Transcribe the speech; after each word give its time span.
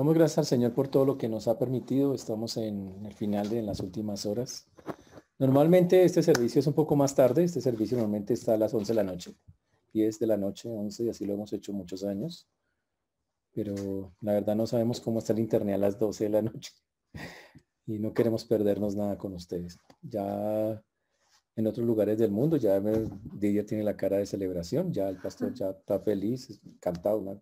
Damos 0.00 0.14
gracias 0.14 0.38
al 0.38 0.46
Señor 0.46 0.72
por 0.72 0.88
todo 0.88 1.04
lo 1.04 1.18
que 1.18 1.28
nos 1.28 1.46
ha 1.46 1.58
permitido. 1.58 2.14
Estamos 2.14 2.56
en 2.56 3.04
el 3.04 3.12
final 3.12 3.50
de 3.50 3.60
las 3.60 3.80
últimas 3.80 4.24
horas. 4.24 4.66
Normalmente 5.38 6.04
este 6.04 6.22
servicio 6.22 6.60
es 6.60 6.66
un 6.66 6.72
poco 6.72 6.96
más 6.96 7.14
tarde. 7.14 7.44
Este 7.44 7.60
servicio 7.60 7.98
normalmente 7.98 8.32
está 8.32 8.54
a 8.54 8.56
las 8.56 8.72
11 8.72 8.92
de 8.92 8.96
la 8.96 9.02
noche. 9.02 9.36
10 9.92 10.18
de 10.18 10.26
la 10.26 10.38
noche, 10.38 10.70
11, 10.70 11.04
y 11.04 11.08
así 11.10 11.26
lo 11.26 11.34
hemos 11.34 11.52
hecho 11.52 11.74
muchos 11.74 12.02
años. 12.02 12.48
Pero 13.52 14.14
la 14.22 14.32
verdad 14.32 14.56
no 14.56 14.66
sabemos 14.66 15.02
cómo 15.02 15.18
está 15.18 15.34
el 15.34 15.40
internet 15.40 15.74
a 15.74 15.78
las 15.78 15.98
12 15.98 16.24
de 16.24 16.30
la 16.30 16.40
noche. 16.40 16.72
Y 17.86 17.98
no 17.98 18.14
queremos 18.14 18.46
perdernos 18.46 18.96
nada 18.96 19.18
con 19.18 19.34
ustedes. 19.34 19.78
Ya 20.00 20.82
en 21.56 21.66
otros 21.66 21.86
lugares 21.86 22.16
del 22.16 22.30
mundo 22.30 22.56
ya 22.56 22.80
Didier 23.34 23.66
tiene 23.66 23.84
la 23.84 23.98
cara 23.98 24.16
de 24.16 24.24
celebración. 24.24 24.94
Ya 24.94 25.10
el 25.10 25.18
pastor 25.18 25.52
ya 25.52 25.68
está 25.68 26.00
feliz, 26.00 26.58
cantado 26.80 27.18
una 27.18 27.38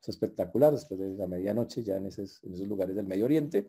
cosa 0.00 0.10
espectacular 0.10 0.72
después 0.72 0.98
de 0.98 1.10
la 1.16 1.26
medianoche 1.26 1.82
ya 1.82 1.96
en 1.96 2.06
esos, 2.06 2.42
en 2.42 2.54
esos 2.54 2.66
lugares 2.66 2.96
del 2.96 3.06
Medio 3.06 3.26
Oriente. 3.26 3.68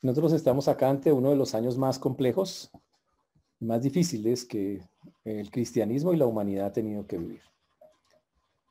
Nosotros 0.00 0.32
estamos 0.32 0.68
acá 0.68 0.88
ante 0.88 1.12
uno 1.12 1.30
de 1.30 1.36
los 1.36 1.54
años 1.54 1.76
más 1.76 1.98
complejos, 1.98 2.70
más 3.60 3.82
difíciles 3.82 4.44
que 4.44 4.82
el 5.24 5.50
cristianismo 5.50 6.12
y 6.12 6.16
la 6.16 6.26
humanidad 6.26 6.66
ha 6.66 6.72
tenido 6.72 7.06
que 7.06 7.18
vivir. 7.18 7.40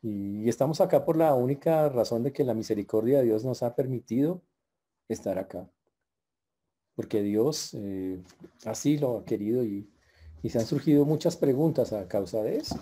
Y 0.02 0.50
estamos 0.50 0.82
acá 0.82 1.06
por 1.06 1.16
la 1.16 1.36
única 1.36 1.88
razón 1.90 2.24
de 2.24 2.34
que 2.34 2.44
la 2.44 2.54
misericordia 2.54 3.20
de 3.20 3.26
Dios 3.26 3.46
nos 3.46 3.64
ha 3.64 3.76
permitido 3.76 4.42
estar 5.08 5.38
acá. 5.38 5.70
Porque 6.96 7.22
Dios 7.22 7.74
eh, 7.76 8.22
así 8.66 8.98
lo 8.98 9.20
ha 9.20 9.26
querido 9.26 9.64
y, 9.64 9.90
y 10.42 10.50
se 10.50 10.60
han 10.60 10.66
surgido 10.66 11.06
muchas 11.06 11.38
preguntas 11.38 11.94
a 11.94 12.08
causa 12.08 12.42
de 12.42 12.58
eso. 12.58 12.80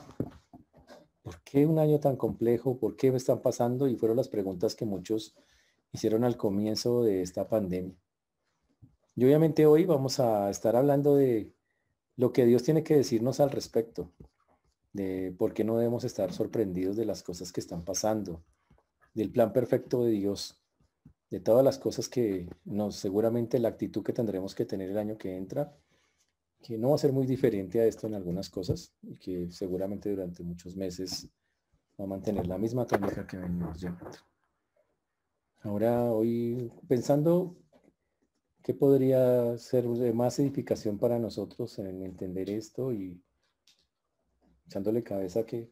¿Por 1.22 1.42
qué 1.44 1.66
un 1.66 1.80
año 1.80 2.00
tan 2.00 2.16
complejo? 2.16 2.80
¿Por 2.80 2.96
qué 2.96 3.12
me 3.12 3.18
están 3.18 3.42
pasando? 3.42 3.88
Y 3.88 3.96
fueron 3.96 4.18
las 4.18 4.30
preguntas 4.30 4.76
que 4.76 4.86
muchos 4.86 5.36
hicieron 5.92 6.24
al 6.24 6.38
comienzo 6.38 7.04
de 7.04 7.22
esta 7.22 7.48
pandemia. 7.48 7.96
Y 9.16 9.26
obviamente 9.26 9.66
hoy 9.66 9.86
vamos 9.86 10.20
a 10.20 10.50
estar 10.50 10.76
hablando 10.76 11.16
de 11.16 11.54
lo 12.16 12.32
que 12.32 12.46
Dios 12.46 12.64
tiene 12.64 12.84
que 12.84 12.96
decirnos 12.96 13.40
al 13.40 13.52
respecto, 13.52 14.12
de 14.94 15.36
por 15.38 15.54
qué 15.54 15.64
no 15.64 15.78
debemos 15.78 16.04
estar 16.04 16.32
sorprendidos 16.34 16.96
de 16.96 17.06
las 17.06 17.24
cosas 17.24 17.52
que 17.52 17.60
están 17.60 17.84
pasando, 17.84 18.44
del 19.14 19.32
plan 19.32 19.52
perfecto 19.52 20.04
de 20.04 20.12
Dios, 20.12 20.62
de 21.30 21.40
todas 21.40 21.64
las 21.64 21.78
cosas 21.78 22.08
que 22.10 22.50
nos, 22.66 22.96
seguramente 22.96 23.60
la 23.60 23.70
actitud 23.70 24.04
que 24.04 24.14
tendremos 24.14 24.56
que 24.56 24.66
tener 24.66 24.90
el 24.90 24.98
año 24.98 25.18
que 25.18 25.36
entra, 25.36 25.76
que 26.62 26.78
no 26.78 26.90
va 26.90 26.96
a 26.96 27.00
ser 27.00 27.14
muy 27.14 27.26
diferente 27.26 27.80
a 27.80 27.86
esto 27.86 28.08
en 28.08 28.16
algunas 28.16 28.50
cosas 28.50 28.94
y 29.02 29.16
que 29.18 29.52
seguramente 29.52 30.10
durante 30.10 30.44
muchos 30.44 30.76
meses 30.76 31.28
va 32.00 32.06
a 32.06 32.08
mantener 32.08 32.48
la 32.48 32.58
misma 32.58 32.86
tónica 32.86 33.26
que 33.26 33.38
venimos 33.38 33.80
llevando. 33.80 34.18
Ahora, 35.62 36.12
hoy 36.12 36.72
pensando 36.88 37.56
¿Qué 38.64 38.74
podría 38.74 39.58
ser 39.58 39.88
de 39.88 40.14
más 40.14 40.38
edificación 40.38 41.00
para 41.00 41.18
nosotros 41.18 41.80
en 41.80 42.04
entender 42.04 42.50
esto 42.50 42.94
y 42.94 43.20
echándole 44.68 45.02
cabeza 45.02 45.44
que, 45.44 45.70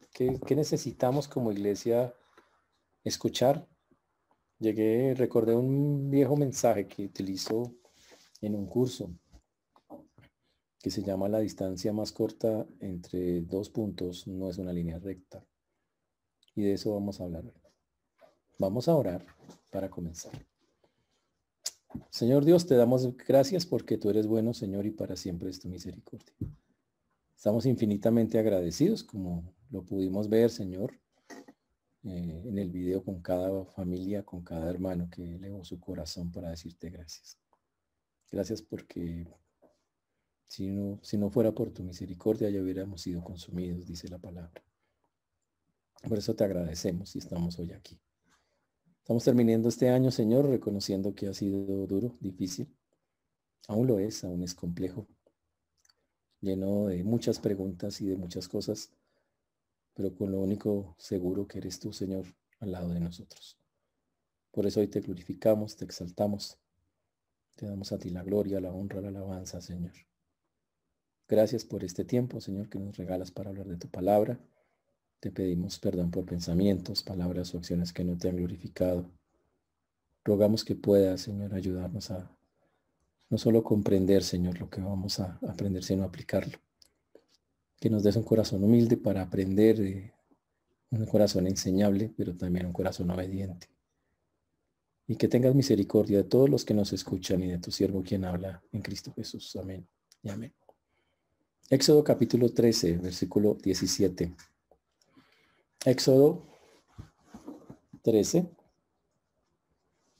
necesitamos 0.50 1.28
como 1.28 1.52
iglesia 1.52 2.14
escuchar? 3.04 3.68
Llegué, 4.58 5.14
recordé 5.14 5.54
un 5.54 6.10
viejo 6.10 6.36
mensaje 6.36 6.88
que 6.88 7.04
utilizo 7.04 7.74
en 8.40 8.54
un 8.54 8.66
curso 8.66 9.12
que 10.80 10.90
se 10.90 11.02
llama 11.02 11.28
la 11.28 11.40
distancia 11.40 11.92
más 11.92 12.12
corta 12.12 12.66
entre 12.80 13.42
dos 13.42 13.70
puntos 13.70 14.26
no 14.26 14.48
es 14.48 14.58
una 14.58 14.72
línea 14.72 14.98
recta. 14.98 15.44
Y 16.54 16.62
de 16.62 16.72
eso 16.74 16.92
vamos 16.92 17.20
a 17.20 17.24
hablar 17.24 17.44
Vamos 18.60 18.88
a 18.88 18.96
orar 18.96 19.24
para 19.70 19.88
comenzar. 19.88 20.32
Señor 22.10 22.44
Dios, 22.44 22.66
te 22.66 22.74
damos 22.74 23.16
gracias 23.16 23.66
porque 23.66 23.98
tú 23.98 24.10
eres 24.10 24.26
bueno, 24.26 24.52
Señor, 24.52 24.84
y 24.84 24.90
para 24.90 25.14
siempre 25.14 25.48
es 25.48 25.60
tu 25.60 25.68
misericordia. 25.68 26.34
Estamos 27.36 27.66
infinitamente 27.66 28.36
agradecidos, 28.36 29.04
como 29.04 29.54
lo 29.70 29.84
pudimos 29.84 30.28
ver, 30.28 30.50
Señor, 30.50 30.92
eh, 32.02 32.42
en 32.46 32.58
el 32.58 32.70
video 32.70 33.04
con 33.04 33.22
cada 33.22 33.64
familia, 33.66 34.24
con 34.24 34.42
cada 34.42 34.68
hermano 34.68 35.08
que 35.08 35.36
elevó 35.36 35.64
su 35.64 35.78
corazón 35.78 36.32
para 36.32 36.50
decirte 36.50 36.90
gracias. 36.90 37.38
Gracias 38.32 38.60
porque 38.60 39.28
si 40.48 40.70
no, 40.70 41.30
fuera 41.30 41.52
por 41.52 41.70
tu 41.70 41.82
misericordia 41.84 42.48
ya 42.48 42.60
hubiéramos 42.60 43.02
sido 43.02 43.22
consumidos, 43.22 43.86
dice 43.86 44.08
la 44.08 44.18
palabra. 44.18 44.64
Por 46.08 46.18
eso 46.18 46.34
te 46.34 46.44
agradecemos 46.44 47.14
y 47.14 47.18
estamos 47.18 47.58
hoy 47.58 47.72
aquí. 47.72 48.00
Estamos 49.00 49.24
terminando 49.24 49.68
este 49.68 49.90
año, 49.90 50.10
Señor, 50.10 50.48
reconociendo 50.48 51.14
que 51.14 51.28
ha 51.28 51.34
sido 51.34 51.86
duro, 51.86 52.16
difícil. 52.20 52.74
Aún 53.66 53.86
lo 53.86 53.98
es, 53.98 54.24
aún 54.24 54.42
es 54.42 54.54
complejo, 54.54 55.06
lleno 56.40 56.86
de 56.86 57.04
muchas 57.04 57.38
preguntas 57.38 58.00
y 58.00 58.06
de 58.06 58.16
muchas 58.16 58.48
cosas, 58.48 58.90
pero 59.92 60.14
con 60.14 60.32
lo 60.32 60.40
único 60.40 60.94
seguro 60.98 61.46
que 61.46 61.58
eres 61.58 61.78
tú, 61.78 61.92
Señor, 61.92 62.24
al 62.60 62.72
lado 62.72 62.88
de 62.88 63.00
nosotros. 63.00 63.58
Por 64.50 64.66
eso 64.66 64.80
hoy 64.80 64.88
te 64.88 65.00
glorificamos, 65.00 65.76
te 65.76 65.84
exaltamos, 65.84 66.58
te 67.54 67.66
damos 67.66 67.92
a 67.92 67.98
ti 67.98 68.08
la 68.08 68.22
gloria, 68.22 68.60
la 68.60 68.72
honra, 68.72 69.02
la 69.02 69.08
alabanza, 69.08 69.60
Señor. 69.60 70.07
Gracias 71.28 71.64
por 71.66 71.84
este 71.84 72.06
tiempo, 72.06 72.40
Señor, 72.40 72.70
que 72.70 72.78
nos 72.78 72.96
regalas 72.96 73.30
para 73.30 73.50
hablar 73.50 73.66
de 73.66 73.76
tu 73.76 73.88
palabra. 73.88 74.40
Te 75.20 75.30
pedimos 75.30 75.78
perdón 75.78 76.10
por 76.10 76.24
pensamientos, 76.24 77.02
palabras 77.02 77.54
o 77.54 77.58
acciones 77.58 77.92
que 77.92 78.02
no 78.02 78.16
te 78.16 78.30
han 78.30 78.36
glorificado. 78.36 79.10
Rogamos 80.24 80.64
que 80.64 80.74
puedas, 80.74 81.20
Señor, 81.20 81.54
ayudarnos 81.54 82.10
a 82.10 82.34
no 83.28 83.36
solo 83.36 83.62
comprender, 83.62 84.24
Señor, 84.24 84.58
lo 84.58 84.70
que 84.70 84.80
vamos 84.80 85.20
a 85.20 85.38
aprender, 85.46 85.84
sino 85.84 86.04
aplicarlo. 86.04 86.58
Que 87.78 87.90
nos 87.90 88.02
des 88.04 88.16
un 88.16 88.22
corazón 88.22 88.64
humilde 88.64 88.96
para 88.96 89.20
aprender, 89.20 90.12
un 90.90 91.06
corazón 91.06 91.46
enseñable, 91.46 92.10
pero 92.16 92.34
también 92.36 92.64
un 92.64 92.72
corazón 92.72 93.10
obediente. 93.10 93.68
Y 95.06 95.16
que 95.16 95.28
tengas 95.28 95.54
misericordia 95.54 96.18
de 96.18 96.24
todos 96.24 96.48
los 96.48 96.64
que 96.64 96.72
nos 96.72 96.94
escuchan 96.94 97.42
y 97.42 97.48
de 97.48 97.58
tu 97.58 97.70
siervo 97.70 98.02
quien 98.02 98.24
habla 98.24 98.62
en 98.72 98.80
Cristo 98.80 99.12
Jesús. 99.14 99.56
Amén 99.56 99.86
y 100.22 100.30
amén. 100.30 100.54
Éxodo 101.70 102.02
capítulo 102.02 102.48
13, 102.48 102.96
versículo 102.96 103.54
17. 103.62 104.34
Éxodo 105.84 106.46
13, 108.00 108.48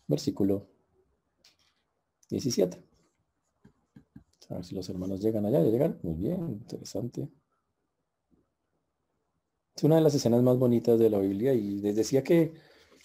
versículo 0.07 0.67
17. 2.29 2.85
A 4.51 4.55
ver 4.57 4.65
si 4.65 4.75
los 4.75 4.91
hermanos 4.91 5.23
llegan 5.23 5.47
allá. 5.47 5.63
¿Ya 5.63 5.71
llegan? 5.71 5.99
Muy 6.03 6.17
bien, 6.17 6.51
interesante. 6.51 7.31
Es 9.75 9.85
una 9.85 9.97
de 9.97 10.03
las 10.03 10.15
escenas 10.15 10.43
más 10.43 10.59
bonitas 10.59 10.99
de 10.99 11.09
la 11.09 11.19
Biblia 11.19 11.55
y 11.55 11.79
les 11.81 11.97
decía 11.97 12.23
que 12.23 12.53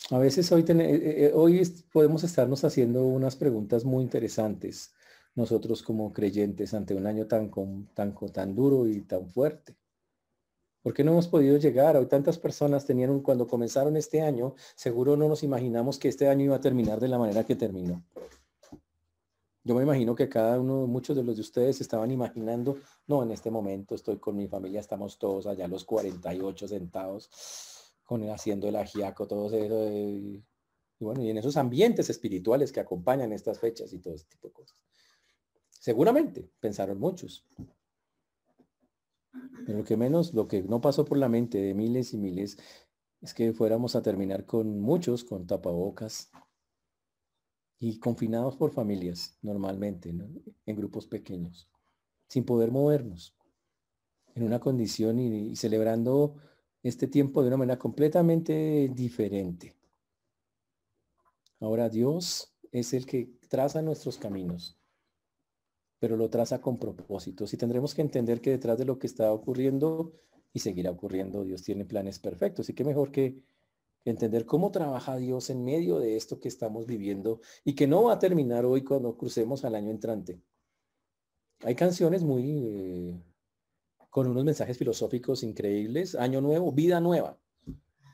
a 0.09 0.17
veces 0.17 0.51
hoy, 0.51 0.65
eh, 0.67 0.75
eh, 1.27 1.31
hoy 1.33 1.61
podemos 1.93 2.25
estarnos 2.25 2.65
haciendo 2.65 3.05
unas 3.05 3.37
preguntas 3.37 3.85
muy 3.85 4.03
interesantes 4.03 4.93
nosotros 5.35 5.81
como 5.83 6.13
creyentes 6.13 6.73
ante 6.73 6.95
un 6.95 7.07
año 7.07 7.27
tan, 7.27 7.51
tan, 7.93 8.15
tan 8.31 8.55
duro 8.55 8.87
y 8.87 9.01
tan 9.01 9.27
fuerte. 9.29 9.75
¿Por 10.81 10.93
qué 10.93 11.03
no 11.03 11.11
hemos 11.11 11.29
podido 11.29 11.57
llegar? 11.57 11.95
Hoy 11.95 12.07
tantas 12.07 12.37
personas 12.37 12.85
tenían, 12.85 13.21
cuando 13.21 13.47
comenzaron 13.47 13.95
este 13.95 14.21
año, 14.21 14.55
seguro 14.75 15.15
no 15.15 15.29
nos 15.29 15.41
imaginamos 15.41 15.97
que 15.97 16.09
este 16.09 16.27
año 16.27 16.43
iba 16.43 16.57
a 16.57 16.61
terminar 16.61 16.99
de 16.99 17.07
la 17.07 17.17
manera 17.17 17.45
que 17.45 17.55
terminó. 17.55 18.03
Yo 19.63 19.75
me 19.75 19.83
imagino 19.83 20.13
que 20.13 20.27
cada 20.27 20.59
uno, 20.59 20.85
muchos 20.87 21.15
de 21.15 21.23
los 21.23 21.37
de 21.37 21.41
ustedes 21.41 21.79
estaban 21.79 22.11
imaginando, 22.11 22.79
no, 23.07 23.23
en 23.23 23.31
este 23.31 23.49
momento 23.49 23.95
estoy 23.95 24.17
con 24.17 24.35
mi 24.35 24.49
familia, 24.49 24.81
estamos 24.81 25.17
todos 25.17 25.47
allá 25.47 25.69
los 25.69 25.85
48 25.85 26.67
sentados, 26.67 27.93
con 28.03 28.29
haciendo 28.29 28.67
el 28.67 28.75
ajiaco, 28.75 29.25
todo 29.25 29.47
eso. 29.47 29.89
Y, 29.89 30.43
y 30.99 31.05
bueno, 31.05 31.23
y 31.23 31.29
en 31.29 31.37
esos 31.37 31.55
ambientes 31.55 32.09
espirituales 32.09 32.73
que 32.73 32.81
acompañan 32.81 33.31
estas 33.31 33.57
fechas 33.57 33.93
y 33.93 33.99
todo 33.99 34.15
ese 34.15 34.25
tipo 34.25 34.49
de 34.49 34.53
cosas. 34.53 34.77
Seguramente, 35.83 36.49
pensaron 36.61 36.97
muchos. 36.97 37.45
Pero 39.65 39.79
lo 39.79 39.83
que 39.83 39.97
menos, 39.97 40.33
lo 40.33 40.47
que 40.47 40.63
no 40.63 40.79
pasó 40.79 41.03
por 41.03 41.17
la 41.17 41.27
mente 41.27 41.57
de 41.57 41.73
miles 41.73 42.13
y 42.13 42.17
miles 42.17 42.57
es 43.19 43.33
que 43.33 43.51
fuéramos 43.51 43.93
a 43.97 44.01
terminar 44.01 44.45
con 44.45 44.79
muchos 44.79 45.25
con 45.25 45.45
tapabocas 45.45 46.31
y 47.79 47.99
confinados 47.99 48.55
por 48.55 48.71
familias 48.71 49.37
normalmente, 49.41 50.15
en 50.65 50.75
grupos 50.77 51.05
pequeños, 51.05 51.69
sin 52.29 52.45
poder 52.45 52.71
movernos, 52.71 53.35
en 54.35 54.43
una 54.43 54.61
condición 54.61 55.19
y 55.19 55.53
celebrando 55.57 56.37
este 56.81 57.07
tiempo 57.07 57.41
de 57.41 57.49
una 57.49 57.57
manera 57.57 57.77
completamente 57.77 58.89
diferente. 58.95 59.75
Ahora 61.59 61.89
Dios 61.89 62.55
es 62.71 62.93
el 62.93 63.05
que 63.05 63.33
traza 63.49 63.81
nuestros 63.81 64.17
caminos 64.17 64.79
pero 66.03 66.17
lo 66.17 66.29
traza 66.29 66.59
con 66.59 66.77
propósitos 66.77 67.53
y 67.53 67.55
tendremos 67.55 67.95
que 67.95 68.01
entender 68.01 68.41
que 68.41 68.49
detrás 68.49 68.77
de 68.77 68.83
lo 68.83 68.99
que 68.99 69.07
está 69.07 69.31
ocurriendo 69.31 70.11
y 70.51 70.59
seguirá 70.59 70.91
ocurriendo, 70.91 71.45
Dios 71.45 71.63
tiene 71.63 71.85
planes 71.85 72.19
perfectos. 72.19 72.67
Y 72.67 72.73
qué 72.73 72.83
mejor 72.83 73.09
que 73.09 73.39
entender 74.03 74.45
cómo 74.45 74.69
trabaja 74.69 75.15
Dios 75.15 75.49
en 75.49 75.63
medio 75.63 75.99
de 75.99 76.17
esto 76.17 76.41
que 76.41 76.49
estamos 76.49 76.87
viviendo 76.87 77.39
y 77.63 77.73
que 77.73 77.87
no 77.87 78.03
va 78.03 78.15
a 78.15 78.19
terminar 78.19 78.65
hoy 78.65 78.83
cuando 78.83 79.15
crucemos 79.15 79.63
al 79.63 79.75
año 79.75 79.91
entrante. 79.91 80.41
Hay 81.61 81.75
canciones 81.75 82.21
muy 82.21 82.51
eh, 82.51 83.23
con 84.09 84.27
unos 84.27 84.43
mensajes 84.43 84.77
filosóficos 84.77 85.41
increíbles. 85.41 86.15
Año 86.15 86.41
nuevo, 86.41 86.73
vida 86.73 86.99
nueva. 86.99 87.39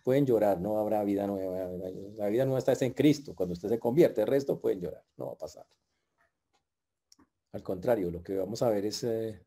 Pueden 0.04 0.28
llorar, 0.28 0.62
no 0.62 0.78
habrá 0.78 1.04
vida 1.04 1.26
nueva. 1.26 1.68
La 2.18 2.28
vida 2.28 2.46
nueva 2.46 2.60
está 2.60 2.86
en 2.86 2.94
Cristo. 2.94 3.34
Cuando 3.34 3.54
usted 3.54 3.68
se 3.68 3.80
convierte, 3.80 4.22
el 4.22 4.28
resto 4.28 4.60
pueden 4.60 4.80
llorar. 4.80 5.04
No 5.18 5.26
va 5.26 5.32
a 5.32 5.38
pasar. 5.40 5.66
Al 7.52 7.64
contrario, 7.64 8.12
lo 8.12 8.24
que 8.24 8.36
vamos 8.36 8.62
a 8.62 8.70
ver 8.70 8.86
es 8.86 9.04
eh, 9.04 9.42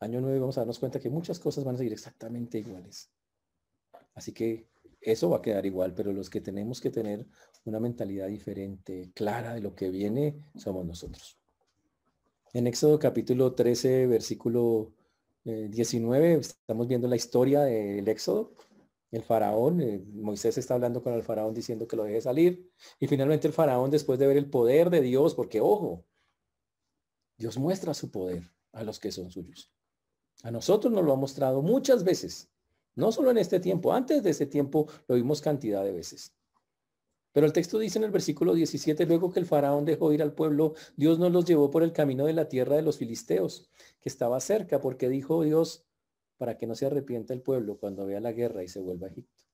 año 0.00 0.20
nuevo 0.20 0.40
vamos 0.40 0.56
a 0.58 0.62
darnos 0.62 0.78
cuenta 0.78 1.00
que 1.00 1.10
muchas 1.10 1.38
cosas 1.38 1.64
van 1.64 1.74
a 1.74 1.78
seguir 1.78 1.92
exactamente 1.92 2.58
iguales. 2.58 3.10
Así 4.14 4.32
que 4.32 4.68
eso 5.00 5.28
va 5.28 5.38
a 5.38 5.42
quedar 5.42 5.66
igual, 5.66 5.94
pero 5.94 6.12
los 6.12 6.30
que 6.30 6.40
tenemos 6.40 6.80
que 6.80 6.90
tener 6.90 7.26
una 7.64 7.80
mentalidad 7.80 8.28
diferente, 8.28 9.10
clara 9.14 9.54
de 9.54 9.60
lo 9.60 9.74
que 9.74 9.90
viene, 9.90 10.42
somos 10.56 10.86
nosotros. 10.86 11.38
En 12.54 12.66
Éxodo 12.66 12.98
capítulo 12.98 13.54
13, 13.54 14.06
versículo 14.06 14.92
19, 15.44 16.32
eh, 16.32 16.36
estamos 16.38 16.88
viendo 16.88 17.08
la 17.08 17.16
historia 17.16 17.62
del 17.62 18.08
Éxodo. 18.08 18.54
El 19.10 19.22
faraón, 19.22 19.80
eh, 19.80 20.02
Moisés 20.14 20.56
está 20.56 20.74
hablando 20.74 21.02
con 21.02 21.12
el 21.12 21.22
faraón 21.22 21.52
diciendo 21.52 21.86
que 21.86 21.96
lo 21.96 22.04
deje 22.04 22.20
salir. 22.20 22.70
Y 22.98 23.06
finalmente 23.06 23.46
el 23.46 23.52
faraón, 23.52 23.90
después 23.90 24.18
de 24.18 24.26
ver 24.26 24.36
el 24.36 24.48
poder 24.48 24.88
de 24.90 25.02
Dios, 25.02 25.34
porque 25.34 25.60
ojo, 25.60 26.04
Dios 27.44 27.58
muestra 27.58 27.92
su 27.92 28.10
poder 28.10 28.50
a 28.72 28.82
los 28.84 28.98
que 28.98 29.12
son 29.12 29.30
suyos. 29.30 29.70
A 30.44 30.50
nosotros 30.50 30.90
nos 30.90 31.04
lo 31.04 31.12
ha 31.12 31.16
mostrado 31.16 31.60
muchas 31.60 32.02
veces, 32.02 32.48
no 32.94 33.12
solo 33.12 33.30
en 33.30 33.36
este 33.36 33.60
tiempo, 33.60 33.92
antes 33.92 34.22
de 34.22 34.30
ese 34.30 34.46
tiempo 34.46 34.88
lo 35.08 35.16
vimos 35.16 35.42
cantidad 35.42 35.84
de 35.84 35.92
veces. 35.92 36.32
Pero 37.32 37.44
el 37.44 37.52
texto 37.52 37.78
dice 37.78 37.98
en 37.98 38.04
el 38.04 38.12
versículo 38.12 38.54
17, 38.54 39.04
luego 39.04 39.30
que 39.30 39.40
el 39.40 39.44
faraón 39.44 39.84
dejó 39.84 40.10
ir 40.14 40.22
al 40.22 40.32
pueblo, 40.32 40.72
Dios 40.96 41.18
nos 41.18 41.32
los 41.32 41.44
llevó 41.44 41.70
por 41.70 41.82
el 41.82 41.92
camino 41.92 42.24
de 42.24 42.32
la 42.32 42.48
tierra 42.48 42.76
de 42.76 42.82
los 42.82 42.96
filisteos, 42.96 43.68
que 44.00 44.08
estaba 44.08 44.40
cerca, 44.40 44.80
porque 44.80 45.10
dijo 45.10 45.42
Dios, 45.42 45.84
para 46.38 46.56
que 46.56 46.66
no 46.66 46.74
se 46.74 46.86
arrepienta 46.86 47.34
el 47.34 47.42
pueblo 47.42 47.76
cuando 47.76 48.06
vea 48.06 48.20
la 48.20 48.32
guerra 48.32 48.62
y 48.64 48.68
se 48.68 48.80
vuelva 48.80 49.08
a 49.08 49.10
Egipto. 49.10 49.44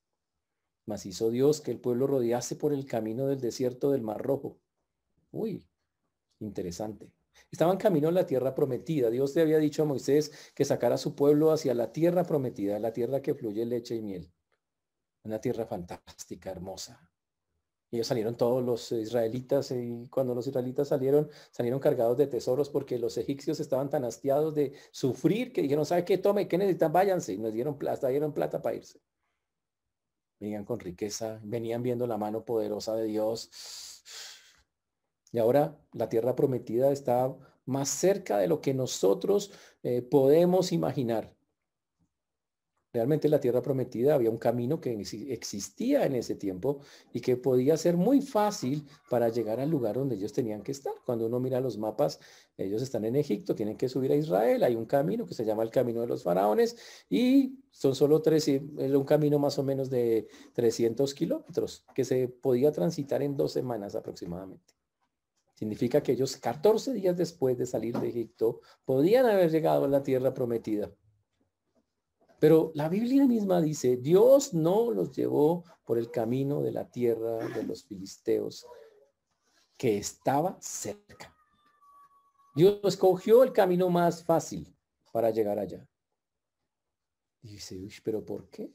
Mas 0.86 1.06
hizo 1.06 1.28
Dios 1.28 1.60
que 1.60 1.72
el 1.72 1.80
pueblo 1.80 2.06
rodease 2.06 2.54
por 2.54 2.72
el 2.72 2.86
camino 2.86 3.26
del 3.26 3.40
desierto 3.40 3.90
del 3.90 4.02
Mar 4.02 4.22
Rojo. 4.22 4.60
Uy, 5.32 5.66
interesante. 6.38 7.10
Estaban 7.50 7.76
camino 7.76 8.08
a 8.08 8.12
la 8.12 8.26
tierra 8.26 8.54
prometida. 8.54 9.10
Dios 9.10 9.32
te 9.32 9.40
había 9.40 9.58
dicho 9.58 9.82
a 9.82 9.86
Moisés 9.86 10.52
que 10.54 10.64
sacara 10.64 10.96
a 10.96 10.98
su 10.98 11.14
pueblo 11.14 11.50
hacia 11.52 11.74
la 11.74 11.92
tierra 11.92 12.24
prometida, 12.24 12.78
la 12.78 12.92
tierra 12.92 13.22
que 13.22 13.34
fluye 13.34 13.64
leche 13.64 13.96
y 13.96 14.02
miel. 14.02 14.32
Una 15.24 15.40
tierra 15.40 15.66
fantástica, 15.66 16.50
hermosa. 16.50 17.10
Y 17.90 17.96
ellos 17.96 18.06
salieron 18.06 18.36
todos 18.36 18.64
los 18.64 18.92
israelitas 18.92 19.72
y 19.72 20.06
cuando 20.08 20.34
los 20.34 20.46
israelitas 20.46 20.88
salieron, 20.88 21.28
salieron 21.50 21.80
cargados 21.80 22.16
de 22.16 22.28
tesoros 22.28 22.70
porque 22.70 22.98
los 22.98 23.18
egipcios 23.18 23.58
estaban 23.58 23.90
tan 23.90 24.04
hastiados 24.04 24.54
de 24.54 24.74
sufrir 24.92 25.52
que 25.52 25.62
dijeron, 25.62 25.84
¿sabe 25.84 26.04
qué? 26.04 26.16
Tome, 26.18 26.46
¿qué 26.46 26.56
necesitan? 26.56 26.92
Váyanse. 26.92 27.32
Y 27.32 27.38
nos 27.38 27.52
dieron 27.52 27.76
plata, 27.78 28.08
dieron 28.08 28.32
plata 28.32 28.62
para 28.62 28.76
irse. 28.76 29.00
Venían 30.38 30.64
con 30.64 30.78
riqueza, 30.78 31.40
venían 31.42 31.82
viendo 31.82 32.06
la 32.06 32.16
mano 32.16 32.44
poderosa 32.44 32.94
de 32.94 33.04
Dios 33.04 33.50
y 35.32 35.38
ahora 35.38 35.78
la 35.92 36.08
tierra 36.08 36.34
prometida 36.34 36.92
está 36.92 37.34
más 37.66 37.88
cerca 37.88 38.38
de 38.38 38.48
lo 38.48 38.60
que 38.60 38.74
nosotros 38.74 39.52
eh, 39.82 40.02
podemos 40.02 40.72
imaginar. 40.72 41.34
Realmente 42.92 43.28
la 43.28 43.38
tierra 43.38 43.62
prometida 43.62 44.16
había 44.16 44.30
un 44.30 44.38
camino 44.38 44.80
que 44.80 45.00
existía 45.28 46.06
en 46.06 46.16
ese 46.16 46.34
tiempo 46.34 46.80
y 47.12 47.20
que 47.20 47.36
podía 47.36 47.76
ser 47.76 47.96
muy 47.96 48.20
fácil 48.20 48.84
para 49.08 49.28
llegar 49.28 49.60
al 49.60 49.70
lugar 49.70 49.94
donde 49.94 50.16
ellos 50.16 50.32
tenían 50.32 50.62
que 50.62 50.72
estar. 50.72 50.92
Cuando 51.06 51.26
uno 51.26 51.38
mira 51.38 51.60
los 51.60 51.78
mapas, 51.78 52.18
ellos 52.56 52.82
están 52.82 53.04
en 53.04 53.14
Egipto, 53.14 53.54
tienen 53.54 53.76
que 53.76 53.88
subir 53.88 54.10
a 54.10 54.16
Israel, 54.16 54.64
hay 54.64 54.74
un 54.74 54.86
camino 54.86 55.24
que 55.24 55.34
se 55.34 55.44
llama 55.44 55.62
el 55.62 55.70
camino 55.70 56.00
de 56.00 56.08
los 56.08 56.24
faraones 56.24 56.76
y 57.08 57.60
son 57.70 57.94
solo 57.94 58.22
tres, 58.22 58.48
un 58.48 59.04
camino 59.04 59.38
más 59.38 59.56
o 59.60 59.62
menos 59.62 59.88
de 59.88 60.26
300 60.54 61.14
kilómetros 61.14 61.84
que 61.94 62.04
se 62.04 62.26
podía 62.26 62.72
transitar 62.72 63.22
en 63.22 63.36
dos 63.36 63.52
semanas 63.52 63.94
aproximadamente. 63.94 64.79
Significa 65.60 66.02
que 66.02 66.12
ellos 66.12 66.38
14 66.38 66.94
días 66.94 67.14
después 67.14 67.58
de 67.58 67.66
salir 67.66 67.94
de 67.98 68.08
Egipto 68.08 68.62
podían 68.86 69.26
haber 69.26 69.50
llegado 69.50 69.84
a 69.84 69.88
la 69.88 70.02
tierra 70.02 70.32
prometida. 70.32 70.90
Pero 72.38 72.72
la 72.74 72.88
Biblia 72.88 73.26
misma 73.26 73.60
dice, 73.60 73.98
Dios 73.98 74.54
no 74.54 74.90
los 74.90 75.12
llevó 75.12 75.64
por 75.84 75.98
el 75.98 76.10
camino 76.10 76.62
de 76.62 76.72
la 76.72 76.90
tierra 76.90 77.46
de 77.46 77.62
los 77.64 77.84
filisteos, 77.84 78.66
que 79.76 79.98
estaba 79.98 80.56
cerca. 80.62 81.36
Dios 82.54 82.80
escogió 82.84 83.42
el 83.42 83.52
camino 83.52 83.90
más 83.90 84.24
fácil 84.24 84.74
para 85.12 85.28
llegar 85.28 85.58
allá. 85.58 85.86
Y 87.42 87.48
dice, 87.48 87.78
Uy, 87.78 87.92
pero 88.02 88.24
¿por 88.24 88.48
qué? 88.48 88.72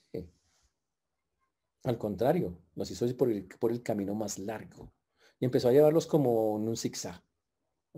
Al 1.83 1.97
contrario, 1.97 2.59
nos 2.75 2.91
hizo 2.91 3.07
por 3.17 3.31
el, 3.31 3.47
por 3.47 3.71
el 3.71 3.81
camino 3.81 4.13
más 4.13 4.37
largo 4.37 4.93
y 5.39 5.45
empezó 5.45 5.69
a 5.69 5.71
llevarlos 5.71 6.07
como 6.07 6.57
en 6.57 6.67
un 6.67 6.77
zigzag. 6.77 7.21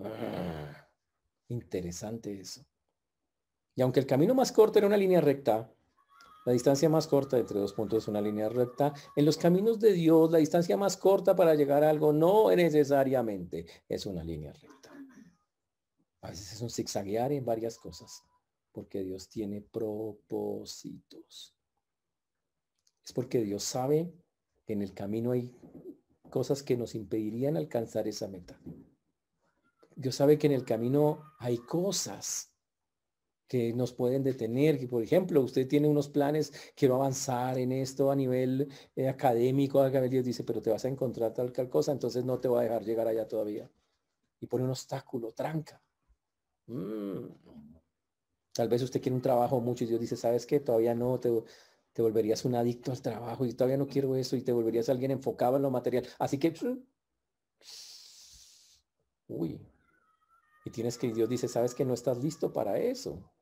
Ah, 0.04 0.90
interesante 1.50 2.40
eso. 2.40 2.66
Y 3.76 3.82
aunque 3.82 4.00
el 4.00 4.08
camino 4.08 4.34
más 4.34 4.52
corto 4.52 4.80
era 4.80 4.88
una 4.88 4.98
línea 4.98 5.22
recta, 5.22 5.72
la 6.48 6.54
distancia 6.54 6.88
más 6.88 7.08
corta 7.08 7.38
entre 7.38 7.60
dos 7.60 7.74
puntos 7.74 8.04
es 8.04 8.08
una 8.08 8.22
línea 8.22 8.48
recta. 8.48 8.94
En 9.18 9.26
los 9.26 9.36
caminos 9.36 9.80
de 9.80 9.92
Dios, 9.92 10.32
la 10.32 10.38
distancia 10.38 10.78
más 10.78 10.96
corta 10.96 11.36
para 11.36 11.56
llegar 11.56 11.84
a 11.84 11.90
algo 11.90 12.14
no 12.14 12.50
necesariamente 12.56 13.66
es 13.90 14.06
una 14.06 14.24
línea 14.24 14.54
recta. 14.54 14.94
A 16.22 16.30
veces 16.30 16.54
es 16.54 16.62
un 16.62 16.70
zigzaguear 16.70 17.34
en 17.34 17.44
varias 17.44 17.78
cosas, 17.78 18.24
porque 18.72 19.04
Dios 19.04 19.28
tiene 19.28 19.60
propósitos. 19.60 21.54
Es 23.04 23.12
porque 23.12 23.42
Dios 23.42 23.64
sabe 23.64 24.14
que 24.66 24.72
en 24.72 24.82
el 24.82 24.94
camino 24.94 25.32
hay 25.32 25.54
cosas 26.30 26.64
que 26.64 26.78
nos 26.78 26.96
impedirían 26.96 27.58
alcanzar 27.58 28.08
esa 28.08 28.28
meta. 28.28 28.60
Dios 29.96 30.16
sabe 30.16 30.38
que 30.38 30.48
en 30.48 30.54
el 30.54 30.64
camino 30.64 31.24
hay 31.40 31.58
cosas 31.58 32.54
que 33.48 33.74
nos 33.74 33.94
pueden 33.94 34.24
detener, 34.24 34.78
que 34.78 34.88
por 34.88 35.02
ejemplo 35.02 35.42
usted 35.42 35.68
tiene 35.68 35.88
unos 35.88 36.10
planes, 36.10 36.54
quiero 36.76 36.96
avanzar 36.96 37.58
en 37.58 37.72
esto 37.72 38.12
a 38.12 38.16
nivel 38.16 38.70
eh, 38.96 39.08
académico, 39.08 39.90
Dios 39.90 40.26
dice, 40.26 40.44
pero 40.44 40.62
te 40.62 40.70
vas 40.70 40.84
a 40.86 40.90
encontrar 40.90 41.34
tal, 41.34 41.52
tal 41.54 41.70
cosa, 41.70 41.92
entonces 41.94 42.26
no 42.26 42.40
te 42.40 42.48
va 42.48 42.60
a 42.60 42.64
dejar 42.64 42.84
llegar 42.84 43.08
allá 43.08 43.28
todavía. 43.28 43.70
Y 44.40 44.48
pone 44.48 44.66
un 44.66 44.72
obstáculo, 44.72 45.32
tranca. 45.32 45.82
Mm. 46.68 47.28
Tal 48.54 48.68
vez 48.68 48.82
usted 48.82 49.02
quiere 49.02 49.16
un 49.16 49.22
trabajo 49.22 49.60
mucho 49.62 49.84
y 49.84 49.88
Dios 49.88 50.02
dice, 50.02 50.18
¿sabes 50.18 50.46
qué? 50.46 50.60
Todavía 50.60 50.94
no, 50.94 51.20
te, 51.20 51.30
te 51.98 52.04
volverías 52.04 52.46
un 52.46 52.54
adicto 52.54 52.92
al 52.92 53.02
trabajo 53.02 53.44
y 53.44 53.54
todavía 53.54 53.76
no 53.76 53.88
quiero 53.88 54.16
eso 54.16 54.36
y 54.36 54.44
te 54.44 54.52
volverías 54.52 54.88
alguien 54.88 55.10
enfocado 55.10 55.56
en 55.56 55.64
lo 55.64 55.72
material. 55.72 56.06
Así 56.20 56.38
que, 56.38 56.54
uy, 59.28 59.60
y 60.64 60.70
tienes 60.70 61.00
que, 61.00 61.12
Dios 61.12 61.28
dice, 61.28 61.48
sabes 61.48 61.74
que 61.74 61.86
no 61.86 61.96
estás 61.96 62.20
listo 62.24 62.54
para 62.54 62.78
eso. 62.78 63.34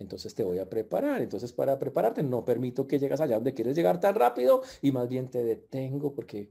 Entonces 0.00 0.34
te 0.34 0.42
voy 0.42 0.58
a 0.58 0.68
preparar. 0.68 1.22
Entonces 1.22 1.52
para 1.52 1.78
prepararte 1.78 2.24
no 2.24 2.44
permito 2.44 2.88
que 2.88 2.98
llegas 2.98 3.20
allá 3.20 3.36
donde 3.36 3.54
quieres 3.54 3.76
llegar 3.76 4.00
tan 4.00 4.16
rápido 4.16 4.62
y 4.82 4.90
más 4.90 5.08
bien 5.08 5.30
te 5.30 5.44
detengo 5.44 6.12
porque 6.16 6.50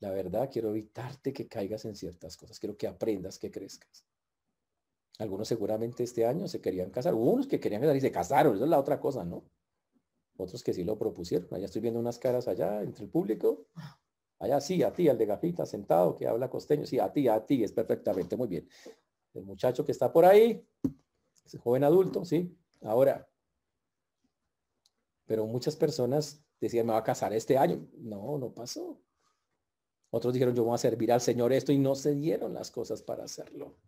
la 0.00 0.10
verdad 0.10 0.50
quiero 0.52 0.70
evitarte 0.70 1.32
que 1.32 1.46
caigas 1.46 1.84
en 1.84 1.94
ciertas 1.94 2.36
cosas. 2.36 2.58
Quiero 2.58 2.76
que 2.76 2.88
aprendas, 2.88 3.38
que 3.38 3.52
crezcas. 3.52 4.04
Algunos 5.20 5.46
seguramente 5.46 6.02
este 6.02 6.26
año 6.26 6.48
se 6.48 6.60
querían 6.60 6.90
casar. 6.90 7.14
Hubo 7.14 7.30
unos 7.30 7.46
que 7.46 7.60
querían 7.60 7.82
casar 7.82 7.94
y 7.94 8.00
se 8.00 8.10
casaron. 8.10 8.56
Esa 8.56 8.64
es 8.64 8.70
la 8.70 8.80
otra 8.80 8.98
cosa, 8.98 9.24
¿no? 9.24 9.44
Otros 10.36 10.62
que 10.62 10.72
sí 10.72 10.84
lo 10.84 10.98
propusieron. 10.98 11.48
Allá 11.52 11.66
estoy 11.66 11.82
viendo 11.82 12.00
unas 12.00 12.18
caras 12.18 12.48
allá 12.48 12.82
entre 12.82 13.04
el 13.04 13.10
público. 13.10 13.66
Allá 14.38 14.60
sí, 14.60 14.82
a 14.82 14.92
ti, 14.92 15.08
al 15.08 15.18
de 15.18 15.26
gafita 15.26 15.64
sentado 15.66 16.16
que 16.16 16.26
habla 16.26 16.50
costeño. 16.50 16.86
Sí, 16.86 16.98
a 16.98 17.12
ti, 17.12 17.28
a 17.28 17.44
ti, 17.44 17.62
es 17.62 17.72
perfectamente, 17.72 18.36
muy 18.36 18.48
bien. 18.48 18.68
El 19.34 19.44
muchacho 19.44 19.84
que 19.84 19.92
está 19.92 20.12
por 20.12 20.24
ahí, 20.24 20.66
ese 21.44 21.58
joven 21.58 21.84
adulto, 21.84 22.24
sí. 22.24 22.56
Ahora, 22.82 23.28
pero 25.26 25.46
muchas 25.46 25.76
personas 25.76 26.44
decían, 26.60 26.86
me 26.86 26.92
va 26.92 26.98
a 26.98 27.04
casar 27.04 27.32
este 27.32 27.56
año. 27.56 27.88
No, 27.98 28.36
no 28.38 28.52
pasó. 28.52 29.00
Otros 30.10 30.34
dijeron, 30.34 30.54
yo 30.54 30.64
voy 30.64 30.74
a 30.74 30.78
servir 30.78 31.12
al 31.12 31.20
Señor 31.20 31.52
esto 31.52 31.72
y 31.72 31.78
no 31.78 31.94
se 31.94 32.14
dieron 32.14 32.52
las 32.52 32.70
cosas 32.70 33.02
para 33.02 33.24
hacerlo. 33.24 33.78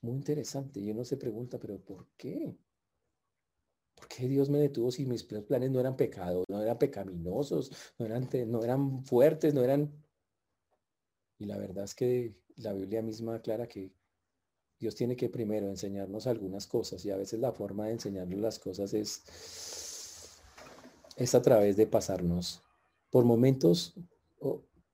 Muy 0.00 0.14
interesante. 0.16 0.80
Y 0.80 0.90
uno 0.90 1.04
se 1.04 1.16
pregunta, 1.16 1.58
pero 1.58 1.78
¿por 1.78 2.08
qué? 2.16 2.58
¿Por 4.04 4.08
qué 4.14 4.28
Dios 4.28 4.50
me 4.50 4.58
detuvo 4.58 4.90
si 4.90 5.06
mis 5.06 5.22
planes 5.22 5.70
no 5.70 5.80
eran 5.80 5.96
pecados, 5.96 6.44
no 6.48 6.60
eran 6.60 6.78
pecaminosos, 6.78 7.72
no 7.98 8.04
eran, 8.04 8.28
no 8.48 8.62
eran 8.62 9.02
fuertes, 9.02 9.54
no 9.54 9.64
eran... 9.64 9.90
Y 11.38 11.46
la 11.46 11.56
verdad 11.56 11.84
es 11.84 11.94
que 11.94 12.34
la 12.56 12.74
Biblia 12.74 13.00
misma 13.00 13.36
aclara 13.36 13.66
que 13.66 13.94
Dios 14.78 14.94
tiene 14.94 15.16
que 15.16 15.30
primero 15.30 15.68
enseñarnos 15.68 16.26
algunas 16.26 16.66
cosas 16.66 17.02
y 17.06 17.12
a 17.12 17.16
veces 17.16 17.40
la 17.40 17.52
forma 17.52 17.86
de 17.86 17.92
enseñarnos 17.92 18.38
las 18.38 18.58
cosas 18.58 18.92
es, 18.92 19.22
es 21.16 21.34
a 21.34 21.40
través 21.40 21.78
de 21.78 21.86
pasarnos 21.86 22.60
por 23.08 23.24
momentos 23.24 23.94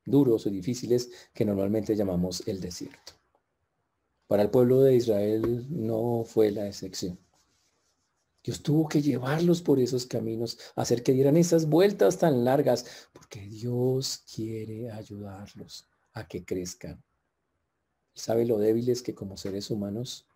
duros 0.05 0.47
o 0.47 0.51
difíciles 0.51 1.11
que 1.35 1.45
normalmente 1.45 1.97
llamamos 1.97 2.47
el 2.47 2.61
desierto. 2.61 3.15
Para 4.29 4.45
el 4.45 4.51
pueblo 4.51 4.83
de 4.83 4.95
Israel 4.95 5.67
no 5.69 6.23
fue 6.25 6.53
la 6.53 6.69
excepción. 6.69 7.19
Dios 8.43 8.63
tuvo 8.63 8.89
que 8.89 9.03
llevarlos 9.03 9.61
por 9.61 9.79
esos 9.79 10.07
caminos, 10.07 10.59
hacer 10.75 11.03
que 11.03 11.13
dieran 11.13 11.37
esas 11.37 11.69
vueltas 11.69 12.19
tan 12.19 12.45
largas, 12.45 13.09
porque 13.13 13.41
Dios 13.41 14.25
quiere 14.35 14.91
ayudarlos 14.91 15.87
a 16.15 16.27
que 16.27 16.45
crezcan. 16.45 17.03
Sabe 18.15 18.47
lo 18.47 18.59
débiles 18.59 19.03
que 19.03 19.15
como 19.15 19.37
seres 19.37 19.71
humanos 19.71 20.27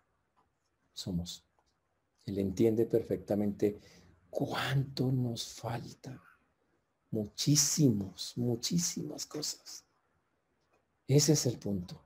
somos. 0.93 1.43
Él 2.25 2.39
entiende 2.39 2.85
perfectamente 2.85 3.79
cuánto 4.29 5.11
nos 5.11 5.47
falta. 5.47 6.21
Muchísimos, 7.11 8.33
muchísimas 8.35 9.25
cosas. 9.25 9.83
Ese 11.07 11.33
es 11.33 11.45
el 11.45 11.57
punto. 11.57 12.01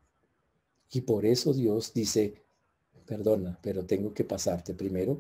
Y 0.92 1.02
por 1.02 1.26
eso 1.26 1.54
Dios 1.54 1.94
dice, 1.94 2.42
perdona, 3.06 3.58
pero 3.62 3.86
tengo 3.86 4.14
que 4.14 4.24
pasarte 4.24 4.74
primero 4.74 5.20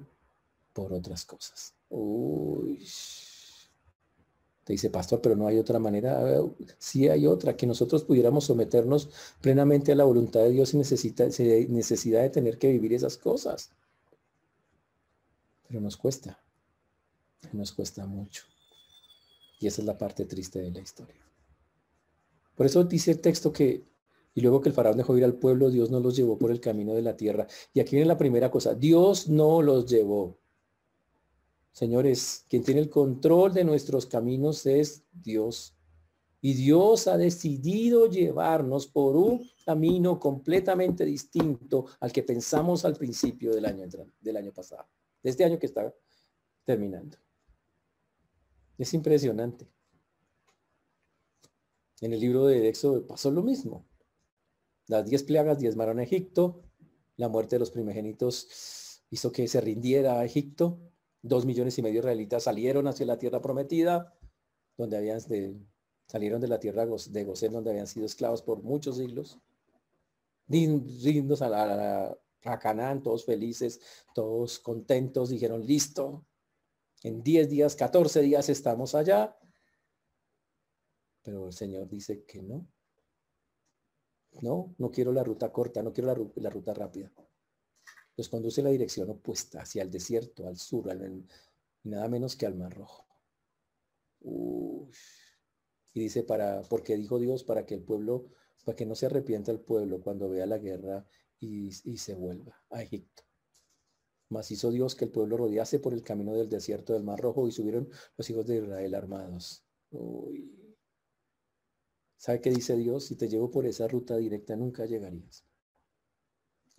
por 0.79 0.93
otras 0.93 1.25
cosas. 1.25 1.73
Uy. 1.89 2.87
Te 4.63 4.73
dice, 4.73 4.89
pastor, 4.89 5.19
pero 5.21 5.35
no 5.35 5.47
hay 5.47 5.57
otra 5.57 5.77
manera. 5.77 6.23
Sí 6.77 7.09
hay 7.09 7.27
otra, 7.27 7.57
que 7.57 7.67
nosotros 7.67 8.03
pudiéramos 8.03 8.45
someternos 8.45 9.09
plenamente 9.41 9.91
a 9.91 9.95
la 9.95 10.05
voluntad 10.05 10.41
de 10.41 10.51
Dios 10.51 10.69
sin 10.69 10.79
necesidad 10.79 12.21
de 12.21 12.29
tener 12.29 12.57
que 12.57 12.71
vivir 12.71 12.93
esas 12.93 13.17
cosas. 13.17 13.71
Pero 15.67 15.81
nos 15.81 15.97
cuesta, 15.97 16.39
nos 17.51 17.73
cuesta 17.73 18.05
mucho. 18.05 18.43
Y 19.59 19.67
esa 19.67 19.81
es 19.81 19.85
la 19.85 19.97
parte 19.97 20.25
triste 20.25 20.61
de 20.61 20.71
la 20.71 20.79
historia. 20.79 21.25
Por 22.55 22.65
eso 22.65 22.83
dice 22.85 23.11
el 23.11 23.19
texto 23.19 23.51
que, 23.51 23.85
y 24.33 24.41
luego 24.41 24.61
que 24.61 24.69
el 24.69 24.75
faraón 24.75 24.97
dejó 24.97 25.17
ir 25.17 25.25
al 25.25 25.35
pueblo, 25.35 25.69
Dios 25.69 25.89
no 25.91 25.99
los 25.99 26.15
llevó 26.15 26.37
por 26.37 26.51
el 26.51 26.61
camino 26.61 26.93
de 26.93 27.01
la 27.01 27.17
tierra. 27.17 27.47
Y 27.73 27.79
aquí 27.79 27.95
viene 27.95 28.07
la 28.07 28.17
primera 28.17 28.49
cosa, 28.49 28.73
Dios 28.73 29.29
no 29.29 29.61
los 29.61 29.85
llevó. 29.85 30.38
Señores, 31.71 32.45
quien 32.49 32.63
tiene 32.63 32.81
el 32.81 32.89
control 32.89 33.53
de 33.53 33.63
nuestros 33.63 34.05
caminos 34.05 34.65
es 34.65 35.03
Dios. 35.11 35.75
Y 36.41 36.53
Dios 36.53 37.07
ha 37.07 37.17
decidido 37.17 38.09
llevarnos 38.09 38.87
por 38.87 39.15
un 39.17 39.45
camino 39.65 40.19
completamente 40.19 41.03
distinto 41.05 41.85
al 41.99 42.11
que 42.11 42.23
pensamos 42.23 42.85
al 42.85 42.95
principio 42.95 43.53
del 43.53 43.65
año, 43.65 43.85
del 44.21 44.37
año 44.37 44.53
pasado, 44.53 44.87
de 45.21 45.29
este 45.29 45.43
año 45.43 45.59
que 45.59 45.65
está 45.65 45.93
terminando. 46.63 47.17
Es 48.77 48.93
impresionante. 48.93 49.67
En 52.01 52.13
el 52.13 52.19
libro 52.21 52.45
de 52.45 52.69
Éxodo 52.69 53.05
pasó 53.05 53.29
lo 53.29 53.43
mismo. 53.43 53.85
Las 54.87 55.05
diez 55.05 55.23
plagas 55.23 55.59
diezmaron 55.59 55.99
a 55.99 56.03
Egipto. 56.03 56.63
La 57.17 57.27
muerte 57.27 57.55
de 57.55 57.59
los 57.59 57.71
primogénitos 57.71 59.03
hizo 59.09 59.31
que 59.33 59.47
se 59.49 59.59
rindiera 59.59 60.19
a 60.19 60.25
Egipto. 60.25 60.79
Dos 61.21 61.45
millones 61.45 61.77
y 61.77 61.81
medio 61.81 61.95
de 61.95 61.99
israelitas 61.99 62.43
salieron 62.43 62.87
hacia 62.87 63.05
la 63.05 63.17
tierra 63.17 63.41
prometida, 63.41 64.17
donde 64.77 64.97
habían 64.97 65.19
salieron 66.07 66.41
de 66.41 66.47
la 66.47 66.59
tierra 66.59 66.85
de 66.85 67.23
Gosén, 67.23 67.51
donde 67.51 67.71
habían 67.71 67.87
sido 67.87 68.05
esclavos 68.05 68.41
por 68.41 68.63
muchos 68.63 68.97
siglos. 68.97 69.37
Rindos 70.47 71.41
a, 71.41 71.49
la, 71.49 72.17
a 72.45 72.59
Canaán, 72.59 73.03
todos 73.03 73.25
felices, 73.25 73.79
todos 74.15 74.59
contentos, 74.59 75.29
dijeron, 75.29 75.65
listo, 75.65 76.25
en 77.03 77.21
10 77.21 77.49
días, 77.49 77.75
14 77.75 78.21
días 78.21 78.49
estamos 78.49 78.95
allá. 78.95 79.37
Pero 81.21 81.47
el 81.47 81.53
Señor 81.53 81.87
dice 81.87 82.23
que 82.23 82.41
no. 82.41 82.65
No, 84.41 84.73
no 84.77 84.89
quiero 84.89 85.11
la 85.11 85.23
ruta 85.23 85.51
corta, 85.51 85.83
no 85.83 85.91
quiero 85.91 86.13
la, 86.13 86.31
la 86.35 86.49
ruta 86.49 86.73
rápida 86.73 87.11
los 88.19 88.27
conduce 88.27 88.61
la 88.61 88.69
dirección 88.69 89.09
opuesta, 89.09 89.61
hacia 89.61 89.81
el 89.81 89.89
desierto, 89.89 90.45
al 90.45 90.57
sur, 90.57 90.93
nada 91.83 92.09
menos 92.09 92.35
que 92.35 92.45
al 92.45 92.53
Mar 92.53 92.73
Rojo. 92.75 93.07
Y 95.93 96.01
dice, 96.01 96.23
para, 96.23 96.61
porque 96.63 96.97
dijo 96.97 97.17
Dios, 97.17 97.45
para 97.45 97.65
que 97.65 97.75
el 97.75 97.81
pueblo, 97.81 98.29
para 98.65 98.75
que 98.75 98.85
no 98.85 98.95
se 98.95 99.05
arrepienta 99.05 99.53
el 99.53 99.61
pueblo 99.61 100.01
cuando 100.01 100.29
vea 100.29 100.45
la 100.45 100.57
guerra 100.57 101.07
y, 101.39 101.71
se 101.71 102.13
vuelva 102.13 102.61
a 102.69 102.81
Egipto. 102.81 103.23
Mas 104.27 104.51
hizo 104.51 104.69
Dios 104.69 104.95
que 104.95 105.05
el 105.05 105.11
pueblo 105.11 105.37
rodease 105.37 105.79
por 105.79 105.93
el 105.93 106.03
camino 106.03 106.33
del 106.33 106.49
desierto 106.49 106.91
del 106.91 107.03
Mar 107.05 107.21
Rojo 107.21 107.47
y 107.47 107.53
subieron 107.53 107.89
los 108.17 108.29
hijos 108.29 108.45
de 108.45 108.57
Israel 108.57 108.95
armados. 108.95 109.63
¿Sabe 112.17 112.41
qué 112.41 112.49
dice 112.49 112.75
Dios? 112.75 113.05
Si 113.05 113.15
te 113.15 113.29
llevo 113.29 113.49
por 113.49 113.65
esa 113.65 113.87
ruta 113.87 114.17
directa, 114.17 114.57
nunca 114.57 114.85
llegarías 114.85 115.48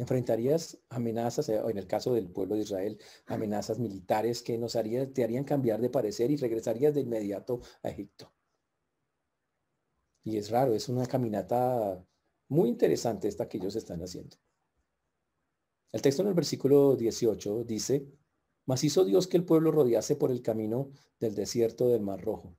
enfrentarías 0.01 0.79
amenazas, 0.89 1.51
eh, 1.51 1.61
en 1.69 1.77
el 1.77 1.87
caso 1.87 2.15
del 2.15 2.31
pueblo 2.31 2.55
de 2.55 2.63
Israel, 2.63 2.99
amenazas 3.27 3.79
militares 3.79 4.43
que 4.43 4.57
nos 4.57 4.75
harían, 4.75 5.13
te 5.13 5.23
harían 5.23 5.45
cambiar 5.45 5.81
de 5.81 5.91
parecer 5.91 6.31
y 6.31 6.37
regresarías 6.37 6.95
de 6.95 7.03
inmediato 7.03 7.61
a 7.83 7.91
Egipto. 7.91 8.33
Y 10.25 10.39
es 10.39 10.51
raro, 10.51 10.75
es 10.75 10.89
una 10.89 11.07
caminata 11.07 12.03
muy 12.49 12.71
interesante 12.71 13.29
esta 13.29 13.47
que 13.47 13.59
ellos 13.59 13.77
están 13.77 14.01
haciendo. 14.03 14.39
El 15.93 16.01
texto 16.01 16.23
en 16.23 16.29
el 16.29 16.35
versículo 16.35 16.97
18 16.97 17.65
dice, 17.65 18.09
mas 18.65 18.83
hizo 18.85 19.05
Dios 19.05 19.27
que 19.27 19.37
el 19.37 19.45
pueblo 19.45 19.71
rodease 19.71 20.17
por 20.17 20.31
el 20.31 20.41
camino 20.41 20.93
del 21.19 21.35
desierto 21.35 21.89
del 21.89 22.01
Mar 22.01 22.23
Rojo. 22.23 22.57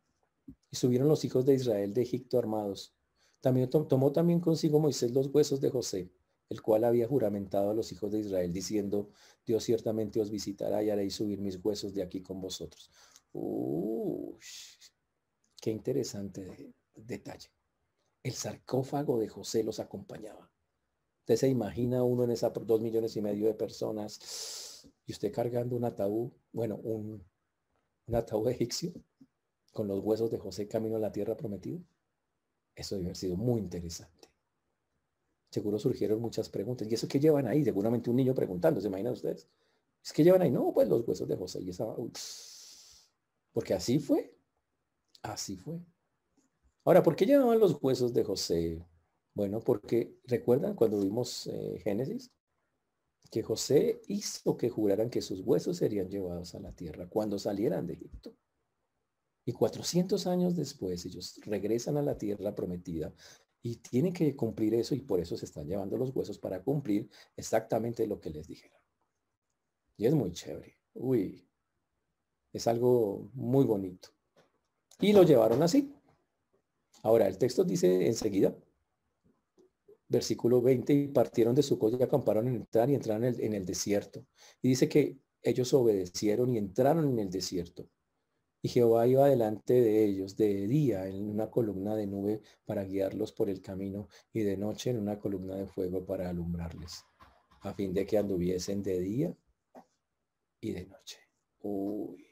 Y 0.70 0.76
subieron 0.76 1.08
los 1.08 1.26
hijos 1.26 1.46
de 1.46 1.56
Israel 1.56 1.94
de 1.94 2.04
Egipto 2.04 2.38
armados. 2.38 2.94
También 3.40 3.70
tomó 3.70 4.12
también 4.12 4.40
consigo 4.42 4.80
Moisés 4.80 5.12
los 5.12 5.28
huesos 5.28 5.60
de 5.60 5.70
José 5.72 6.12
el 6.52 6.62
cual 6.62 6.84
había 6.84 7.08
juramentado 7.08 7.70
a 7.70 7.74
los 7.74 7.94
hijos 7.94 8.12
de 8.12 8.20
Israel, 8.20 8.52
diciendo, 8.52 9.10
Dios 9.46 9.64
ciertamente 9.64 10.20
os 10.20 10.30
visitará 10.30 10.84
y 10.84 10.90
haréis 10.90 11.16
subir 11.16 11.40
mis 11.40 11.56
huesos 11.64 11.94
de 11.94 12.04
aquí 12.04 12.22
con 12.22 12.42
vosotros. 12.42 12.92
qué 15.62 15.72
interesante 15.72 16.74
detalle. 16.94 17.48
El 18.22 18.34
sarcófago 18.34 19.18
de 19.18 19.30
José 19.30 19.64
los 19.64 19.80
acompañaba. 19.80 20.52
Usted 21.22 21.38
se 21.38 21.48
imagina 21.48 22.04
uno 22.04 22.26
en 22.26 22.32
esas 22.32 22.52
dos 22.54 22.82
millones 22.82 23.16
y 23.16 23.22
medio 23.22 23.48
de 23.48 23.54
personas 23.54 24.90
y 25.06 25.14
usted 25.14 25.32
cargando 25.32 25.78
un 25.78 25.86
ataúd, 25.86 26.34
bueno, 26.52 26.76
un, 26.84 27.24
un 28.08 28.16
ataúd 28.16 28.50
egipcio 28.50 28.92
con 29.72 29.88
los 29.88 30.02
huesos 30.02 30.30
de 30.30 30.38
José 30.38 30.68
camino 30.68 30.98
a 30.98 31.00
la 31.00 31.14
tierra 31.14 31.38
prometida. 31.38 31.80
Eso 32.76 32.96
debe 32.96 33.08
haber 33.08 33.16
sido 33.16 33.38
muy 33.38 33.62
interesante 33.62 34.21
seguro 35.52 35.78
surgieron 35.78 36.22
muchas 36.22 36.50
preguntas. 36.50 36.88
¿Y 36.90 36.94
eso 36.94 37.08
qué 37.08 37.20
llevan 37.20 37.48
ahí? 37.48 37.64
Seguramente 37.64 38.10
un 38.10 38.16
niño 38.16 38.34
preguntando, 38.34 38.80
¿se 38.80 38.88
imaginan 38.88 39.14
ustedes? 39.14 39.48
¿Es 40.04 40.14
que 40.14 40.24
llevan 40.24 40.42
ahí? 40.42 40.50
No, 40.50 40.74
pues 40.74 40.88
los 40.88 41.08
huesos 41.08 41.28
de 41.28 41.36
José. 41.36 41.62
Y 41.62 41.70
esa, 41.70 41.86
porque 43.52 43.74
así 43.74 44.00
fue. 44.00 44.36
Así 45.22 45.58
fue. 45.58 45.80
Ahora, 46.86 47.04
¿por 47.04 47.16
qué 47.16 47.26
llevaban 47.26 47.60
los 47.60 47.78
huesos 47.82 48.14
de 48.14 48.24
José? 48.24 48.84
Bueno, 49.34 49.60
porque 49.60 50.18
recuerdan 50.26 50.76
cuando 50.76 51.00
vimos 51.00 51.48
eh, 51.48 51.80
Génesis, 51.84 52.32
que 53.30 53.44
José 53.44 54.02
hizo 54.08 54.58
que 54.58 54.70
juraran 54.70 55.10
que 55.10 55.22
sus 55.22 55.42
huesos 55.42 55.78
serían 55.78 56.10
llevados 56.10 56.56
a 56.56 56.60
la 56.60 56.74
tierra 56.74 57.08
cuando 57.08 57.38
salieran 57.38 57.86
de 57.86 57.94
Egipto. 57.94 58.36
Y 59.46 59.54
400 59.54 60.28
años 60.28 60.56
después 60.56 61.06
ellos 61.06 61.40
regresan 61.44 61.98
a 61.98 62.02
la 62.02 62.18
tierra 62.18 62.56
prometida 62.56 63.14
y 63.64 63.78
tienen 63.78 64.14
que 64.14 64.36
cumplir 64.36 64.74
eso 64.74 64.96
y 64.96 65.02
por 65.02 65.20
eso 65.20 65.38
se 65.38 65.46
están 65.46 65.68
llevando 65.68 65.98
los 65.98 66.16
huesos 66.16 66.40
para 66.40 66.64
cumplir 66.64 67.10
exactamente 67.36 68.08
lo 68.08 68.20
que 68.20 68.32
les 68.32 68.48
dijeron. 68.48 68.78
Y 69.98 70.08
es 70.08 70.14
muy 70.14 70.32
chévere. 70.32 70.78
Uy, 70.94 71.48
es 72.54 72.68
algo 72.68 73.30
muy 73.34 73.66
bonito. 73.66 74.10
Y 75.00 75.14
lo 75.14 75.24
llevaron 75.24 75.62
así. 75.62 75.94
Ahora, 77.04 77.28
el 77.28 77.38
texto 77.38 77.64
dice 77.64 78.08
enseguida, 78.08 78.56
versículo 80.08 80.62
20, 80.62 80.94
y 80.94 81.08
partieron 81.08 81.56
de 81.56 81.64
su 81.64 81.80
coche 81.80 81.98
y 82.00 82.04
acamparon 82.04 82.48
en 82.48 82.56
entrar 82.56 82.90
y 82.90 82.96
entraron 82.96 83.24
en 83.26 83.36
el, 83.36 83.42
en 83.42 83.54
el 83.54 83.66
desierto. 83.66 84.26
Y 84.62 84.70
dice 84.70 84.90
que 84.90 85.20
ellos 85.42 85.74
obedecieron 85.74 86.54
y 86.54 86.58
entraron 86.58 87.10
en 87.10 87.20
el 87.20 87.30
desierto. 87.30 87.88
Y 88.64 88.70
Jehová 88.70 89.08
iba 89.08 89.28
delante 89.28 89.74
de 89.74 90.06
ellos 90.06 90.38
de 90.38 90.68
día 90.68 91.08
en 91.08 91.30
una 91.30 91.50
columna 91.50 91.96
de 91.96 92.06
nube 92.06 92.42
para 92.66 92.84
guiarlos 92.84 93.32
por 93.32 93.50
el 93.50 93.60
camino 93.62 94.08
y 94.32 94.42
de 94.42 94.56
noche 94.56 94.92
en 94.92 95.00
una 95.00 95.18
columna 95.18 95.56
de 95.56 95.66
fuego 95.66 96.06
para 96.06 96.30
alumbrarles, 96.30 97.04
a 97.62 97.74
fin 97.74 97.92
de 97.92 98.06
que 98.06 98.20
anduviesen 98.20 98.84
de 98.84 99.00
día 99.00 99.36
y 100.60 100.74
de 100.74 100.86
noche. 100.86 101.18
Uy, 101.62 102.24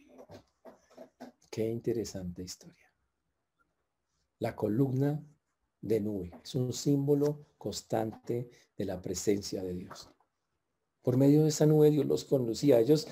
qué 1.50 1.68
interesante 1.68 2.44
historia. 2.44 2.94
La 4.38 4.56
columna 4.56 5.24
de 5.82 6.00
nube 6.00 6.32
es 6.44 6.54
un 6.54 6.74
símbolo 6.74 7.48
constante 7.58 8.52
de 8.78 8.86
la 8.86 9.02
presencia 9.02 9.64
de 9.64 9.74
Dios. 9.74 10.12
Por 11.02 11.18
medio 11.18 11.42
de 11.42 11.50
esa 11.50 11.66
nube 11.66 11.90
Dios 11.90 12.06
los 12.06 12.24
conducía. 12.24 12.80
Ellos 12.80 13.08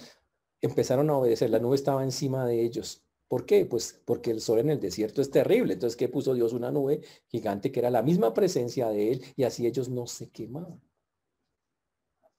empezaron 0.61 1.09
a 1.09 1.17
obedecer. 1.17 1.49
La 1.49 1.59
nube 1.59 1.75
estaba 1.75 2.03
encima 2.03 2.45
de 2.45 2.63
ellos 2.63 3.06
¿Por 3.27 3.45
qué? 3.45 3.65
Pues 3.65 4.01
porque 4.05 4.31
el 4.31 4.39
sol 4.41 4.59
en 4.59 4.69
el 4.69 4.79
desierto 4.79 5.21
es 5.21 5.29
terrible. 5.29 5.73
Entonces, 5.73 5.97
¿qué 5.97 6.07
puso 6.07 6.33
Dios? 6.33 6.53
Una 6.53 6.71
nube 6.71 7.01
gigante 7.27 7.71
que 7.71 7.79
era 7.79 7.89
la 7.89 8.01
misma 8.01 8.33
presencia 8.33 8.89
de 8.89 9.11
él 9.11 9.25
y 9.35 9.43
así 9.43 9.67
ellos 9.67 9.89
no 9.89 10.07
se 10.07 10.29
quemaban. 10.29 10.81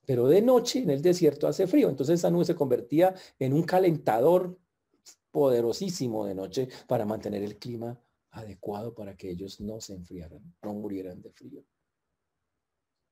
Pero 0.06 0.26
de 0.26 0.40
noche 0.40 0.78
en 0.78 0.90
el 0.90 1.02
desierto 1.02 1.46
hace 1.46 1.66
frío. 1.66 1.90
Entonces 1.90 2.20
esa 2.20 2.30
nube 2.30 2.46
se 2.46 2.54
convertía 2.54 3.14
en 3.38 3.52
un 3.52 3.64
calentador 3.64 4.58
poderosísimo 5.30 6.24
de 6.24 6.34
noche 6.34 6.68
para 6.86 7.04
mantener 7.04 7.42
el 7.42 7.58
clima 7.58 8.00
adecuado 8.30 8.94
para 8.94 9.16
que 9.16 9.30
ellos 9.30 9.60
no 9.60 9.80
se 9.80 9.94
enfriaran, 9.94 10.54
no 10.62 10.72
murieran 10.72 11.20
de 11.20 11.30
frío. 11.30 11.62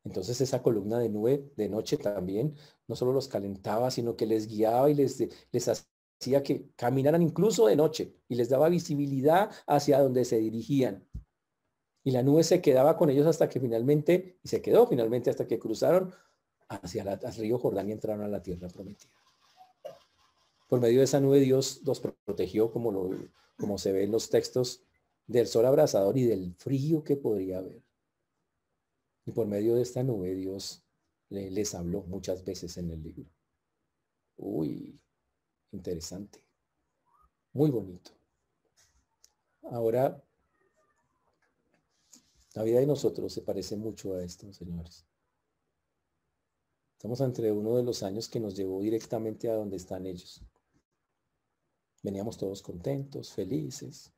Entonces 0.04 0.40
esa 0.40 0.62
columna 0.62 0.98
de 0.98 1.08
nube 1.10 1.52
de 1.56 1.68
noche 1.68 1.98
también 1.98 2.54
no 2.86 2.96
solo 2.96 3.12
los 3.12 3.28
calentaba, 3.28 3.90
sino 3.90 4.16
que 4.16 4.24
les 4.24 4.46
guiaba 4.46 4.88
y 4.88 4.94
les, 4.94 5.18
les 5.52 5.68
hacía 5.68 5.95
que 6.18 6.70
caminaran 6.76 7.22
incluso 7.22 7.66
de 7.66 7.76
noche 7.76 8.16
y 8.28 8.34
les 8.34 8.48
daba 8.48 8.68
visibilidad 8.68 9.50
hacia 9.66 10.00
donde 10.00 10.24
se 10.24 10.38
dirigían. 10.38 11.06
Y 12.02 12.10
la 12.12 12.22
nube 12.22 12.44
se 12.44 12.60
quedaba 12.60 12.96
con 12.96 13.10
ellos 13.10 13.26
hasta 13.26 13.48
que 13.48 13.60
finalmente, 13.60 14.38
y 14.42 14.48
se 14.48 14.62
quedó 14.62 14.86
finalmente 14.86 15.30
hasta 15.30 15.46
que 15.46 15.58
cruzaron 15.58 16.12
hacia 16.68 17.02
el 17.02 17.34
río 17.34 17.58
Jordán 17.58 17.88
y 17.88 17.92
entraron 17.92 18.24
a 18.24 18.28
la 18.28 18.42
tierra 18.42 18.68
prometida. 18.68 19.12
Por 20.68 20.80
medio 20.80 20.98
de 20.98 21.04
esa 21.04 21.20
nube 21.20 21.40
Dios 21.40 21.80
los 21.84 22.00
protegió, 22.00 22.72
como, 22.72 22.90
lo, 22.90 23.10
como 23.56 23.78
se 23.78 23.92
ve 23.92 24.04
en 24.04 24.12
los 24.12 24.30
textos, 24.30 24.82
del 25.26 25.46
sol 25.46 25.66
abrasador 25.66 26.16
y 26.16 26.24
del 26.24 26.54
frío 26.54 27.02
que 27.02 27.16
podría 27.16 27.58
haber. 27.58 27.82
Y 29.24 29.32
por 29.32 29.46
medio 29.46 29.74
de 29.74 29.82
esta 29.82 30.02
nube 30.02 30.34
Dios 30.34 30.84
les 31.28 31.74
habló 31.74 32.02
muchas 32.02 32.44
veces 32.44 32.76
en 32.76 32.90
el 32.90 33.02
libro. 33.02 33.28
Uy, 34.36 35.00
interesante. 35.76 36.42
Muy 37.52 37.70
bonito. 37.70 38.10
Ahora, 39.62 40.22
la 42.54 42.62
vida 42.62 42.80
de 42.80 42.86
nosotros 42.86 43.32
se 43.32 43.42
parece 43.42 43.76
mucho 43.76 44.14
a 44.14 44.22
esto, 44.24 44.52
señores. 44.52 45.04
Estamos 46.92 47.20
entre 47.20 47.52
uno 47.52 47.76
de 47.76 47.82
los 47.82 48.02
años 48.02 48.28
que 48.28 48.40
nos 48.40 48.56
llevó 48.56 48.80
directamente 48.80 49.50
a 49.50 49.54
donde 49.54 49.76
están 49.76 50.06
ellos. 50.06 50.42
Veníamos 52.02 52.38
todos 52.38 52.62
contentos, 52.62 53.32
felices. 53.32 54.12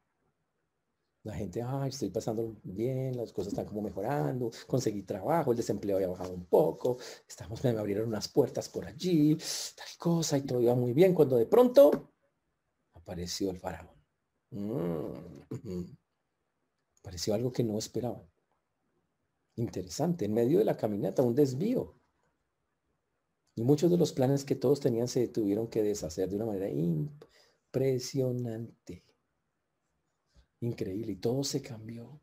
La 1.25 1.35
gente, 1.35 1.61
ay, 1.63 1.91
estoy 1.91 2.11
pasando 2.11 2.57
bien, 2.63 3.17
las 3.17 3.33
cosas 3.33 3.53
están 3.53 3.67
como 3.67 3.83
mejorando, 3.83 4.51
conseguí 4.67 5.03
trabajo, 5.03 5.51
el 5.51 5.57
desempleo 5.57 5.97
había 5.97 6.09
bajado 6.09 6.33
un 6.33 6.47
poco, 6.47 6.99
estamos, 7.27 7.63
me 7.65 7.71
abrieron 7.71 8.09
unas 8.09 8.29
puertas 8.29 8.69
por 8.69 8.87
allí, 8.87 9.37
tal 9.77 9.89
cosa, 9.99 10.39
y 10.39 10.43
todo 10.43 10.61
iba 10.61 10.75
muy 10.75 10.93
bien, 10.93 11.15
cuando 11.15 11.37
de 11.37 11.47
pronto 11.47 12.13
apareció 12.95 13.51
el 13.51 13.59
faraón. 13.59 13.91
Mm, 14.51 15.13
apareció 17.01 17.35
algo 17.35 17.53
que 17.53 17.65
no 17.65 17.79
esperaban. 17.79 18.23
Interesante, 19.57 20.27
en 20.27 20.35
medio 20.35 20.61
de 20.61 20.65
la 20.65 20.77
caminata, 20.77 21.23
un 21.23 21.35
desvío. 21.35 21.97
Y 23.57 23.65
muchos 23.65 23.91
de 23.91 23.97
los 23.97 24.13
planes 24.13 24.45
que 24.45 24.55
todos 24.55 24.79
tenían 24.79 25.09
se 25.09 25.27
tuvieron 25.27 25.67
que 25.67 25.83
deshacer 25.83 26.29
de 26.29 26.37
una 26.37 26.47
manera 26.47 26.71
impresionante. 26.71 29.08
Increíble. 30.61 31.13
Y 31.13 31.17
todo 31.17 31.45
se 31.45 31.63
cambió. 31.63 32.21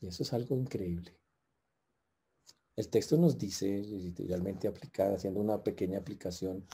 Y 0.00 0.08
eso 0.08 0.22
es 0.22 0.32
algo 0.32 0.56
increíble. 0.56 1.16
El 2.76 2.88
texto 2.88 3.16
nos 3.16 3.38
dice, 3.38 3.82
literalmente 3.82 4.66
aplicada, 4.66 5.16
haciendo 5.16 5.40
una 5.40 5.62
pequeña 5.62 5.98
aplicación 5.98 6.66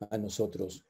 a 0.00 0.16
nosotros, 0.18 0.86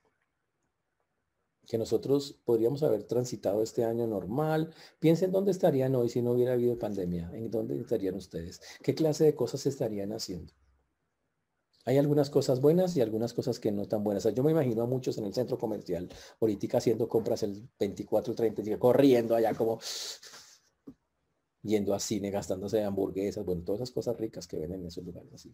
que 1.67 1.79
nosotros 1.79 2.41
podríamos 2.45 2.83
haber 2.83 3.05
transitado 3.05 3.63
este 3.63 3.85
año 3.85 4.07
normal. 4.07 4.75
Piensen 4.99 5.31
dónde 5.31 5.53
estarían 5.53 5.95
hoy 5.95 6.09
si 6.09 6.23
no 6.23 6.33
hubiera 6.33 6.55
habido 6.55 6.79
pandemia. 6.79 7.31
¿En 7.33 7.51
dónde 7.51 7.79
estarían 7.81 8.17
ustedes? 8.17 8.61
¿Qué 8.83 8.95
clase 8.95 9.25
de 9.25 9.35
cosas 9.35 9.67
estarían 9.67 10.13
haciendo? 10.13 10.53
Hay 11.87 11.97
algunas 11.97 12.29
cosas 12.29 12.61
buenas 12.61 12.97
y 12.97 13.01
algunas 13.01 13.33
cosas 13.33 13.59
que 13.59 13.73
no 13.73 13.87
tan 13.87 14.05
buenas. 14.05 14.25
yo 14.35 14.43
me 14.43 14.51
imagino 14.51 14.83
a 14.83 14.87
muchos 14.87 15.17
en 15.19 15.25
el 15.25 15.33
centro 15.33 15.59
comercial, 15.59 16.09
ahorita 16.41 16.79
haciendo 16.79 17.09
compras 17.09 17.43
el 17.43 17.69
24, 17.79 18.35
30, 18.35 18.79
corriendo 18.79 19.35
allá 19.35 19.55
como 19.55 19.81
yendo 21.63 21.95
a 21.95 22.01
cine, 22.01 22.31
gastándose 22.31 22.83
hamburguesas, 22.85 23.45
bueno, 23.45 23.63
todas 23.63 23.81
esas 23.81 23.93
cosas 23.93 24.17
ricas 24.17 24.47
que 24.47 24.59
ven 24.59 24.73
en 24.73 24.87
esos 24.87 25.05
lugares. 25.05 25.33
Así. 25.35 25.51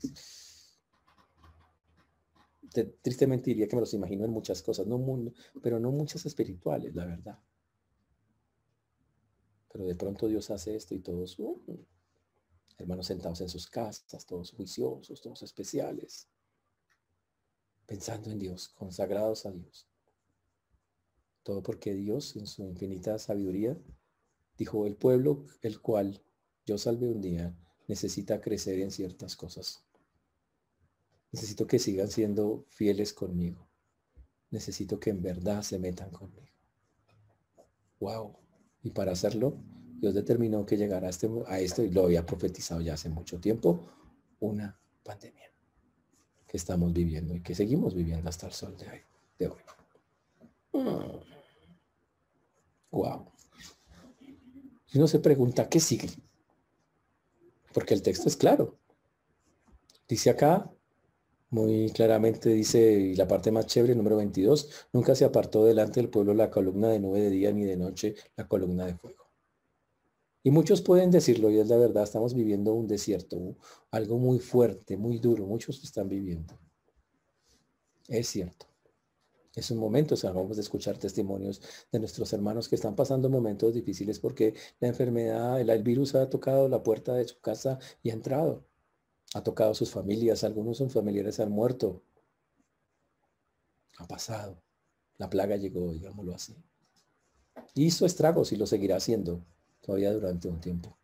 tristemente 3.03 3.51
diría 3.51 3.69
que 3.69 3.77
me 3.77 3.81
los 3.81 3.95
imagino 3.95 4.25
en 4.25 4.31
muchas 4.31 4.63
cosas, 4.63 4.87
no 4.87 4.99
mundo, 4.99 5.33
pero 5.63 5.79
no 5.79 5.91
muchas 5.93 6.27
espirituales, 6.27 6.95
la 6.95 7.07
verdad. 7.07 7.39
Pero 9.73 9.85
de 9.85 9.95
pronto 9.95 10.27
Dios 10.27 10.51
hace 10.51 10.75
esto 10.75 10.95
y 10.95 11.01
todos, 11.01 11.39
uh, 11.39 11.61
hermanos 12.79 13.07
sentados 13.07 13.41
en 13.41 13.49
sus 13.49 13.67
casas, 13.67 14.27
todos 14.27 14.53
juiciosos, 14.53 15.21
todos 15.21 15.43
especiales, 15.43 16.29
pensando 17.87 18.31
en 18.31 18.39
Dios, 18.39 18.69
consagrados 18.69 19.47
a 19.47 19.53
Dios. 19.53 19.89
Todo 21.43 21.63
porque 21.63 21.95
Dios, 21.95 22.37
en 22.37 22.47
su 22.47 22.65
infinita 22.65 23.19
sabiduría, 23.19 23.79
dijo, 24.59 24.87
el 24.87 24.97
pueblo 24.97 25.47
el 25.63 25.81
cual 25.81 26.23
yo 26.65 26.77
salve 26.79 27.09
un 27.09 27.21
día 27.21 27.57
necesita 27.87 28.41
crecer 28.41 28.81
en 28.81 28.91
ciertas 28.91 29.37
cosas. 29.37 29.85
Necesito 31.33 31.67
que 31.67 31.79
sigan 31.79 32.11
siendo 32.11 32.65
fieles 32.69 33.13
conmigo. 33.13 33.69
Necesito 34.51 34.99
que 34.99 35.11
en 35.11 35.23
verdad 35.23 35.63
se 35.63 35.79
metan 35.79 36.11
conmigo. 36.11 36.47
Wow. 38.01 38.37
Y 38.83 38.91
para 38.91 39.13
hacerlo, 39.13 39.57
Dios 40.01 40.15
determinó 40.15 40.65
que 40.67 40.77
llegara 40.77 41.07
a, 41.07 41.11
este, 41.11 41.29
a 41.47 41.59
esto 41.61 41.83
y 41.83 41.91
lo 41.91 42.05
había 42.05 42.25
profetizado 42.25 42.81
ya 42.81 42.95
hace 42.95 43.09
mucho 43.09 43.41
tiempo, 43.41 43.87
una 44.41 44.79
pandemia 45.03 45.51
que 46.47 46.57
estamos 46.57 46.93
viviendo 46.93 47.35
y 47.35 47.43
que 47.43 47.55
seguimos 47.55 47.95
viviendo 47.95 48.29
hasta 48.29 48.47
el 48.47 48.53
sol 48.53 48.77
de 48.77 49.49
hoy. 49.49 49.61
Wow. 52.91 53.21
Mm. 53.21 53.27
Si 54.87 54.99
uno 54.99 55.09
se 55.09 55.19
pregunta, 55.19 55.69
¿qué 55.69 55.81
sigue? 55.81 56.09
Porque 57.73 57.95
el 57.95 58.03
texto 58.03 58.29
es 58.29 58.37
claro. 58.37 58.79
Dice 60.09 60.31
acá, 60.31 60.71
muy 61.51 61.91
claramente 61.91 62.51
dice, 62.51 62.93
y 62.93 63.17
la 63.17 63.27
parte 63.27 63.51
más 63.51 63.67
chévere, 63.67 63.95
número 63.95 64.17
22, 64.17 64.89
nunca 64.93 65.15
se 65.15 65.25
apartó 65.25 65.65
delante 65.65 66.01
del 66.01 66.11
pueblo 66.11 66.35
la 66.35 66.51
columna 66.51 66.89
de 66.89 67.01
nube 67.01 67.21
de 67.21 67.31
día 67.31 67.53
ni 67.53 67.65
de 67.65 67.77
noche, 67.77 68.15
la 68.37 68.47
columna 68.47 68.87
de 68.87 68.95
fuego. 68.95 69.26
Y 70.47 70.53
muchos 70.53 70.81
pueden 70.81 71.11
decirlo, 71.11 71.51
y 71.51 71.59
es 71.59 71.67
la 71.67 71.77
verdad, 71.77 72.05
estamos 72.05 72.33
viviendo 72.33 72.73
un 72.73 72.87
desierto, 72.87 73.57
algo 73.91 74.17
muy 74.17 74.39
fuerte, 74.39 74.97
muy 74.97 75.19
duro, 75.19 75.45
muchos 75.45 75.83
están 75.83 76.09
viviendo. 76.09 76.57
Es 78.07 78.29
cierto. 78.29 78.67
Es 79.57 79.73
un 79.73 79.79
momento, 79.79 80.15
o 80.15 80.17
sea, 80.17 80.33
escuchar 80.57 80.99
testimonios 80.99 81.61
de 81.91 81.99
nuestros 81.99 82.33
hermanos 82.33 82.69
que 82.69 82.77
están 82.77 82.95
pasando 82.95 83.29
momentos 83.29 83.75
difíciles 83.75 84.21
porque 84.21 84.55
la 84.79 84.87
enfermedad, 84.87 85.61
el, 85.61 85.83
virus 85.83 86.15
ha 86.15 86.31
tocado 86.31 86.69
la 86.69 86.81
puerta 86.81 87.15
de 87.15 87.27
su 87.27 87.41
casa 87.41 87.81
y 88.05 88.11
ha 88.11 88.13
entrado. 88.13 88.65
Ha 89.35 89.43
tocado 89.43 89.75
sus 89.75 89.91
familias, 89.91 90.45
algunos 90.45 90.77
son 90.77 90.91
familiares 90.91 91.41
han 91.41 91.51
muerto. 91.51 92.05
Ha 93.99 94.07
pasado. 94.07 94.63
La 95.19 95.29
plaga 95.29 95.57
llegó, 95.57 95.93
digámoslo 95.93 96.37
así. 96.37 96.55
Hizo 97.75 98.07
estragos 98.07 98.53
y 98.53 98.57
lo 98.57 98.69
seguirá 98.69 98.95
haciendo 98.95 99.45
todavía 99.87 100.13
durante 100.13 100.49
un 100.49 100.61
tiempo, 100.61 100.97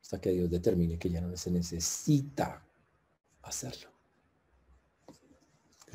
hasta 0.00 0.20
que 0.20 0.30
Dios 0.30 0.48
determine 0.48 0.98
que 0.98 1.10
ya 1.10 1.20
no 1.20 1.36
se 1.36 1.50
necesita 1.50 2.64
hacerlo. 3.42 3.90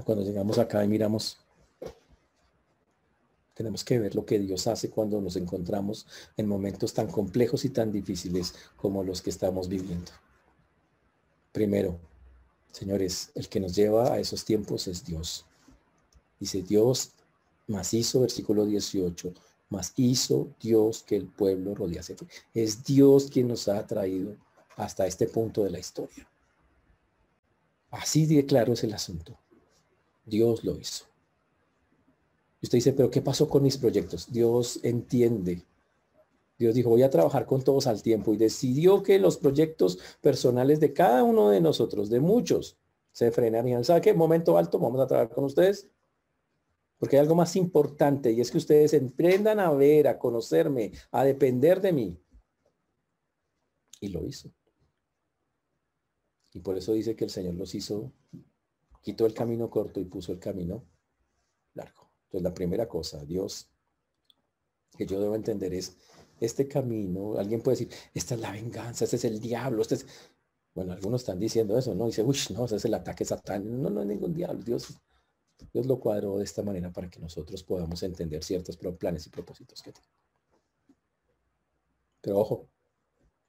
Cuando 0.03 0.25
llegamos 0.25 0.59
acá 0.59 0.83
y 0.83 0.89
miramos, 0.89 1.39
tenemos 3.53 3.85
que 3.85 3.97
ver 3.97 4.13
lo 4.13 4.25
que 4.25 4.37
Dios 4.37 4.67
hace 4.67 4.89
cuando 4.89 5.21
nos 5.21 5.37
encontramos 5.37 6.05
en 6.35 6.47
momentos 6.47 6.93
tan 6.93 7.07
complejos 7.07 7.63
y 7.63 7.69
tan 7.69 7.93
difíciles 7.93 8.53
como 8.75 9.01
los 9.01 9.21
que 9.21 9.29
estamos 9.29 9.69
viviendo. 9.69 10.11
Primero, 11.53 11.97
señores, 12.73 13.31
el 13.33 13.47
que 13.47 13.61
nos 13.61 13.73
lleva 13.73 14.11
a 14.11 14.19
esos 14.19 14.43
tiempos 14.43 14.89
es 14.89 15.05
Dios. 15.05 15.45
Dice 16.37 16.61
Dios 16.61 17.13
macizo, 17.67 18.19
versículo 18.19 18.65
18, 18.65 19.33
mas 19.69 19.93
hizo 19.95 20.49
Dios 20.61 21.03
que 21.03 21.15
el 21.15 21.27
pueblo 21.27 21.75
rodease. 21.75 22.15
Es 22.53 22.83
Dios 22.83 23.29
quien 23.31 23.47
nos 23.47 23.67
ha 23.67 23.85
traído 23.85 24.35
hasta 24.77 25.07
este 25.07 25.27
punto 25.27 25.63
de 25.63 25.71
la 25.71 25.79
historia. 25.79 26.27
Así 27.91 28.25
de 28.25 28.45
claro 28.45 28.73
es 28.73 28.83
el 28.83 28.93
asunto. 28.93 29.37
Dios 30.25 30.63
lo 30.63 30.77
hizo. 30.77 31.05
Y 32.61 32.65
usted 32.65 32.77
dice, 32.77 32.93
pero 32.93 33.09
¿qué 33.09 33.21
pasó 33.21 33.47
con 33.47 33.63
mis 33.63 33.77
proyectos? 33.77 34.31
Dios 34.31 34.79
entiende. 34.83 35.63
Dios 36.57 36.73
dijo, 36.73 36.89
voy 36.89 37.03
a 37.03 37.09
trabajar 37.09 37.45
con 37.45 37.63
todos 37.63 37.85
al 37.87 38.01
tiempo 38.01 38.33
y 38.33 38.37
decidió 38.37 39.03
que 39.03 39.19
los 39.19 39.37
proyectos 39.37 39.99
personales 40.21 40.79
de 40.79 40.93
cada 40.93 41.23
uno 41.23 41.49
de 41.49 41.61
nosotros, 41.61 42.09
de 42.09 42.19
muchos, 42.21 42.77
se 43.11 43.31
frenarían. 43.31 43.83
¿Sabe 43.83 44.01
qué? 44.01 44.13
Momento 44.13 44.57
alto, 44.57 44.79
vamos 44.79 44.99
a 45.01 45.07
trabajar 45.07 45.33
con 45.33 45.45
ustedes 45.45 45.87
Porque 46.97 47.17
hay 47.17 47.21
algo 47.21 47.35
más 47.35 47.55
importante 47.55 48.31
y 48.31 48.41
es 48.41 48.51
que 48.51 48.57
ustedes 48.57 48.93
emprendan 48.93 49.59
a 49.59 49.71
ver, 49.71 50.07
a 50.07 50.17
conocerme, 50.17 50.91
a 51.11 51.23
depender 51.23 51.81
de 51.81 51.93
mí. 51.93 52.19
Y 53.99 54.09
lo 54.09 54.25
hizo. 54.25 54.51
Y 56.53 56.61
por 56.61 56.77
eso 56.77 56.93
dice 56.93 57.15
que 57.15 57.25
el 57.25 57.29
Señor 57.29 57.55
los 57.55 57.75
hizo, 57.75 58.13
quitó 59.01 59.25
el 59.25 59.33
camino 59.33 59.69
corto 59.69 59.99
y 59.99 60.05
puso 60.05 60.31
el 60.31 60.39
camino 60.39 60.85
largo. 61.73 62.11
Entonces 62.25 62.43
la 62.43 62.53
primera 62.53 62.87
cosa, 62.87 63.25
Dios, 63.25 63.69
que 64.97 65.05
yo 65.05 65.19
debo 65.19 65.35
entender 65.35 65.73
es, 65.73 65.97
este 66.39 66.67
camino, 66.67 67.37
alguien 67.37 67.61
puede 67.61 67.77
decir, 67.77 67.93
esta 68.13 68.35
es 68.35 68.41
la 68.41 68.51
venganza, 68.51 69.05
este 69.05 69.17
es 69.17 69.25
el 69.25 69.39
diablo, 69.39 69.81
este 69.81 69.95
es... 69.95 70.05
Bueno, 70.73 70.91
algunos 70.91 71.21
están 71.21 71.39
diciendo 71.39 71.77
eso, 71.77 71.95
¿no? 71.95 72.07
Dice, 72.07 72.21
uy, 72.21 72.37
no, 72.53 72.65
ese 72.65 72.75
es 72.75 72.85
el 72.85 72.93
ataque 72.93 73.23
satánico. 73.23 73.77
No, 73.77 73.89
no 73.89 74.01
es 74.01 74.07
ningún 74.07 74.33
diablo. 74.33 74.61
Dios, 74.61 74.99
Dios 75.73 75.85
lo 75.85 75.99
cuadró 75.99 76.37
de 76.37 76.43
esta 76.43 76.63
manera 76.63 76.91
para 76.91 77.09
que 77.09 77.19
nosotros 77.19 77.63
podamos 77.63 78.01
entender 78.03 78.43
ciertos 78.43 78.77
planes 78.77 79.25
y 79.27 79.29
propósitos 79.29 79.81
que 79.81 79.91
tiene. 79.91 80.09
Pero 82.21 82.39
ojo, 82.39 82.67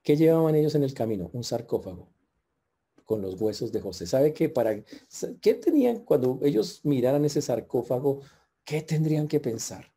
¿qué 0.03 0.17
llevaban 0.17 0.55
ellos 0.55 0.75
en 0.75 0.83
el 0.83 0.95
camino? 0.95 1.31
Un 1.33 1.45
sarcófago 1.45 2.09
con 3.05 3.23
los 3.23 3.41
huesos 3.41 3.73
de 3.73 3.81
José. 3.81 4.07
¿Sabe 4.07 4.35
qué? 4.35 4.49
Para, 4.49 4.83
¿Qué 5.41 5.55
tenían 5.55 6.01
cuando 6.01 6.41
ellos 6.43 6.81
miraran 6.85 7.25
ese 7.25 7.41
sarcófago? 7.41 8.21
¿Qué 8.65 8.83
tendrían 8.83 9.29
que 9.29 9.41
pensar? 9.41 9.93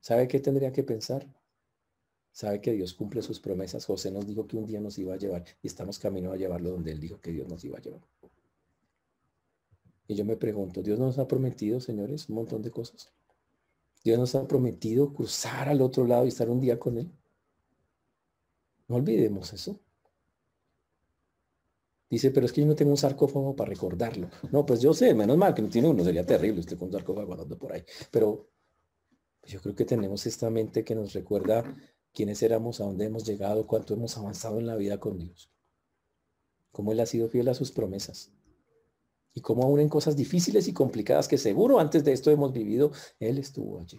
¿Sabe 0.00 0.28
qué 0.28 0.38
tendrían 0.38 0.72
que 0.72 0.84
pensar? 0.84 1.26
Sabe 2.30 2.60
que 2.60 2.72
Dios 2.72 2.92
cumple 2.92 3.22
sus 3.22 3.40
promesas. 3.40 3.86
José 3.86 4.10
nos 4.10 4.26
dijo 4.26 4.46
que 4.46 4.56
un 4.56 4.66
día 4.66 4.80
nos 4.80 4.98
iba 4.98 5.14
a 5.14 5.16
llevar 5.16 5.44
y 5.62 5.66
estamos 5.66 5.98
camino 5.98 6.30
a 6.30 6.36
llevarlo 6.36 6.70
donde 6.70 6.92
Él 6.92 7.00
dijo 7.00 7.20
que 7.20 7.30
Dios 7.30 7.48
nos 7.48 7.64
iba 7.64 7.78
a 7.78 7.80
llevar. 7.80 8.02
Y 10.06 10.14
yo 10.14 10.24
me 10.24 10.36
pregunto, 10.36 10.82
¿Dios 10.82 10.98
nos 10.98 11.18
ha 11.18 11.26
prometido, 11.26 11.80
señores, 11.80 12.28
un 12.28 12.36
montón 12.36 12.62
de 12.62 12.70
cosas? 12.70 13.12
¿Dios 14.02 14.18
nos 14.18 14.34
ha 14.34 14.46
prometido 14.46 15.12
cruzar 15.14 15.68
al 15.68 15.80
otro 15.80 16.06
lado 16.06 16.26
y 16.26 16.28
estar 16.28 16.50
un 16.50 16.60
día 16.60 16.78
con 16.78 16.98
Él? 16.98 17.10
No 18.86 18.96
olvidemos 18.96 19.52
eso. 19.52 19.80
Dice, 22.10 22.30
pero 22.30 22.44
es 22.46 22.52
que 22.52 22.60
yo 22.60 22.66
no 22.66 22.76
tengo 22.76 22.90
un 22.90 22.98
sarcófago 22.98 23.56
para 23.56 23.70
recordarlo. 23.70 24.28
No, 24.52 24.66
pues 24.66 24.80
yo 24.80 24.92
sé, 24.92 25.14
menos 25.14 25.38
mal 25.38 25.54
que 25.54 25.62
no 25.62 25.68
tiene 25.68 25.88
uno, 25.88 26.04
sería 26.04 26.24
terrible 26.24 26.60
usted 26.60 26.78
con 26.78 26.88
un 26.88 26.92
sarcófago 26.92 27.32
andando 27.32 27.58
por 27.58 27.72
ahí. 27.72 27.82
Pero 28.10 28.50
yo 29.46 29.60
creo 29.60 29.74
que 29.74 29.86
tenemos 29.86 30.26
esta 30.26 30.50
mente 30.50 30.84
que 30.84 30.94
nos 30.94 31.14
recuerda 31.14 31.64
quiénes 32.12 32.42
éramos, 32.42 32.80
a 32.80 32.84
dónde 32.84 33.06
hemos 33.06 33.24
llegado, 33.26 33.66
cuánto 33.66 33.94
hemos 33.94 34.16
avanzado 34.18 34.60
en 34.60 34.66
la 34.66 34.76
vida 34.76 35.00
con 35.00 35.18
Dios. 35.18 35.50
Cómo 36.72 36.92
Él 36.92 37.00
ha 37.00 37.06
sido 37.06 37.28
fiel 37.28 37.48
a 37.48 37.54
sus 37.54 37.72
promesas. 37.72 38.30
Y 39.34 39.40
cómo 39.40 39.64
aún 39.64 39.80
en 39.80 39.88
cosas 39.88 40.16
difíciles 40.16 40.68
y 40.68 40.72
complicadas 40.72 41.28
que 41.28 41.38
seguro 41.38 41.80
antes 41.80 42.04
de 42.04 42.12
esto 42.12 42.30
hemos 42.30 42.52
vivido, 42.52 42.92
Él 43.18 43.38
estuvo 43.38 43.80
allí. 43.80 43.98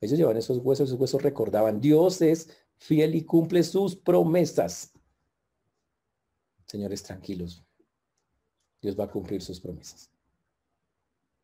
Ellos 0.00 0.18
llevan 0.18 0.36
esos 0.36 0.58
huesos, 0.58 0.88
esos 0.88 1.00
huesos 1.00 1.22
recordaban, 1.22 1.80
Dios 1.80 2.20
es 2.20 2.50
fiel 2.76 3.14
y 3.14 3.24
cumple 3.24 3.62
sus 3.62 3.96
promesas. 3.96 4.92
Señores, 6.66 7.02
tranquilos. 7.02 7.64
Dios 8.82 8.98
va 8.98 9.04
a 9.04 9.10
cumplir 9.10 9.40
sus 9.40 9.60
promesas. 9.60 10.10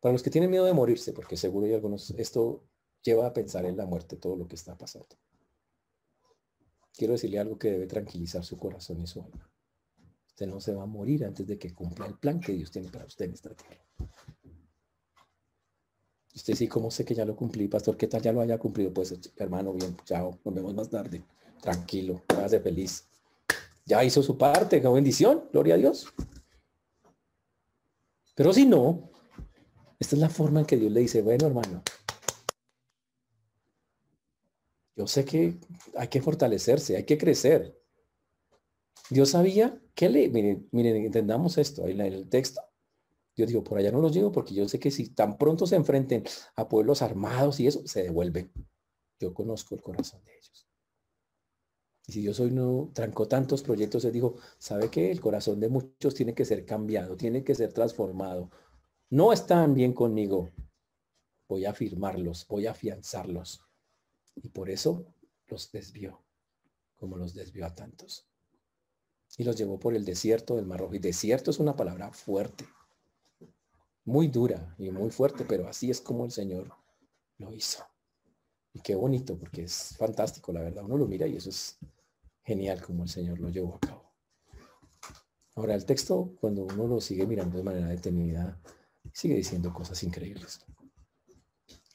Para 0.01 0.13
los 0.13 0.23
que 0.23 0.31
tienen 0.31 0.51
miedo 0.51 0.65
de 0.65 0.73
morirse, 0.73 1.13
porque 1.13 1.37
seguro 1.37 1.67
hay 1.67 1.75
algunos, 1.75 2.11
esto 2.11 2.65
lleva 3.03 3.27
a 3.27 3.33
pensar 3.33 3.65
en 3.65 3.77
la 3.77 3.87
muerte, 3.87 4.17
todo 4.17 4.37
lo 4.37 4.49
que 4.49 4.57
está 4.57 4.77
pasando. 4.77 5.17
Quiero 6.93 7.13
decirle 7.13 7.39
algo 7.39 7.59
que 7.59 7.71
debe 7.71 7.87
tranquilizar 7.87 8.45
su 8.45 8.59
corazón 8.59 9.01
y 9.01 9.07
su 9.07 9.23
alma. 9.23 9.52
Usted 10.33 10.47
no 10.47 10.61
se 10.61 10.73
va 10.73 10.85
a 10.85 10.87
morir 10.87 11.27
antes 11.27 11.47
de 11.47 11.59
que 11.59 11.75
cumpla 11.75 12.07
el 12.07 12.15
plan 12.19 12.41
que 12.41 12.55
Dios 12.55 12.71
tiene 12.71 12.89
para 12.89 13.05
usted 13.05 13.27
en 13.27 13.35
esta 13.35 13.55
tierra. 13.55 13.85
Usted 16.35 16.55
sí, 16.55 16.67
¿cómo 16.67 16.91
sé 16.91 17.05
que 17.05 17.15
ya 17.15 17.27
lo 17.27 17.37
cumplí, 17.37 17.69
pastor? 17.69 17.99
¿Qué 17.99 18.07
tal 18.07 18.23
ya 18.23 18.33
lo 18.33 18.41
haya 18.41 18.59
cumplido? 18.59 18.93
Pues, 18.95 19.15
hermano, 19.37 19.75
bien, 19.75 19.95
chao, 20.05 20.39
nos 20.43 20.55
vemos 20.55 20.75
más 20.75 20.89
tarde. 20.89 21.23
Tranquilo, 21.61 22.23
hágase 22.29 22.61
feliz. 22.61 23.07
Ya 23.85 24.03
hizo 24.03 24.23
su 24.23 24.39
parte, 24.39 24.81
qué 24.81 24.89
bendición, 24.89 25.49
gloria 25.53 25.75
a 25.75 25.79
Dios. 25.79 26.07
Pero 28.35 28.55
si 28.55 28.65
no, 28.65 29.11
esta 30.01 30.17
es 30.17 30.21
la 30.23 30.31
forma 30.31 30.61
en 30.61 30.67
que 30.67 30.79
Dios 30.79 30.91
le 30.91 31.01
dice, 31.01 31.21
bueno, 31.21 31.49
hermano, 31.49 31.83
yo 34.97 35.07
sé 35.07 35.27
que 35.27 35.61
hay 35.97 36.09
que 36.09 36.23
fortalecerse, 36.23 36.97
hay 36.97 37.05
que 37.05 37.19
crecer. 37.19 37.82
Dios 39.13 39.31
sabía 39.31 39.79
que 39.95 40.09
le, 40.09 40.29
miren, 40.31 40.69
miren, 40.73 40.97
entendamos 40.97 41.59
esto, 41.59 41.85
ahí 41.85 41.93
en 41.93 42.01
el 42.01 42.29
texto. 42.31 42.63
Dios 43.37 43.49
dijo, 43.49 43.63
por 43.63 43.79
allá 43.79 43.93
no 43.93 44.01
los 44.01 44.15
llevo 44.15 44.33
porque 44.33 44.55
yo 44.55 44.67
sé 44.69 44.79
que 44.79 44.91
si 44.91 45.11
tan 45.11 45.37
pronto 45.37 45.67
se 45.67 45.77
enfrenten 45.77 46.25
a 46.57 46.69
pueblos 46.69 47.03
armados 47.03 47.61
y 47.61 47.67
eso, 47.67 47.87
se 47.87 48.03
devuelven. 48.03 48.51
Yo 49.21 49.35
conozco 49.35 49.75
el 49.75 49.83
corazón 49.83 50.25
de 50.25 50.33
ellos. 50.33 50.67
Y 52.07 52.13
si 52.13 52.21
Dios 52.23 52.41
hoy 52.41 52.51
no 52.51 52.91
trancó 52.95 53.29
tantos 53.29 53.63
proyectos, 53.63 54.05
Él 54.05 54.13
dijo, 54.13 54.37
¿sabe 54.59 54.91
qué? 54.91 55.11
El 55.11 55.21
corazón 55.21 55.61
de 55.61 55.69
muchos 55.69 56.15
tiene 56.15 56.35
que 56.35 56.45
ser 56.45 56.65
cambiado, 56.65 57.17
tiene 57.17 57.45
que 57.45 57.55
ser 57.55 57.73
transformado. 57.73 58.51
No 59.11 59.33
están 59.33 59.75
bien 59.75 59.93
conmigo. 59.93 60.51
Voy 61.49 61.67
a 61.67 61.71
afirmarlos, 61.71 62.47
voy 62.49 62.67
a 62.67 62.71
afianzarlos. 62.71 63.61
Y 64.37 64.49
por 64.49 64.71
eso 64.71 65.05
los 65.47 65.71
desvió, 65.71 66.25
como 66.97 67.19
los 67.19 67.35
desvió 67.35 67.67
a 67.67 67.75
tantos. 67.75 68.32
Y 69.39 69.45
los 69.45 69.57
llevó 69.57 69.79
por 69.79 69.95
el 69.95 70.05
desierto 70.05 70.57
del 70.57 70.67
Mar 70.67 70.81
Rojo. 70.81 70.95
Y 70.95 70.99
desierto 70.99 71.51
es 71.51 71.59
una 71.59 71.75
palabra 71.75 72.13
fuerte, 72.13 72.67
muy 74.05 74.29
dura 74.29 74.75
y 74.79 74.91
muy 74.91 75.11
fuerte, 75.11 75.45
pero 75.45 75.69
así 75.69 75.91
es 75.91 76.01
como 76.01 76.25
el 76.25 76.31
Señor 76.31 76.73
lo 77.39 77.53
hizo. 77.53 77.85
Y 78.75 78.81
qué 78.81 78.95
bonito, 78.95 79.39
porque 79.39 79.65
es 79.65 79.97
fantástico, 79.97 80.53
la 80.53 80.61
verdad. 80.61 80.85
Uno 80.85 80.97
lo 80.97 81.07
mira 81.07 81.27
y 81.27 81.37
eso 81.37 81.51
es 81.51 81.79
genial 82.43 82.83
como 82.83 83.05
el 83.05 83.09
Señor 83.09 83.39
lo 83.39 83.49
llevó 83.49 83.77
a 83.77 83.81
cabo. 83.81 84.13
Ahora, 85.55 85.75
el 85.75 85.85
texto, 85.85 86.35
cuando 86.41 86.65
uno 86.65 86.87
lo 86.87 87.01
sigue 87.01 87.27
mirando 87.27 87.59
de 87.59 87.65
manera 87.65 87.89
detenida, 87.89 88.59
sigue 89.13 89.35
diciendo 89.35 89.73
cosas 89.73 90.03
increíbles. 90.03 90.61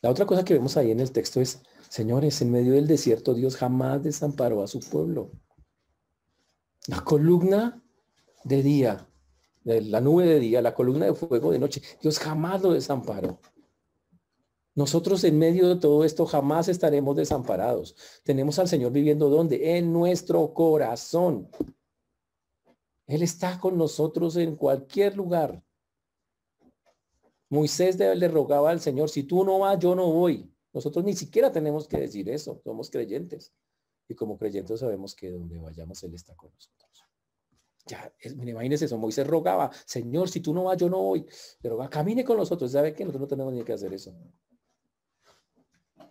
La 0.02 0.12
otra 0.12 0.26
cosa 0.26 0.46
que 0.46 0.54
vemos 0.54 0.78
ahí 0.78 0.92
en 0.92 1.00
el 1.00 1.12
texto 1.12 1.42
es 1.42 1.62
Señores, 1.90 2.42
en 2.42 2.52
medio 2.52 2.74
del 2.74 2.86
desierto 2.86 3.34
Dios 3.34 3.56
jamás 3.56 4.04
desamparó 4.04 4.62
a 4.62 4.68
su 4.68 4.80
pueblo. 4.82 5.32
La 6.88 7.04
columna 7.04 7.84
de 8.44 8.64
día, 8.64 9.08
la 9.64 10.02
nube 10.02 10.26
de 10.26 10.40
día, 10.40 10.62
la 10.62 10.74
columna 10.74 11.06
de 11.06 11.14
fuego 11.14 11.52
de 11.52 11.60
noche, 11.60 11.82
Dios 12.02 12.18
jamás 12.18 12.62
lo 12.62 12.72
desamparó. 12.72 13.40
Nosotros 14.74 15.24
en 15.24 15.38
medio 15.38 15.68
de 15.68 15.78
todo 15.78 16.06
esto 16.06 16.26
jamás 16.26 16.70
estaremos 16.70 17.16
desamparados. 17.16 17.96
Tenemos 18.24 18.60
al 18.60 18.68
Señor 18.68 18.92
viviendo 18.92 19.28
donde? 19.28 19.78
En 19.78 19.92
nuestro 19.92 20.54
corazón. 20.54 21.50
Él 23.08 23.22
está 23.22 23.60
con 23.60 23.78
nosotros 23.78 24.36
en 24.38 24.56
cualquier 24.56 25.18
lugar. 25.18 25.64
Moisés 27.50 27.98
le 27.98 28.28
rogaba 28.28 28.70
al 28.70 28.80
Señor, 28.80 29.10
si 29.10 29.24
tú 29.24 29.44
no 29.44 29.60
vas, 29.60 29.80
yo 29.80 29.96
no 29.96 30.12
voy. 30.12 30.54
Nosotros 30.74 31.04
ni 31.04 31.14
siquiera 31.14 31.52
tenemos 31.52 31.88
que 31.88 31.98
decir 31.98 32.30
eso, 32.30 32.62
somos 32.64 32.90
creyentes. 32.90 33.52
Y 34.08 34.16
como 34.16 34.38
creyentes 34.38 34.80
sabemos 34.80 35.16
que 35.16 35.32
donde 35.32 35.60
vayamos 35.60 36.02
Él 36.04 36.14
está 36.14 36.36
con 36.36 36.52
nosotros. 36.54 37.06
Ya, 37.86 38.14
imagínense 38.24 38.86
eso, 38.86 38.98
Moisés 38.98 39.26
rogaba, 39.26 39.72
Señor, 39.86 40.30
si 40.30 40.42
tú 40.42 40.54
no 40.54 40.66
vas, 40.66 40.78
yo 40.78 40.90
no 40.90 41.02
voy. 41.02 41.26
Pero 41.62 41.78
camine 41.90 42.24
con 42.24 42.38
nosotros. 42.38 42.72
¿Sabe 42.72 42.94
que 42.94 43.06
Nosotros 43.06 43.22
no 43.22 43.28
tenemos 43.28 43.54
ni 43.54 43.64
que 43.64 43.74
hacer 43.74 43.94
eso. 43.94 44.14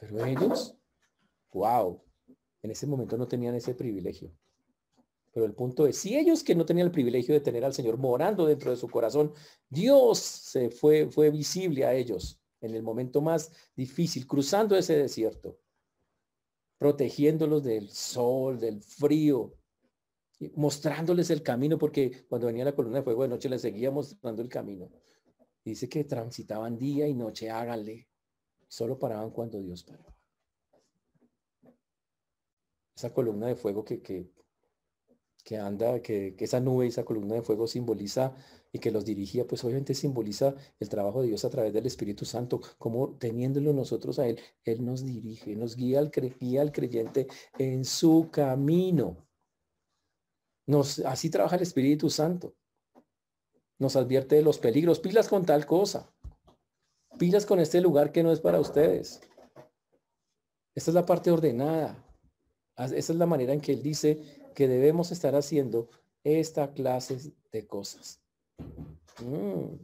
Pero 0.01 0.25
ellos, 0.25 0.77
wow, 1.53 2.03
en 2.63 2.71
ese 2.71 2.87
momento 2.87 3.17
no 3.17 3.29
tenían 3.29 3.55
ese 3.55 3.75
privilegio. 3.75 4.33
Pero 5.33 5.45
el 5.45 5.55
punto 5.55 5.87
es, 5.87 5.99
si 5.99 6.17
ellos 6.17 6.43
que 6.43 6.55
no 6.55 6.65
tenían 6.65 6.87
el 6.87 6.93
privilegio 6.93 7.35
de 7.35 7.41
tener 7.41 7.63
al 7.63 7.75
Señor 7.75 7.99
morando 7.99 8.47
dentro 8.47 8.71
de 8.71 8.77
su 8.79 8.89
corazón, 8.89 9.35
Dios 9.69 10.19
se 10.19 10.71
fue, 10.71 11.11
fue 11.11 11.31
visible 11.31 11.85
a 11.85 11.93
ellos 11.93 12.41
en 12.63 12.75
el 12.75 12.83
momento 12.83 13.21
más 13.21 13.53
difícil, 13.75 14.27
cruzando 14.27 14.77
ese 14.77 14.97
desierto, 14.97 15.59
protegiéndolos 16.79 17.63
del 17.63 17.89
sol, 17.89 18.59
del 18.61 18.83
frío, 18.83 19.55
mostrándoles 20.55 21.31
el 21.31 21.43
camino, 21.43 21.79
porque 21.79 22.27
cuando 22.29 22.47
venía 22.49 22.65
la 22.65 22.75
columna 22.75 22.99
de 22.99 23.05
fuego 23.05 23.23
de 23.23 23.29
noche 23.29 23.49
les 23.49 23.63
seguía 23.63 23.91
mostrando 23.91 24.43
el 24.43 24.49
camino. 24.49 24.91
Dice 25.65 25.89
que 25.89 26.05
transitaban 26.05 26.79
día 26.79 27.09
y 27.09 27.15
noche, 27.15 27.51
háganle. 27.51 28.09
Solo 28.69 28.99
paraban 28.99 29.31
cuando 29.31 29.61
Dios 29.61 29.85
paraba. 29.85 30.15
Esa 32.95 33.13
columna 33.13 33.49
de 33.49 33.57
fuego 33.57 33.85
que, 33.85 34.01
que, 34.01 34.31
que 35.47 35.59
anda, 35.59 36.03
que, 36.03 36.35
esa 36.41 36.59
nube, 36.59 36.89
esa 36.89 37.05
columna 37.05 37.37
de 37.37 37.43
fuego 37.43 37.69
simboliza 37.69 38.35
y 38.73 38.81
que 38.81 38.91
los 38.91 39.05
dirigía, 39.05 39.47
pues 39.47 39.63
obviamente 39.63 39.95
simboliza 39.95 40.57
el 40.81 40.89
trabajo 40.89 41.23
de 41.23 41.29
Dios 41.29 41.45
a 41.45 41.51
través 41.51 41.73
del 41.73 41.87
Espíritu 41.87 42.25
Santo, 42.25 42.61
como 42.79 43.17
teniéndolo 43.17 43.73
nosotros 43.73 44.19
a 44.19 44.27
Él, 44.27 44.41
Él 44.65 44.85
nos 44.85 45.07
dirige, 45.07 45.55
nos 45.55 45.77
guía 45.77 46.01
al, 46.01 46.11
guía 46.11 46.63
al 46.63 46.73
creyente 46.73 47.29
en 47.59 47.85
su 47.85 48.29
camino. 48.33 49.25
Nos, 50.67 50.99
así 50.99 51.31
trabaja 51.31 51.55
el 51.55 51.63
Espíritu 51.63 52.11
Santo. 52.11 52.57
Nos 53.79 53.95
advierte 53.95 54.35
de 54.35 54.43
los 54.43 54.59
peligros, 54.59 54.99
pilas 54.99 55.29
con 55.29 55.47
tal 55.47 55.65
cosa. 55.65 56.13
Pilas 57.21 57.47
con 57.47 57.61
este 57.61 57.81
lugar 57.81 58.11
que 58.11 58.25
no 58.25 58.33
es 58.33 58.41
para 58.41 58.59
ustedes. 58.59 59.21
Esta 60.75 60.91
es 60.91 60.95
la 60.97 61.07
parte 61.07 61.31
ordenada. 61.31 62.05
Esa 62.77 62.97
es 62.97 63.11
la 63.11 63.27
manera 63.27 63.53
en 63.53 63.61
que 63.61 63.73
él 63.73 63.83
dice 63.83 64.45
que 64.57 64.67
debemos 64.67 65.13
estar 65.13 65.35
haciendo 65.37 65.91
esta 66.25 66.73
clase 66.73 67.19
de 67.53 67.67
cosas. 67.67 68.23
Mm, 69.23 69.75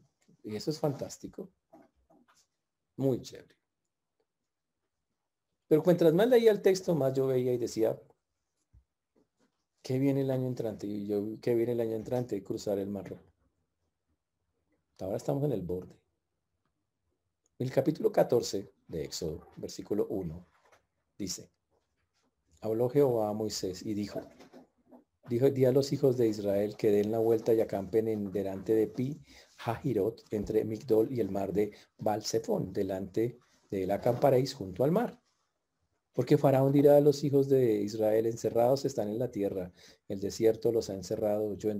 y 0.45 0.57
eso 0.57 0.71
es 0.71 0.81
fantástico. 0.81 1.51
Muy 2.97 3.21
chévere. 3.21 3.55
Pero 5.69 5.83
mientras 5.85 6.15
más 6.15 6.27
leía 6.27 6.51
el 6.51 6.63
texto, 6.63 6.95
más 6.95 7.13
yo 7.13 7.27
veía 7.27 7.53
y 7.53 7.59
decía, 7.59 8.01
¿qué 9.83 9.99
viene 9.99 10.23
el 10.23 10.31
año 10.31 10.47
entrante? 10.47 10.87
Y 10.87 11.07
yo, 11.07 11.39
¿qué 11.43 11.55
viene 11.55 11.73
el 11.73 11.81
año 11.81 11.95
entrante? 11.95 12.43
Cruzar 12.43 12.79
el 12.79 12.89
mar. 12.89 13.23
Ahora 15.01 15.19
estamos 15.19 15.45
en 15.45 15.53
el 15.53 15.61
borde. 15.61 16.01
El 17.59 17.71
capítulo 17.71 18.11
14 18.11 18.73
de 18.89 19.05
Éxodo, 19.05 19.49
versículo 19.57 20.07
1, 20.09 20.47
dice, 21.19 21.51
habló 22.63 22.89
Jehová 22.89 23.29
a 23.29 23.33
Moisés 23.35 23.85
y 23.85 23.93
dijo, 23.93 24.23
dijo, 25.29 25.51
di 25.51 25.65
a 25.65 25.73
los 25.73 25.93
hijos 25.93 26.17
de 26.17 26.29
Israel 26.29 26.77
que 26.77 26.91
den 26.91 27.11
la 27.11 27.19
vuelta 27.19 27.55
y 27.55 27.61
acampen 27.61 28.09
en 28.09 28.33
delante 28.33 28.75
de 28.75 28.87
Pi, 28.87 29.21
Jahirot, 29.57 30.25
entre 30.31 30.65
Migdol 30.65 31.13
y 31.13 31.21
el 31.21 31.31
mar 31.31 31.53
de 31.53 31.73
Balsefón, 31.99 32.73
delante 32.73 33.39
de 33.71 33.85
él 33.85 33.91
acamparéis 33.91 34.55
junto 34.55 34.85
al 34.85 34.93
mar. 34.93 35.21
Porque 36.13 36.37
Faraón 36.37 36.73
dirá 36.73 36.99
a 36.99 37.01
los 37.01 37.25
hijos 37.25 37.49
de 37.49 37.81
Israel, 37.81 38.27
encerrados 38.27 38.85
están 38.85 39.09
en 39.09 39.19
la 39.19 39.31
tierra, 39.31 39.73
el 40.09 40.21
desierto 40.21 40.71
los 40.71 40.91
ha 40.91 40.95
encerrado, 40.95 41.55
yo 41.57 41.71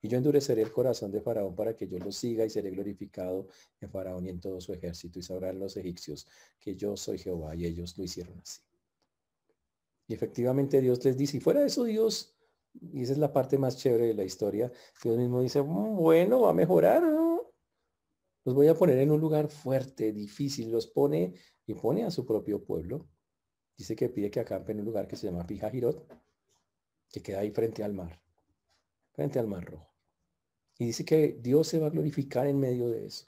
y 0.00 0.08
yo 0.08 0.18
endureceré 0.18 0.62
el 0.62 0.72
corazón 0.72 1.10
de 1.10 1.20
Faraón 1.20 1.54
para 1.54 1.74
que 1.74 1.88
yo 1.88 1.98
los 1.98 2.16
siga 2.16 2.44
y 2.44 2.50
seré 2.50 2.70
glorificado 2.70 3.48
en 3.80 3.90
Faraón 3.90 4.26
y 4.26 4.30
en 4.30 4.40
todo 4.40 4.60
su 4.60 4.72
ejército, 4.72 5.18
y 5.18 5.22
sabrán 5.22 5.58
los 5.58 5.76
egipcios 5.76 6.26
que 6.58 6.74
yo 6.76 6.96
soy 6.96 7.18
Jehová, 7.18 7.54
y 7.54 7.66
ellos 7.66 7.96
lo 7.98 8.04
hicieron 8.04 8.38
así. 8.40 8.60
Y 10.06 10.14
efectivamente 10.14 10.80
Dios 10.80 11.04
les 11.04 11.16
dice, 11.16 11.36
y 11.36 11.40
fuera 11.40 11.60
de 11.60 11.66
eso 11.66 11.84
Dios, 11.84 12.37
y 12.74 13.02
esa 13.02 13.12
es 13.12 13.18
la 13.18 13.32
parte 13.32 13.58
más 13.58 13.76
chévere 13.76 14.06
de 14.08 14.14
la 14.14 14.24
historia, 14.24 14.70
Dios 15.02 15.16
mismo 15.16 15.40
dice, 15.40 15.62
mm, 15.62 15.96
bueno, 15.96 16.40
va 16.42 16.50
a 16.50 16.54
mejorar, 16.54 17.02
los 18.44 18.54
voy 18.54 18.68
a 18.68 18.74
poner 18.74 18.98
en 18.98 19.10
un 19.10 19.20
lugar 19.20 19.48
fuerte, 19.48 20.12
difícil, 20.12 20.70
los 20.70 20.86
pone 20.86 21.34
y 21.66 21.74
pone 21.74 22.04
a 22.04 22.10
su 22.10 22.24
propio 22.24 22.64
pueblo 22.64 23.08
dice 23.78 23.94
que 23.94 24.08
pide 24.08 24.30
que 24.30 24.40
acampe 24.40 24.72
en 24.72 24.80
un 24.80 24.86
lugar 24.86 25.06
que 25.06 25.16
se 25.16 25.28
llama 25.28 25.46
Pijajirot, 25.46 26.04
que 27.08 27.22
queda 27.22 27.40
ahí 27.40 27.52
frente 27.52 27.84
al 27.84 27.94
mar, 27.94 28.20
frente 29.12 29.38
al 29.38 29.46
mar 29.46 29.64
rojo. 29.64 29.88
Y 30.78 30.86
dice 30.86 31.04
que 31.04 31.38
Dios 31.40 31.68
se 31.68 31.78
va 31.78 31.86
a 31.86 31.90
glorificar 31.90 32.46
en 32.48 32.58
medio 32.58 32.88
de 32.90 33.06
eso. 33.06 33.26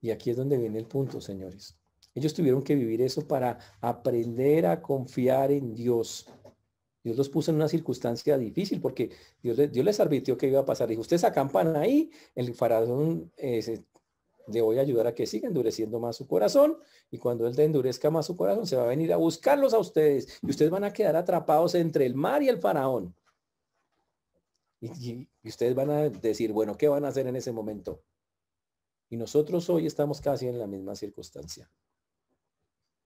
Y 0.00 0.10
aquí 0.10 0.30
es 0.30 0.36
donde 0.36 0.58
viene 0.58 0.78
el 0.78 0.86
punto, 0.86 1.20
señores. 1.20 1.78
Ellos 2.14 2.34
tuvieron 2.34 2.62
que 2.62 2.74
vivir 2.74 3.02
eso 3.02 3.26
para 3.26 3.58
aprender 3.80 4.66
a 4.66 4.82
confiar 4.82 5.52
en 5.52 5.74
Dios. 5.74 6.26
Dios 7.02 7.16
los 7.16 7.28
puso 7.28 7.50
en 7.50 7.56
una 7.56 7.68
circunstancia 7.68 8.36
difícil 8.36 8.80
porque 8.80 9.10
Dios, 9.42 9.56
Dios 9.72 9.84
les 9.84 10.00
advirtió 10.00 10.36
que 10.36 10.48
iba 10.48 10.60
a 10.60 10.66
pasar. 10.66 10.88
Dijo, 10.88 11.00
ustedes 11.00 11.24
acampan 11.24 11.76
ahí, 11.76 12.10
el 12.34 12.54
faraón 12.54 13.32
le 14.52 14.60
voy 14.60 14.78
a 14.78 14.82
ayudar 14.82 15.06
a 15.06 15.14
que 15.14 15.26
siga 15.26 15.48
endureciendo 15.48 16.00
más 16.00 16.16
su 16.16 16.26
corazón 16.26 16.78
y 17.10 17.18
cuando 17.18 17.46
él 17.46 17.56
te 17.56 17.64
endurezca 17.64 18.10
más 18.10 18.26
su 18.26 18.36
corazón 18.36 18.66
se 18.66 18.76
va 18.76 18.84
a 18.84 18.86
venir 18.86 19.12
a 19.12 19.16
buscarlos 19.16 19.74
a 19.74 19.78
ustedes 19.78 20.38
y 20.42 20.50
ustedes 20.50 20.70
van 20.70 20.84
a 20.84 20.92
quedar 20.92 21.16
atrapados 21.16 21.74
entre 21.74 22.06
el 22.06 22.14
mar 22.14 22.42
y 22.42 22.48
el 22.48 22.58
faraón. 22.58 23.14
Y, 24.80 25.28
ustedes 25.44 25.74
van 25.74 25.90
a 25.90 26.08
decir, 26.08 26.52
bueno, 26.52 26.76
¿qué 26.76 26.88
van 26.88 27.04
a 27.04 27.08
hacer 27.08 27.26
en 27.26 27.36
ese 27.36 27.52
momento? 27.52 28.02
Y 29.10 29.16
nosotros 29.16 29.68
hoy 29.68 29.86
estamos 29.86 30.20
casi 30.20 30.46
en 30.46 30.58
la 30.58 30.66
misma 30.66 30.94
circunstancia. 30.94 31.70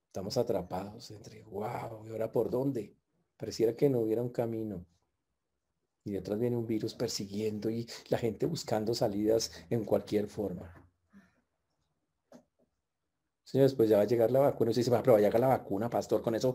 Estamos 0.07 0.37
atrapados 0.37 1.11
entre, 1.11 1.43
wow, 1.45 2.07
¿y 2.07 2.11
ahora 2.11 2.31
por 2.31 2.49
dónde? 2.49 2.95
Pareciera 3.37 3.77
que 3.77 3.89
no 3.89 4.01
hubiera 4.01 4.23
un 4.23 4.31
camino. 4.31 4.87
Y 6.05 6.13
detrás 6.13 6.39
viene 6.39 6.57
un 6.57 6.67
virus 6.67 6.95
persiguiendo 6.95 7.71
y 7.71 7.89
la 8.09 8.19
gente 8.19 8.47
buscando 8.47 8.95
salidas 8.95 9.51
en 9.71 9.85
cualquier 9.85 10.29
forma. 10.29 10.85
Señores, 13.43 13.75
pues 13.75 13.89
ya 13.89 13.97
va 13.97 14.03
a 14.03 14.07
llegar 14.07 14.31
la 14.31 14.41
vacuna. 14.41 14.71
Usted 14.71 14.81
dice, 14.81 14.91
pero 14.91 15.13
va 15.13 15.19
a 15.19 15.23
llegar 15.23 15.41
la 15.41 15.49
vacuna, 15.49 15.89
pastor, 15.89 16.23
con 16.23 16.35
eso. 16.35 16.55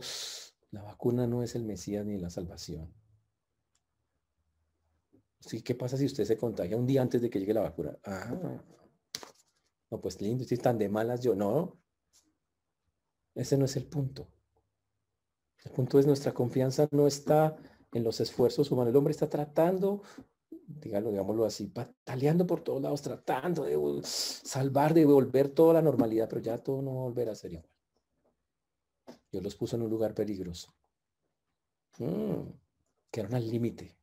La 0.72 0.84
vacuna 0.84 1.26
no 1.26 1.42
es 1.42 1.56
el 1.56 1.64
Mesías 1.64 2.06
ni 2.06 2.18
la 2.18 2.30
salvación. 2.30 2.94
Sí, 5.40 5.62
¿qué 5.62 5.74
pasa 5.74 5.98
si 5.98 6.06
usted 6.06 6.26
se 6.26 6.38
contagia 6.38 6.78
un 6.78 6.86
día 6.86 7.02
antes 7.02 7.22
de 7.22 7.30
que 7.30 7.40
llegue 7.40 7.54
la 7.54 7.62
vacuna? 7.62 7.98
Ah, 8.04 8.62
no, 9.90 10.02
pues 10.02 10.22
lindo, 10.22 10.44
si 10.44 10.56
están 10.56 10.78
de 10.78 10.90
malas 10.90 11.22
yo. 11.22 11.34
No, 11.36 11.80
ese 13.34 13.58
no 13.58 13.66
es 13.66 13.76
el 13.78 13.88
punto. 13.88 14.28
El 15.66 15.72
punto 15.72 16.00
es 16.00 16.06
nuestra 16.06 16.34
confianza 16.34 16.88
no 16.92 17.08
está 17.08 17.56
en 17.92 18.04
los 18.04 18.20
esfuerzos 18.22 18.72
humanos. 18.72 18.92
El 18.92 18.98
hombre 18.98 19.12
está 19.12 19.30
tratando 19.30 20.04
dígalo, 20.70 21.10
digámoslo 21.10 21.46
así, 21.46 21.68
pataleando 21.68 22.46
por 22.46 22.62
todos 22.62 22.82
lados, 22.82 23.02
tratando 23.02 23.64
de 23.64 23.78
salvar, 24.04 24.94
de 24.94 25.06
volver 25.06 25.50
toda 25.50 25.74
la 25.76 25.82
normalidad, 25.82 26.30
pero 26.30 26.42
ya 26.42 26.58
todo 26.58 26.82
no 26.82 26.94
va 26.96 27.02
a 27.02 27.04
volver 27.06 27.30
a 27.30 27.36
ser 27.36 27.54
igual. 27.54 27.70
Dios 29.32 29.44
los 29.44 29.56
puso 29.56 29.76
en 29.76 29.84
un 29.84 29.90
lugar 29.90 30.14
peligroso. 30.14 30.74
Mm, 31.98 32.52
quedaron 33.12 33.36
al 33.36 33.50
límite. 33.50 33.96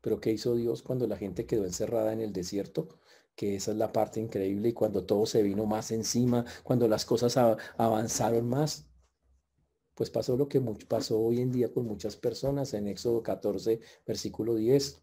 Pero 0.00 0.20
¿qué 0.20 0.32
hizo 0.32 0.54
Dios 0.54 0.82
cuando 0.82 1.06
la 1.06 1.16
gente 1.16 1.46
quedó 1.46 1.64
encerrada 1.64 2.12
en 2.12 2.20
el 2.20 2.32
desierto? 2.32 2.88
Que 3.34 3.56
esa 3.56 3.72
es 3.72 3.76
la 3.76 3.92
parte 3.92 4.20
increíble 4.20 4.70
y 4.70 4.72
cuando 4.72 5.04
todo 5.04 5.26
se 5.26 5.42
vino 5.42 5.66
más 5.66 5.90
encima, 5.90 6.44
cuando 6.62 6.88
las 6.88 7.04
cosas 7.04 7.36
avanzaron 7.76 8.48
más, 8.48 8.88
pues 9.98 10.10
pasó 10.10 10.36
lo 10.36 10.48
que 10.48 10.60
pasó 10.86 11.18
hoy 11.18 11.40
en 11.40 11.50
día 11.50 11.72
con 11.72 11.84
muchas 11.84 12.14
personas 12.14 12.72
en 12.72 12.86
Éxodo 12.86 13.20
14, 13.20 13.80
versículo 14.06 14.54
10. 14.54 15.02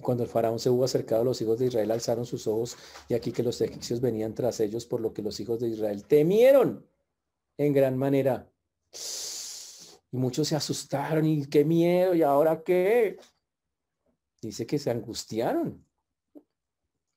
Cuando 0.00 0.22
el 0.22 0.30
faraón 0.30 0.58
se 0.58 0.70
hubo 0.70 0.84
acercado, 0.84 1.24
los 1.24 1.42
hijos 1.42 1.58
de 1.58 1.66
Israel 1.66 1.90
alzaron 1.90 2.24
sus 2.24 2.46
ojos 2.46 2.78
y 3.10 3.12
aquí 3.12 3.32
que 3.32 3.42
los 3.42 3.60
egipcios 3.60 4.00
venían 4.00 4.34
tras 4.34 4.60
ellos, 4.60 4.86
por 4.86 5.02
lo 5.02 5.12
que 5.12 5.20
los 5.20 5.38
hijos 5.40 5.60
de 5.60 5.68
Israel 5.68 6.06
temieron 6.06 6.88
en 7.58 7.74
gran 7.74 7.98
manera. 7.98 8.50
Y 10.10 10.16
muchos 10.16 10.48
se 10.48 10.56
asustaron 10.56 11.26
y 11.26 11.44
qué 11.44 11.66
miedo, 11.66 12.14
¿y 12.14 12.22
ahora 12.22 12.62
qué? 12.62 13.18
Dice 14.40 14.66
que 14.66 14.78
se 14.78 14.90
angustiaron. 14.90 15.86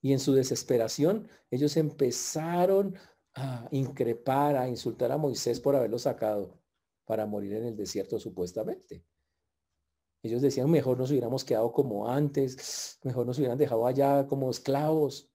Y 0.01 0.11
en 0.11 0.19
su 0.19 0.33
desesperación, 0.33 1.29
ellos 1.49 1.77
empezaron 1.77 2.97
a 3.33 3.65
increpar, 3.71 4.57
a 4.57 4.67
insultar 4.67 5.13
a 5.13 5.17
Moisés 5.17 5.61
por 5.61 5.77
haberlo 5.77 5.99
sacado 5.99 6.64
para 7.05 7.25
morir 7.25 7.53
en 7.53 7.65
el 7.65 7.75
desierto 7.75 8.19
supuestamente. 8.19 9.03
Ellos 10.23 10.41
decían, 10.41 10.69
mejor 10.71 10.97
nos 10.97 11.11
hubiéramos 11.11 11.43
quedado 11.45 11.71
como 11.71 12.09
antes, 12.09 12.97
mejor 13.03 13.27
nos 13.27 13.37
hubieran 13.37 13.57
dejado 13.57 13.85
allá 13.85 14.25
como 14.25 14.49
esclavos, 14.49 15.29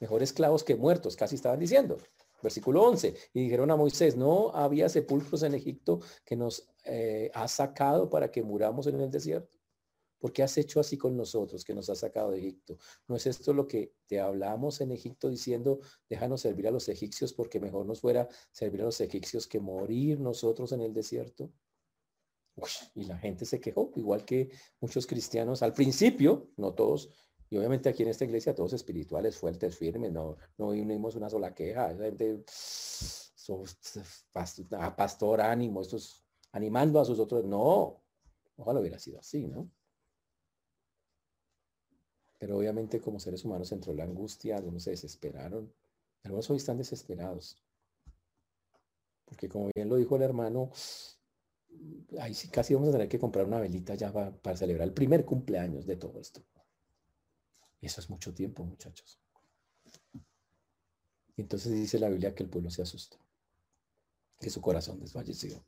mejor 0.00 0.22
esclavos 0.22 0.64
que 0.64 0.74
muertos, 0.74 1.16
casi 1.16 1.36
estaban 1.36 1.60
diciendo. 1.60 1.98
Versículo 2.42 2.82
11, 2.82 3.14
y 3.34 3.42
dijeron 3.44 3.70
a 3.70 3.76
Moisés, 3.76 4.16
no 4.16 4.50
había 4.54 4.88
sepulcros 4.88 5.42
en 5.44 5.54
Egipto 5.54 6.00
que 6.24 6.34
nos 6.34 6.68
eh, 6.84 7.30
ha 7.34 7.46
sacado 7.46 8.10
para 8.10 8.32
que 8.32 8.42
muramos 8.42 8.86
en 8.88 9.00
el 9.00 9.10
desierto. 9.10 9.61
¿Por 10.22 10.32
qué 10.32 10.44
has 10.44 10.56
hecho 10.56 10.78
así 10.78 10.96
con 10.96 11.16
nosotros 11.16 11.64
que 11.64 11.74
nos 11.74 11.90
has 11.90 11.98
sacado 11.98 12.30
de 12.30 12.38
Egipto? 12.38 12.78
¿No 13.08 13.16
es 13.16 13.26
esto 13.26 13.52
lo 13.52 13.66
que 13.66 13.92
te 14.06 14.20
hablamos 14.20 14.80
en 14.80 14.92
Egipto 14.92 15.28
diciendo, 15.28 15.80
déjanos 16.08 16.42
servir 16.42 16.68
a 16.68 16.70
los 16.70 16.88
egipcios 16.88 17.32
porque 17.32 17.58
mejor 17.58 17.86
nos 17.86 18.02
fuera 18.02 18.28
servir 18.52 18.82
a 18.82 18.84
los 18.84 19.00
egipcios 19.00 19.48
que 19.48 19.58
morir 19.58 20.20
nosotros 20.20 20.70
en 20.70 20.82
el 20.82 20.94
desierto? 20.94 21.50
y 22.94 23.04
la 23.04 23.18
gente 23.18 23.44
se 23.46 23.60
quejó, 23.60 23.90
igual 23.96 24.24
que 24.24 24.50
muchos 24.78 25.08
cristianos 25.08 25.60
al 25.62 25.72
principio, 25.72 26.52
no 26.56 26.72
todos, 26.72 27.08
y 27.50 27.56
obviamente 27.56 27.88
aquí 27.88 28.04
en 28.04 28.10
esta 28.10 28.24
iglesia 28.24 28.54
todos 28.54 28.74
espirituales, 28.74 29.36
fuertes, 29.36 29.76
firmes, 29.76 30.12
no, 30.12 30.36
no 30.56 30.68
oímos 30.68 31.16
una 31.16 31.30
sola 31.30 31.52
queja, 31.52 31.90
esa 31.90 32.04
gente, 32.04 32.44
pastor, 34.96 35.40
ánimo, 35.40 35.80
estos 35.80 36.24
animando 36.52 37.00
a 37.00 37.04
sus 37.04 37.18
otros, 37.18 37.44
no, 37.44 38.04
ojalá 38.54 38.78
hubiera 38.78 39.00
sido 39.00 39.18
así, 39.18 39.48
¿no? 39.48 39.68
Pero 42.42 42.58
obviamente 42.58 43.00
como 43.00 43.20
seres 43.20 43.44
humanos 43.44 43.70
entró 43.70 43.94
la 43.94 44.02
angustia, 44.02 44.56
algunos 44.56 44.82
se 44.82 44.90
desesperaron. 44.90 45.72
Algunos 46.24 46.50
hoy 46.50 46.56
están 46.56 46.76
desesperados. 46.76 47.56
Porque 49.24 49.48
como 49.48 49.70
bien 49.72 49.88
lo 49.88 49.94
dijo 49.94 50.16
el 50.16 50.22
hermano, 50.22 50.72
ahí 52.18 52.34
sí 52.34 52.48
casi 52.48 52.74
vamos 52.74 52.88
a 52.88 52.92
tener 52.94 53.08
que 53.08 53.20
comprar 53.20 53.46
una 53.46 53.60
velita 53.60 53.94
ya 53.94 54.12
para, 54.12 54.56
celebrar 54.56 54.88
el 54.88 54.92
primer 54.92 55.24
cumpleaños 55.24 55.86
de 55.86 55.94
todo 55.94 56.18
esto. 56.18 56.42
Y 57.80 57.86
eso 57.86 58.00
es 58.00 58.10
mucho 58.10 58.34
tiempo, 58.34 58.64
muchachos. 58.64 59.20
Entonces 61.36 61.70
dice 61.70 62.00
la 62.00 62.08
Biblia 62.08 62.34
que 62.34 62.42
el 62.42 62.50
pueblo 62.50 62.72
se 62.72 62.82
asustó, 62.82 63.18
que 64.40 64.50
su 64.50 64.60
corazón 64.60 64.98
desfalleció, 64.98 65.64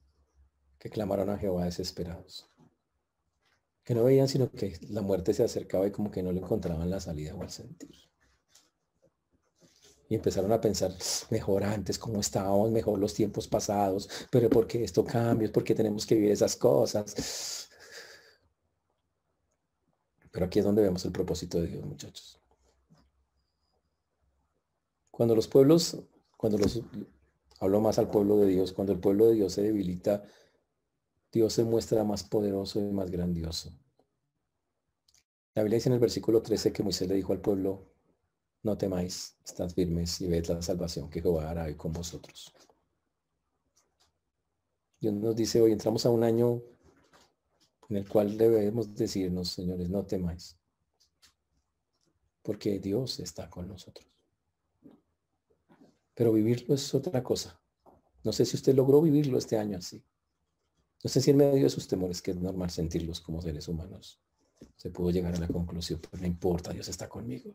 que 0.81 0.91
clamaron 0.91 1.31
a 1.31 1.39
Jehová 1.39 1.67
desesperados 1.67 2.51
que 3.85 3.95
no 3.95 4.05
veían 4.05 4.29
sino 4.29 4.51
que 4.51 4.79
la 4.89 5.03
muerte 5.03 5.35
se 5.35 5.45
acercaba 5.45 5.87
y 5.87 5.91
como 5.91 6.11
que 6.11 6.23
no 6.23 6.33
le 6.33 6.41
encontraban 6.41 6.89
la 6.91 7.01
salida 7.01 7.35
o 7.35 7.43
el 7.43 7.51
sentir. 7.51 7.95
Y 10.09 10.15
empezaron 10.15 10.53
a 10.53 10.61
pensar, 10.61 10.93
mejor 11.31 11.65
antes, 11.65 11.99
cómo 11.99 12.21
estábamos, 12.21 12.71
mejor 12.71 12.99
los 12.99 13.15
tiempos 13.15 13.49
pasados, 13.49 14.09
pero 14.31 14.51
¿por 14.51 14.67
qué 14.67 14.85
esto 14.85 15.05
cambia? 15.05 15.51
¿Por 15.53 15.65
qué 15.65 15.75
tenemos 15.75 16.05
que 16.07 16.15
vivir 16.15 16.33
esas 16.33 16.57
cosas? 16.57 17.69
Pero 20.31 20.47
aquí 20.47 20.59
es 20.59 20.65
donde 20.65 20.83
vemos 20.83 21.05
el 21.05 21.13
propósito 21.13 21.61
de 21.61 21.69
Dios, 21.69 21.85
muchachos. 21.85 22.41
Cuando 25.11 25.37
los 25.37 25.47
pueblos, 25.47 25.97
cuando 26.37 26.59
los, 26.59 26.83
hablo 27.61 27.81
más 27.81 27.99
al 27.99 28.11
pueblo 28.11 28.39
de 28.39 28.47
Dios, 28.47 28.73
cuando 28.73 28.93
el 28.93 28.99
pueblo 28.99 29.27
de 29.27 29.35
Dios 29.35 29.53
se 29.53 29.63
debilita, 29.63 30.25
Dios 31.35 31.53
se 31.53 31.65
muestra 31.65 32.05
más 32.05 32.23
poderoso 32.23 32.79
y 32.79 32.93
más 32.93 33.11
grandioso. 33.11 33.77
La 35.53 35.65
Biblia 35.65 35.79
dice 35.79 35.89
en 35.89 35.95
el 35.95 35.99
versículo 35.99 36.41
13 36.41 36.73
que 36.73 36.85
Moisés 36.85 37.09
le 37.09 37.17
dijo 37.17 37.33
al 37.33 37.41
pueblo, 37.41 37.91
no 38.63 38.79
temáis, 38.79 39.37
estad 39.45 39.69
firmes 39.69 40.21
y 40.21 40.29
ved 40.29 40.47
la 40.47 40.63
salvación 40.63 41.11
que 41.11 41.21
Jehová 41.21 41.51
hará 41.51 41.65
hoy 41.65 41.75
con 41.75 41.93
vosotros. 41.93 42.55
Dios 45.01 45.13
nos 45.13 45.35
dice 45.35 45.61
hoy, 45.61 45.73
entramos 45.73 46.07
a 46.07 46.11
un 46.11 46.23
año 46.23 46.63
en 47.89 47.97
el 47.97 48.09
cual 48.09 48.39
debemos 48.39 48.95
decirnos, 48.95 49.49
señores, 49.49 49.91
no 49.91 50.07
temáis, 50.07 50.57
porque 52.43 52.79
Dios 52.79 53.19
está 53.19 53.51
con 53.51 53.67
nosotros. 53.67 54.07
Pero 56.15 56.33
vivirlo 56.33 56.77
es 56.77 56.95
otra 56.95 57.25
cosa. 57.25 57.61
No 58.23 58.33
sé 58.33 58.45
si 58.45 58.57
usted 58.57 58.77
logró 58.77 59.03
vivirlo 59.03 59.37
este 59.37 59.59
año 59.59 59.79
así. 59.79 60.01
Sé 61.05 61.21
si 61.21 61.31
en 61.31 61.37
medio 61.37 61.65
de 61.65 61.71
sus 61.71 61.87
temores, 61.87 62.23
que 62.23 62.31
es 62.31 62.39
normal 62.39 62.71
sentirlos 62.71 63.21
como 63.21 63.43
seres 63.43 63.69
humanos, 63.69 64.21
se 64.77 64.91
pudo 64.91 65.11
llegar 65.11 65.35
a 65.35 65.39
la 65.39 65.49
conclusión, 65.49 66.01
pero 66.01 66.21
no 66.23 66.27
importa, 66.27 66.73
Dios 66.73 66.89
está 66.89 67.09
conmigo. 67.09 67.55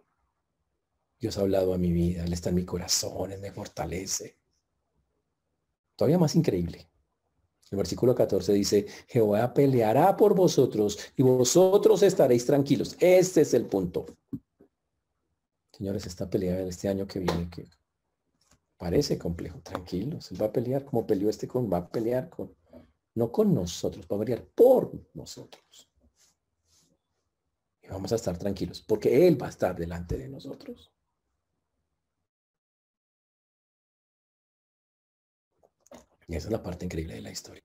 Dios 1.20 1.38
ha 1.38 1.42
hablado 1.42 1.74
a 1.74 1.78
mi 1.78 1.92
vida, 1.92 2.24
Él 2.24 2.34
está 2.34 2.50
en 2.50 2.56
mi 2.56 2.66
corazón, 2.66 3.32
Él 3.32 3.42
me 3.42 3.52
fortalece. 3.52 4.38
Todavía 5.96 6.20
más 6.20 6.36
increíble. 6.36 6.90
El 7.72 7.78
versículo 7.78 8.16
14 8.16 8.54
dice, 8.54 8.88
Jehová 9.08 9.54
peleará 9.54 10.16
por 10.16 10.36
vosotros 10.36 10.98
y 11.18 11.24
vosotros 11.24 12.04
estaréis 12.04 12.46
tranquilos. 12.46 12.96
Este 13.00 13.42
es 13.42 13.54
el 13.54 13.66
punto. 13.66 14.06
Señores, 15.72 16.06
esta 16.06 16.30
pelea 16.30 16.56
de 16.56 16.70
este 16.70 16.88
año 16.88 17.06
que 17.06 17.20
viene, 17.20 17.50
que 17.50 17.68
parece 18.78 19.18
complejo, 19.18 19.60
tranquilos. 19.62 20.32
Él 20.32 20.42
va 20.42 20.48
a 20.48 20.52
pelear 20.52 20.86
como 20.86 21.06
peleó 21.06 21.30
este 21.30 21.48
con, 21.48 21.72
va 21.72 21.78
a 21.78 21.90
pelear 21.90 22.30
con, 22.30 22.56
no 23.20 23.32
con 23.32 23.54
nosotros, 23.54 24.08
va 24.10 24.16
a 24.16 24.20
pelear 24.20 24.46
por 24.46 24.92
nosotros. 25.14 25.90
Y 27.84 27.88
vamos 27.90 28.12
a 28.14 28.16
estar 28.16 28.38
tranquilos, 28.38 28.82
porque 28.82 29.28
Él 29.28 29.40
va 29.40 29.48
a 29.48 29.50
estar 29.50 29.76
delante 29.76 30.18
de 30.18 30.30
nosotros. 30.30 30.90
Y 36.28 36.36
esa 36.36 36.48
es 36.48 36.52
la 36.52 36.64
parte 36.64 36.86
increíble 36.86 37.16
de 37.16 37.22
la 37.22 37.32
historia. 37.32 37.62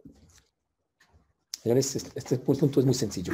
Señores, 1.62 1.94
este 2.16 2.38
punto 2.38 2.80
es 2.80 2.86
muy 2.86 2.94
sencillo. 2.94 3.32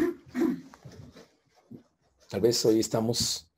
Tal 2.28 2.40
vez 2.42 2.64
hoy 2.66 2.80
estamos 2.80 3.50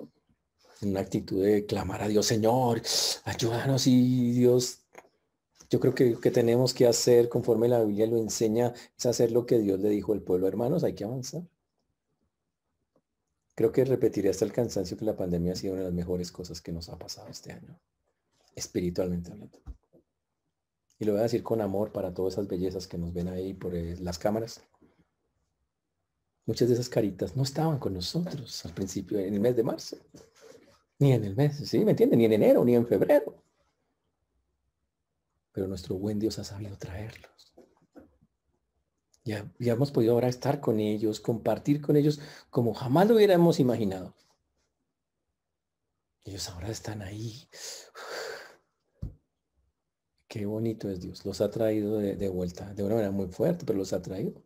en 0.80 0.90
una 0.90 1.00
actitud 1.00 1.42
de 1.42 1.66
clamar 1.66 2.02
a 2.02 2.08
Dios, 2.08 2.26
Señor, 2.26 2.80
ayúdanos 3.24 3.86
y 3.88 4.32
Dios, 4.32 4.81
yo 5.72 5.80
creo 5.80 5.94
que 5.94 6.20
que 6.20 6.30
tenemos 6.30 6.74
que 6.74 6.86
hacer 6.86 7.30
conforme 7.30 7.66
la 7.66 7.82
Biblia 7.82 8.06
lo 8.06 8.18
enseña 8.18 8.74
es 8.98 9.06
hacer 9.06 9.32
lo 9.32 9.46
que 9.46 9.58
Dios 9.58 9.80
le 9.80 9.88
dijo 9.88 10.12
al 10.12 10.20
pueblo. 10.20 10.46
Hermanos, 10.46 10.84
hay 10.84 10.92
que 10.94 11.04
avanzar. 11.04 11.44
Creo 13.54 13.72
que 13.72 13.82
repetiré 13.86 14.28
hasta 14.28 14.44
el 14.44 14.52
cansancio 14.52 14.98
que 14.98 15.06
la 15.06 15.16
pandemia 15.16 15.54
ha 15.54 15.56
sido 15.56 15.72
una 15.72 15.80
de 15.80 15.88
las 15.88 15.94
mejores 15.94 16.30
cosas 16.30 16.60
que 16.60 16.72
nos 16.72 16.90
ha 16.90 16.98
pasado 16.98 17.28
este 17.28 17.52
año, 17.52 17.80
espiritualmente 18.54 19.32
hablando. 19.32 19.58
Y 20.98 21.06
lo 21.06 21.12
voy 21.12 21.20
a 21.20 21.22
decir 21.22 21.42
con 21.42 21.62
amor 21.62 21.90
para 21.90 22.12
todas 22.12 22.34
esas 22.34 22.48
bellezas 22.48 22.86
que 22.86 22.98
nos 22.98 23.14
ven 23.14 23.28
ahí 23.28 23.54
por 23.54 23.74
eh, 23.74 23.96
las 23.98 24.18
cámaras. 24.18 24.60
Muchas 26.44 26.68
de 26.68 26.74
esas 26.74 26.90
caritas 26.90 27.34
no 27.34 27.44
estaban 27.44 27.78
con 27.78 27.94
nosotros 27.94 28.62
al 28.66 28.74
principio, 28.74 29.18
en 29.18 29.32
el 29.32 29.40
mes 29.40 29.56
de 29.56 29.62
marzo. 29.62 29.96
Ni 30.98 31.12
en 31.12 31.24
el 31.24 31.34
mes, 31.34 31.56
¿sí? 31.66 31.82
¿Me 31.82 31.92
entienden? 31.92 32.18
Ni 32.18 32.26
en 32.26 32.34
enero, 32.34 32.62
ni 32.62 32.74
en 32.74 32.86
febrero. 32.86 33.42
Pero 35.52 35.68
nuestro 35.68 35.96
buen 35.96 36.18
Dios 36.18 36.38
ha 36.38 36.44
sabido 36.44 36.76
traerlos. 36.78 37.52
Ya, 39.24 39.48
ya 39.58 39.74
hemos 39.74 39.92
podido 39.92 40.14
ahora 40.14 40.28
estar 40.28 40.60
con 40.60 40.80
ellos, 40.80 41.20
compartir 41.20 41.80
con 41.80 41.96
ellos 41.96 42.20
como 42.50 42.74
jamás 42.74 43.08
lo 43.08 43.14
hubiéramos 43.14 43.60
imaginado. 43.60 44.14
Ellos 46.24 46.48
ahora 46.48 46.70
están 46.70 47.02
ahí 47.02 47.48
Qué 50.32 50.46
bonito 50.46 50.88
es 50.88 51.00
Dios. 51.00 51.26
Los 51.26 51.42
ha 51.42 51.50
traído 51.50 51.98
de, 51.98 52.28
vuelta 52.30 52.72
de 52.72 52.82
una 52.82 52.94
manera 52.94 53.12
muy 53.12 53.26
fuerte, 53.26 53.66
pero 53.66 53.78
los 53.78 53.92
ha 53.92 54.00
traído. 54.00 54.42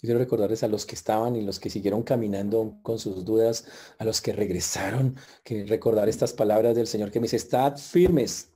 quiero 0.00 0.18
recordarles 0.18 0.64
a 0.64 0.68
los 0.68 0.84
que 0.86 0.96
estaban 0.96 1.36
y 1.36 1.42
los 1.42 1.60
que 1.60 1.70
siguieron 1.70 2.02
caminando 2.02 2.80
con 2.82 2.98
sus 2.98 3.24
dudas, 3.24 3.64
a 3.98 4.04
los 4.04 4.20
que 4.20 4.32
regresaron, 4.32 5.16
que 5.44 5.64
recordar 5.66 6.08
estas 6.08 6.32
palabras 6.32 6.74
del 6.74 6.88
Señor 6.88 7.12
que 7.12 7.20
me 7.20 7.26
dice, 7.26 7.36
estad 7.36 7.76
firmes. 7.76 8.55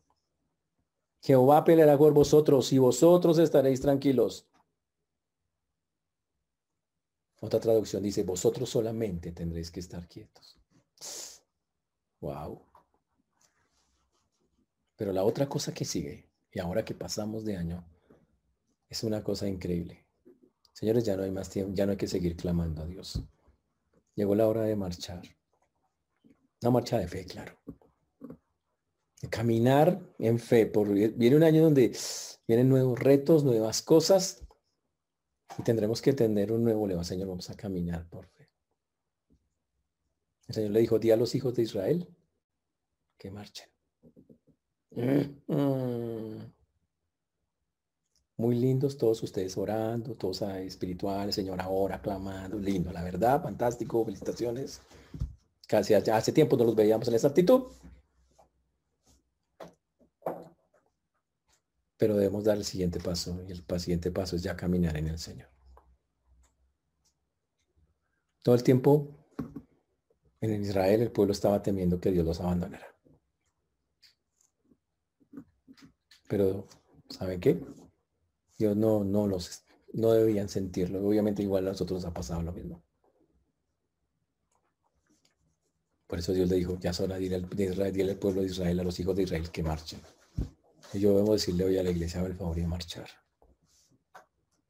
Jehová 1.22 1.64
peleará 1.64 1.98
por 1.98 2.12
vosotros 2.12 2.72
y 2.72 2.78
vosotros 2.78 3.38
estaréis 3.38 3.80
tranquilos. 3.80 4.46
Otra 7.40 7.60
traducción 7.60 8.02
dice, 8.02 8.22
vosotros 8.22 8.68
solamente 8.68 9.32
tendréis 9.32 9.70
que 9.70 9.80
estar 9.80 10.06
quietos. 10.06 10.58
Wow. 12.20 12.62
Pero 14.96 15.12
la 15.12 15.24
otra 15.24 15.48
cosa 15.48 15.72
que 15.72 15.86
sigue, 15.86 16.28
y 16.52 16.58
ahora 16.58 16.84
que 16.84 16.94
pasamos 16.94 17.44
de 17.44 17.56
año, 17.56 17.86
es 18.88 19.02
una 19.04 19.22
cosa 19.22 19.48
increíble. 19.48 20.04
Señores, 20.72 21.04
ya 21.04 21.16
no 21.16 21.22
hay 21.22 21.30
más 21.30 21.48
tiempo, 21.48 21.72
ya 21.74 21.86
no 21.86 21.92
hay 21.92 21.98
que 21.98 22.06
seguir 22.06 22.36
clamando 22.36 22.82
a 22.82 22.86
Dios. 22.86 23.22
Llegó 24.14 24.34
la 24.34 24.46
hora 24.46 24.62
de 24.62 24.76
marchar. 24.76 25.22
Una 26.62 26.70
marcha 26.70 26.98
de 26.98 27.08
fe, 27.08 27.24
claro. 27.24 27.58
Caminar 29.28 30.00
en 30.18 30.38
fe. 30.38 30.66
Por, 30.66 30.88
viene 30.88 31.36
un 31.36 31.42
año 31.42 31.62
donde 31.62 31.94
vienen 32.48 32.68
nuevos 32.68 32.98
retos, 32.98 33.44
nuevas 33.44 33.82
cosas. 33.82 34.46
Y 35.58 35.62
tendremos 35.62 36.00
que 36.00 36.12
tener 36.12 36.52
un 36.52 36.64
nuevo 36.64 36.86
lema. 36.86 37.04
Señor, 37.04 37.28
vamos 37.28 37.50
a 37.50 37.56
caminar 37.56 38.08
por 38.08 38.26
fe. 38.26 38.48
El 40.48 40.54
Señor 40.54 40.70
le 40.72 40.80
dijo, 40.80 40.98
di 40.98 41.10
a 41.10 41.16
los 41.16 41.34
hijos 41.34 41.54
de 41.54 41.62
Israel 41.62 42.08
que 43.18 43.30
marchen. 43.30 43.68
Muy 48.36 48.54
lindos 48.54 48.96
todos 48.96 49.22
ustedes 49.22 49.56
orando, 49.58 50.16
todos 50.16 50.42
espirituales, 50.42 51.34
Señor, 51.34 51.60
ahora 51.60 52.00
clamando, 52.00 52.58
lindo, 52.58 52.90
la 52.90 53.04
verdad, 53.04 53.42
fantástico, 53.42 54.04
felicitaciones. 54.04 54.80
Casi 55.68 55.94
hace 55.94 56.32
tiempo 56.32 56.56
no 56.56 56.64
los 56.64 56.74
veíamos 56.74 57.06
en 57.06 57.14
esa 57.14 57.28
actitud. 57.28 57.64
Pero 62.00 62.16
debemos 62.16 62.44
dar 62.44 62.56
el 62.56 62.64
siguiente 62.64 62.98
paso 62.98 63.38
y 63.46 63.52
el 63.52 63.62
siguiente 63.78 64.10
paso 64.10 64.34
es 64.34 64.42
ya 64.42 64.56
caminar 64.56 64.96
en 64.96 65.08
el 65.08 65.18
Señor. 65.18 65.50
Todo 68.42 68.54
el 68.54 68.62
tiempo 68.62 69.06
en 70.40 70.62
Israel 70.62 71.02
el 71.02 71.12
pueblo 71.12 71.32
estaba 71.32 71.62
temiendo 71.62 72.00
que 72.00 72.10
Dios 72.10 72.24
los 72.24 72.40
abandonara. 72.40 72.86
Pero, 76.26 76.66
¿saben 77.10 77.38
qué? 77.38 77.60
Dios 78.56 78.74
no, 78.78 79.04
no 79.04 79.26
los, 79.26 79.62
no 79.92 80.12
debían 80.12 80.48
sentirlo. 80.48 81.06
Obviamente 81.06 81.42
igual 81.42 81.66
a 81.66 81.72
nosotros 81.72 82.06
ha 82.06 82.14
pasado 82.14 82.40
lo 82.40 82.52
mismo. 82.52 82.82
Por 86.06 86.18
eso 86.18 86.32
Dios 86.32 86.48
le 86.48 86.56
dijo, 86.56 86.78
ya 86.80 86.92
es 86.92 87.00
hora 87.00 87.18
de 87.18 87.34
al, 87.34 87.44
al 87.44 88.18
pueblo 88.18 88.40
de 88.40 88.46
Israel, 88.46 88.80
a 88.80 88.84
los 88.84 88.98
hijos 88.98 89.14
de 89.14 89.24
Israel 89.24 89.50
que 89.50 89.62
marchen. 89.62 90.00
Y 90.92 91.00
yo 91.00 91.16
debo 91.16 91.32
decirle 91.32 91.64
hoy 91.64 91.78
a 91.78 91.82
la 91.82 91.90
iglesia, 91.90 92.20
el 92.22 92.34
favor 92.34 92.58
marchar. 92.66 93.08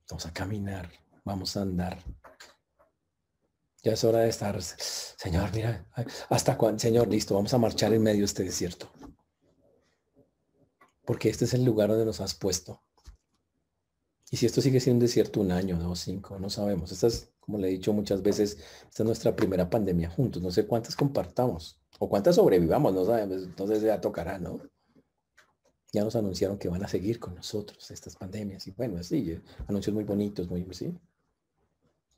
Vamos 0.09 0.27
a 0.27 0.33
caminar, 0.33 0.91
vamos 1.25 1.57
a 1.57 1.63
andar. 1.63 2.03
Ya 3.83 3.93
es 3.93 4.05
hora 4.05 4.21
de 4.21 4.29
estar, 4.29 4.61
Señor, 4.61 5.51
mira, 5.55 5.87
hasta 6.29 6.59
cuándo, 6.59 6.79
Señor, 6.79 7.09
listo, 7.09 7.35
vamos 7.35 7.55
a 7.55 7.59
marchar 7.59 7.95
en 7.95 8.03
medio 8.03 8.21
de 8.21 8.27
este 8.27 8.43
desierto 8.43 8.91
porque 11.11 11.29
este 11.29 11.45
es 11.45 11.55
el 11.55 11.65
lugar 11.65 11.89
donde 11.89 12.05
nos 12.05 12.21
has 12.21 12.35
puesto. 12.35 12.85
Y 14.31 14.37
si 14.37 14.47
esto 14.47 14.61
sigue 14.61 14.79
siendo 14.79 14.99
un 14.99 15.07
desierto 15.07 15.41
un 15.41 15.51
año, 15.51 15.77
dos, 15.77 15.99
cinco, 15.99 16.39
no 16.39 16.49
sabemos. 16.49 16.93
Esta 16.93 17.09
es, 17.09 17.33
como 17.41 17.59
le 17.59 17.67
he 17.67 17.73
dicho 17.73 17.93
muchas 17.93 18.23
veces, 18.23 18.59
esta 18.89 19.03
es 19.03 19.05
nuestra 19.05 19.35
primera 19.35 19.69
pandemia 19.69 20.09
juntos. 20.09 20.41
No 20.41 20.53
sé 20.53 20.69
cuántas 20.69 20.95
compartamos 20.95 21.81
o 21.99 22.09
cuántas 22.09 22.37
sobrevivamos, 22.37 22.95
no 22.95 23.05
sabemos. 23.05 23.43
Entonces 23.43 23.83
ya 23.83 24.01
tocará, 24.01 24.39
¿no? 24.39 24.61
Ya 25.93 26.05
nos 26.05 26.15
anunciaron 26.17 26.59
que 26.59 26.69
van 26.69 26.85
a 26.85 26.89
seguir 26.89 27.19
con 27.19 27.35
nosotros 27.35 27.91
estas 27.91 28.17
pandemias. 28.17 28.67
Y 28.67 28.71
bueno, 28.73 28.99
así, 28.99 29.33
eh, 29.33 29.43
anuncios 29.67 29.95
muy 29.95 30.05
bonitos, 30.05 30.49
muy, 30.49 30.67
sí. 30.73 30.97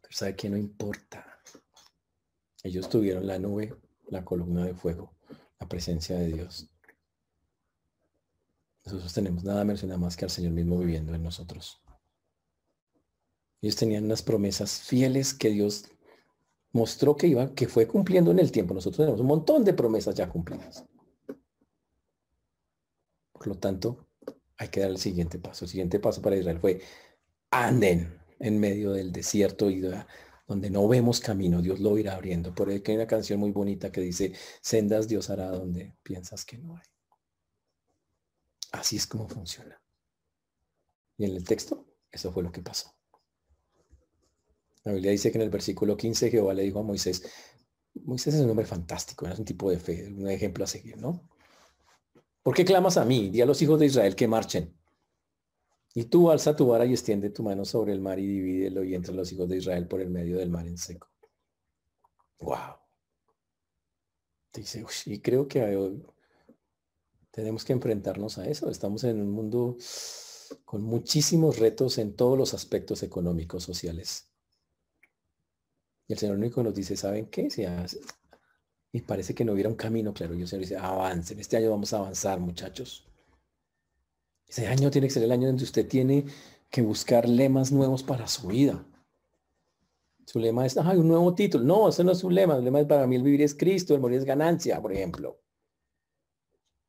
Pero 0.00 0.12
sabe 0.12 0.36
que 0.36 0.50
no 0.50 0.56
importa. 0.56 1.26
Ellos 2.62 2.88
tuvieron 2.88 3.26
la 3.26 3.38
nube, 3.38 3.74
la 4.08 4.24
columna 4.24 4.66
de 4.66 4.74
fuego 4.74 5.14
la 5.62 5.68
presencia 5.68 6.18
de 6.18 6.26
Dios. 6.26 6.68
Nosotros 8.84 9.14
tenemos 9.14 9.44
nada 9.44 9.64
menos 9.64 9.84
y 9.84 9.86
nada 9.86 9.98
más 9.98 10.16
que 10.16 10.24
al 10.24 10.30
Señor 10.30 10.52
mismo 10.52 10.76
viviendo 10.76 11.14
en 11.14 11.22
nosotros. 11.22 11.80
Ellos 13.60 13.76
tenían 13.76 14.04
unas 14.04 14.22
promesas 14.22 14.80
fieles 14.80 15.32
que 15.34 15.50
Dios 15.50 15.84
mostró 16.72 17.16
que 17.16 17.28
iba, 17.28 17.54
que 17.54 17.68
fue 17.68 17.86
cumpliendo 17.86 18.32
en 18.32 18.40
el 18.40 18.50
tiempo. 18.50 18.74
Nosotros 18.74 18.96
tenemos 18.96 19.20
un 19.20 19.28
montón 19.28 19.64
de 19.64 19.72
promesas 19.72 20.16
ya 20.16 20.28
cumplidas. 20.28 20.84
Por 23.42 23.48
lo 23.48 23.58
tanto, 23.58 24.06
hay 24.56 24.68
que 24.68 24.78
dar 24.78 24.90
el 24.90 24.98
siguiente 24.98 25.40
paso. 25.40 25.64
El 25.64 25.70
siguiente 25.72 25.98
paso 25.98 26.22
para 26.22 26.36
Israel 26.36 26.60
fue 26.60 26.80
anden 27.50 28.20
en 28.38 28.60
medio 28.60 28.92
del 28.92 29.10
desierto 29.10 29.68
y 29.68 29.82
donde 30.46 30.70
no 30.70 30.86
vemos 30.86 31.18
camino, 31.18 31.60
Dios 31.60 31.80
lo 31.80 31.98
irá 31.98 32.14
abriendo. 32.14 32.54
Por 32.54 32.68
que 32.82 32.92
hay 32.92 32.96
una 32.96 33.08
canción 33.08 33.40
muy 33.40 33.50
bonita 33.50 33.90
que 33.90 34.00
dice, 34.00 34.32
sendas 34.60 35.08
Dios 35.08 35.28
hará 35.28 35.50
donde 35.50 35.96
piensas 36.04 36.44
que 36.44 36.56
no 36.56 36.76
hay. 36.76 36.84
Así 38.70 38.94
es 38.94 39.08
como 39.08 39.28
funciona. 39.28 39.82
Y 41.16 41.24
en 41.24 41.34
el 41.34 41.42
texto, 41.42 41.84
eso 42.12 42.30
fue 42.30 42.44
lo 42.44 42.52
que 42.52 42.62
pasó. 42.62 42.94
La 44.84 44.92
Biblia 44.92 45.10
dice 45.10 45.32
que 45.32 45.38
en 45.38 45.42
el 45.42 45.50
versículo 45.50 45.96
15 45.96 46.30
Jehová 46.30 46.54
le 46.54 46.62
dijo 46.62 46.78
a 46.78 46.84
Moisés, 46.84 47.24
Moisés 48.04 48.34
es 48.34 48.40
un 48.40 48.50
hombre 48.50 48.66
fantástico, 48.66 49.26
es 49.26 49.36
un 49.36 49.44
tipo 49.44 49.68
de 49.68 49.80
fe, 49.80 50.06
un 50.06 50.30
ejemplo 50.30 50.62
a 50.62 50.68
seguir, 50.68 50.96
¿no? 50.96 51.28
¿Por 52.42 52.54
qué 52.54 52.64
clamas 52.64 52.96
a 52.96 53.04
mí? 53.04 53.30
Di 53.30 53.40
a 53.40 53.46
los 53.46 53.60
hijos 53.62 53.78
de 53.78 53.86
Israel 53.86 54.16
que 54.16 54.26
marchen. 54.26 54.76
Y 55.94 56.04
tú 56.04 56.30
alza 56.30 56.56
tu 56.56 56.66
vara 56.66 56.86
y 56.86 56.92
extiende 56.92 57.30
tu 57.30 57.42
mano 57.42 57.64
sobre 57.64 57.92
el 57.92 58.00
mar 58.00 58.18
y 58.18 58.26
divídelo 58.26 58.82
y 58.82 58.94
entre 58.94 59.14
los 59.14 59.30
hijos 59.30 59.48
de 59.48 59.58
Israel 59.58 59.86
por 59.86 60.00
el 60.00 60.10
medio 60.10 60.38
del 60.38 60.50
mar 60.50 60.66
en 60.66 60.78
seco. 60.78 61.08
Wow. 62.40 62.76
Dice, 64.54 64.84
y 65.06 65.20
creo 65.20 65.46
que 65.46 66.00
tenemos 67.30 67.64
que 67.64 67.72
enfrentarnos 67.72 68.38
a 68.38 68.46
eso. 68.46 68.70
Estamos 68.70 69.04
en 69.04 69.20
un 69.20 69.30
mundo 69.30 69.76
con 70.64 70.82
muchísimos 70.82 71.58
retos 71.58 71.98
en 71.98 72.16
todos 72.16 72.36
los 72.36 72.54
aspectos 72.54 73.02
económicos, 73.02 73.62
sociales. 73.62 74.28
Y 76.08 76.14
el 76.14 76.18
Señor 76.18 76.36
único 76.36 76.62
nos 76.62 76.74
dice, 76.74 76.96
¿saben 76.96 77.26
qué? 77.26 77.46
Hace? 77.66 78.00
Y 78.92 79.00
parece 79.00 79.34
que 79.34 79.44
no 79.44 79.54
hubiera 79.54 79.70
un 79.70 79.74
camino 79.74 80.12
claro. 80.12 80.34
Y 80.34 80.42
el 80.42 80.48
Señor 80.48 80.60
dice, 80.60 80.76
avancen. 80.76 81.40
Este 81.40 81.56
año 81.56 81.70
vamos 81.70 81.92
a 81.94 81.98
avanzar, 81.98 82.38
muchachos. 82.38 83.08
Ese 84.46 84.66
año 84.66 84.90
tiene 84.90 85.06
que 85.06 85.14
ser 85.14 85.22
el 85.22 85.32
año 85.32 85.46
donde 85.46 85.64
usted 85.64 85.88
tiene 85.88 86.26
que 86.68 86.82
buscar 86.82 87.26
lemas 87.26 87.72
nuevos 87.72 88.02
para 88.02 88.26
su 88.28 88.48
vida. 88.48 88.84
Su 90.26 90.38
lema 90.38 90.66
es, 90.66 90.76
ay, 90.76 90.98
un 90.98 91.08
nuevo 91.08 91.34
título. 91.34 91.64
No, 91.64 91.88
ese 91.88 92.04
no 92.04 92.12
es 92.12 92.22
un 92.22 92.34
lema. 92.34 92.56
El 92.56 92.64
lema 92.64 92.80
es 92.80 92.86
para 92.86 93.06
mí 93.06 93.16
el 93.16 93.22
vivir 93.22 93.40
es 93.40 93.54
Cristo, 93.54 93.94
el 93.94 94.00
morir 94.00 94.18
es 94.18 94.26
ganancia, 94.26 94.80
por 94.80 94.92
ejemplo. 94.92 95.40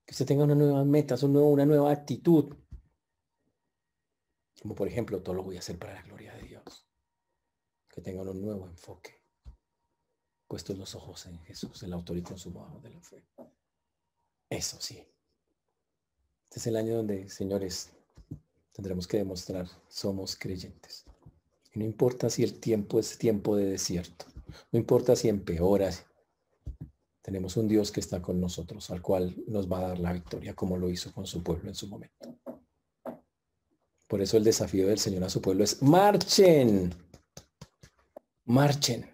Que 0.06 0.12
usted 0.12 0.26
tenga 0.26 0.44
una 0.44 0.56
nueva 0.56 0.84
meta, 0.84 1.16
una 1.24 1.66
nueva 1.66 1.90
actitud. 1.90 2.54
Como 4.62 4.76
por 4.76 4.90
ejemplo, 4.90 5.24
todo 5.24 5.36
lo 5.36 5.44
voy 5.44 5.56
a 5.56 5.60
hacer 5.60 5.80
para 5.80 5.94
la 5.94 6.02
gloria 6.02 6.34
de 6.36 6.44
Dios. 6.44 6.86
Que 7.90 8.02
tenga 8.02 8.24
un 8.24 8.42
nuevo 8.42 8.68
enfoque. 8.68 9.23
Puestos 10.54 10.78
los 10.78 10.94
ojos 10.94 11.26
en 11.26 11.40
Jesús, 11.46 11.82
el 11.82 11.94
autor 11.94 12.16
y 12.16 12.22
consumador 12.22 12.80
de 12.80 12.92
la 12.92 13.02
fe. 13.02 13.26
Eso 14.48 14.78
sí. 14.80 15.04
Este 16.44 16.60
es 16.60 16.68
el 16.68 16.76
año 16.76 16.98
donde, 16.98 17.28
señores, 17.28 17.90
tendremos 18.72 19.08
que 19.08 19.18
demostrar, 19.18 19.68
somos 19.90 20.36
creyentes. 20.36 21.06
No 21.74 21.84
importa 21.84 22.30
si 22.30 22.44
el 22.44 22.60
tiempo 22.60 23.00
es 23.00 23.18
tiempo 23.18 23.56
de 23.56 23.66
desierto, 23.66 24.26
no 24.72 24.78
importa 24.78 25.16
si 25.16 25.28
empeora, 25.28 25.90
tenemos 27.24 27.58
un 27.58 27.68
Dios 27.68 27.92
que 27.92 28.02
está 28.02 28.22
con 28.22 28.40
nosotros, 28.40 28.92
al 28.92 29.02
cual 29.02 29.36
nos 29.48 29.68
va 29.68 29.80
a 29.80 29.88
dar 29.88 29.98
la 29.98 30.14
victoria, 30.14 30.54
como 30.54 30.78
lo 30.78 30.88
hizo 30.88 31.12
con 31.14 31.26
su 31.26 31.42
pueblo 31.42 31.70
en 31.70 31.76
su 31.76 31.88
momento. 31.88 32.38
Por 34.08 34.22
eso 34.22 34.38
el 34.38 34.44
desafío 34.44 34.86
del 34.86 35.00
Señor 35.00 35.24
a 35.24 35.32
su 35.32 35.42
pueblo 35.42 35.64
es, 35.64 35.82
marchen, 35.82 36.94
marchen. 38.46 39.13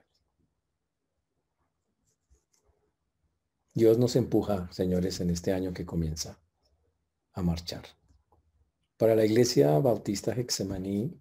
Dios 3.73 3.97
nos 3.97 4.15
empuja, 4.15 4.67
señores, 4.71 5.19
en 5.19 5.29
este 5.29 5.53
año 5.53 5.73
que 5.73 5.85
comienza 5.85 6.39
a 7.33 7.41
marchar. 7.41 7.83
Para 8.97 9.15
la 9.15 9.25
iglesia 9.25 9.77
bautista 9.79 10.33
Hexemaní, 10.33 11.17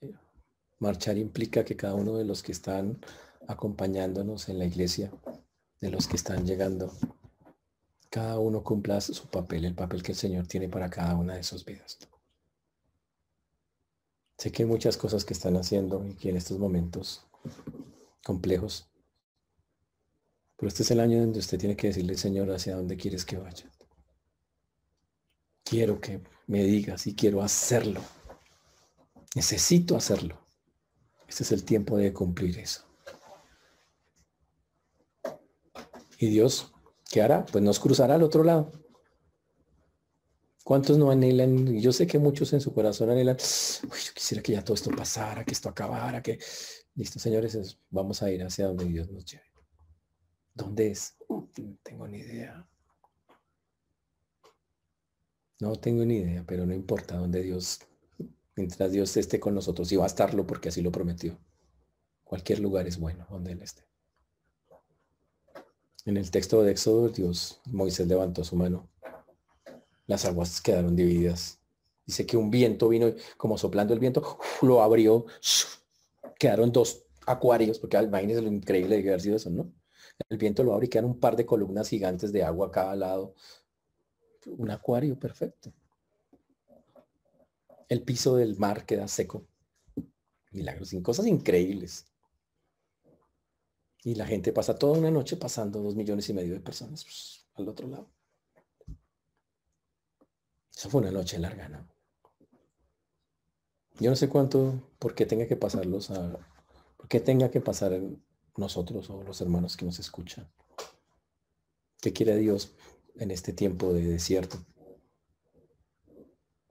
eh, 0.00 0.14
marchar 0.78 1.18
implica 1.18 1.64
que 1.64 1.76
cada 1.76 1.94
uno 1.94 2.16
de 2.16 2.24
los 2.24 2.42
que 2.42 2.52
están 2.52 2.98
acompañándonos 3.46 4.48
en 4.48 4.58
la 4.58 4.64
iglesia, 4.64 5.12
de 5.80 5.90
los 5.90 6.06
que 6.06 6.16
están 6.16 6.46
llegando, 6.46 6.92
cada 8.08 8.38
uno 8.38 8.62
cumpla 8.64 9.00
su 9.00 9.26
papel, 9.26 9.66
el 9.66 9.74
papel 9.74 10.02
que 10.02 10.12
el 10.12 10.18
Señor 10.18 10.46
tiene 10.46 10.68
para 10.68 10.88
cada 10.88 11.14
una 11.16 11.34
de 11.34 11.42
sus 11.42 11.64
vidas. 11.64 11.98
Sé 14.38 14.52
que 14.52 14.62
hay 14.62 14.68
muchas 14.68 14.96
cosas 14.96 15.24
que 15.24 15.34
están 15.34 15.56
haciendo 15.56 16.06
y 16.06 16.14
que 16.14 16.30
en 16.30 16.36
estos 16.36 16.58
momentos 16.58 17.26
complejos, 18.24 18.88
pero 20.56 20.68
este 20.68 20.82
es 20.82 20.90
el 20.90 21.00
año 21.00 21.20
donde 21.20 21.38
usted 21.38 21.58
tiene 21.58 21.76
que 21.76 21.88
decirle, 21.88 22.16
Señor, 22.16 22.50
hacia 22.50 22.76
dónde 22.76 22.96
quieres 22.96 23.24
que 23.24 23.36
vaya 23.36 23.70
quiero 25.66 26.00
que 26.00 26.22
me 26.46 26.62
digas 26.62 27.06
y 27.06 27.14
quiero 27.14 27.42
hacerlo. 27.42 28.00
Necesito 29.34 29.96
hacerlo. 29.96 30.40
Este 31.28 31.42
es 31.42 31.52
el 31.52 31.64
tiempo 31.64 31.98
de 31.98 32.12
cumplir 32.12 32.58
eso. 32.58 32.84
¿Y 36.18 36.28
Dios 36.28 36.72
qué 37.10 37.20
hará? 37.20 37.44
Pues 37.44 37.62
nos 37.62 37.78
cruzará 37.80 38.14
al 38.14 38.22
otro 38.22 38.44
lado. 38.44 38.72
¿Cuántos 40.64 40.96
no 40.98 41.10
anhelan? 41.10 41.78
Yo 41.78 41.92
sé 41.92 42.06
que 42.06 42.18
muchos 42.18 42.52
en 42.52 42.60
su 42.60 42.72
corazón 42.72 43.10
anhelan, 43.10 43.36
yo 43.36 44.14
quisiera 44.14 44.42
que 44.42 44.52
ya 44.52 44.64
todo 44.64 44.74
esto 44.74 44.90
pasara, 44.90 45.44
que 45.44 45.52
esto 45.52 45.68
acabara, 45.68 46.22
que... 46.22 46.38
Listo, 46.94 47.18
señores, 47.18 47.78
vamos 47.90 48.22
a 48.22 48.30
ir 48.30 48.42
hacia 48.42 48.68
donde 48.68 48.86
Dios 48.86 49.10
nos 49.10 49.26
lleve. 49.26 49.55
¿Dónde 50.56 50.90
es? 50.90 51.14
No 51.28 51.46
tengo 51.82 52.08
ni 52.08 52.18
idea. 52.18 52.66
No 55.60 55.76
tengo 55.76 56.04
ni 56.04 56.16
idea, 56.16 56.44
pero 56.46 56.64
no 56.64 56.74
importa 56.74 57.16
dónde 57.16 57.42
Dios, 57.42 57.80
mientras 58.56 58.90
Dios 58.90 59.14
esté 59.18 59.38
con 59.38 59.54
nosotros, 59.54 59.92
y 59.92 59.96
va 59.96 60.04
a 60.04 60.06
estarlo 60.06 60.46
porque 60.46 60.70
así 60.70 60.80
lo 60.80 60.90
prometió. 60.90 61.38
Cualquier 62.24 62.60
lugar 62.60 62.86
es 62.86 62.98
bueno 62.98 63.26
donde 63.30 63.52
Él 63.52 63.62
esté. 63.62 63.84
En 66.06 66.16
el 66.16 66.30
texto 66.30 66.62
de 66.62 66.72
Éxodo, 66.72 67.10
Dios, 67.10 67.60
Moisés 67.66 68.06
levantó 68.06 68.42
su 68.42 68.56
mano. 68.56 68.88
Las 70.06 70.24
aguas 70.24 70.62
quedaron 70.62 70.96
divididas. 70.96 71.58
Dice 72.06 72.24
que 72.24 72.38
un 72.38 72.50
viento 72.50 72.88
vino, 72.88 73.12
como 73.36 73.58
soplando 73.58 73.92
el 73.92 74.00
viento, 74.00 74.38
lo 74.62 74.82
abrió. 74.82 75.26
Quedaron 76.38 76.72
dos 76.72 77.04
acuarios, 77.26 77.78
porque 77.78 78.00
imagínense 78.02 78.40
lo 78.40 78.48
increíble 78.48 79.02
de 79.02 79.08
haber 79.08 79.20
sido 79.20 79.36
eso, 79.36 79.50
¿no? 79.50 79.70
El 80.28 80.38
viento 80.38 80.62
lo 80.62 80.74
abre 80.74 80.86
y 80.86 80.88
quedan 80.88 81.06
un 81.06 81.20
par 81.20 81.36
de 81.36 81.46
columnas 81.46 81.88
gigantes 81.88 82.32
de 82.32 82.42
agua 82.42 82.68
a 82.68 82.70
cada 82.70 82.96
lado 82.96 83.34
un 84.46 84.70
acuario 84.70 85.18
perfecto. 85.18 85.72
El 87.88 88.02
piso 88.02 88.36
del 88.36 88.56
mar 88.58 88.84
queda 88.86 89.08
seco. 89.08 89.46
Milagros, 90.50 90.88
sin 90.88 91.02
cosas 91.02 91.26
increíbles. 91.26 92.06
Y 94.02 94.14
la 94.14 94.26
gente 94.26 94.52
pasa 94.52 94.78
toda 94.78 94.98
una 94.98 95.10
noche 95.10 95.36
pasando 95.36 95.82
dos 95.82 95.96
millones 95.96 96.28
y 96.28 96.34
medio 96.34 96.54
de 96.54 96.60
personas 96.60 97.04
pues, 97.04 97.46
al 97.54 97.68
otro 97.68 97.88
lado. 97.88 98.08
Eso 100.74 100.90
fue 100.90 101.00
una 101.00 101.10
noche 101.10 101.38
larga, 101.38 101.68
¿no? 101.68 101.88
Yo 103.98 104.10
no 104.10 104.16
sé 104.16 104.28
cuánto, 104.28 104.92
por 104.98 105.14
qué 105.14 105.24
tenga 105.24 105.46
que 105.46 105.56
pasarlos 105.56 106.10
a, 106.10 106.38
por 106.96 107.08
qué 107.08 107.18
tenga 107.18 107.50
que 107.50 107.60
pasar 107.60 107.98
nosotros 108.56 109.08
o 109.10 109.22
los 109.22 109.40
hermanos 109.40 109.76
que 109.76 109.84
nos 109.84 109.98
escuchan. 109.98 110.50
¿Qué 112.00 112.12
quiere 112.12 112.36
Dios 112.36 112.74
en 113.18 113.30
este 113.30 113.52
tiempo 113.52 113.92
de 113.92 114.04
desierto. 114.04 114.58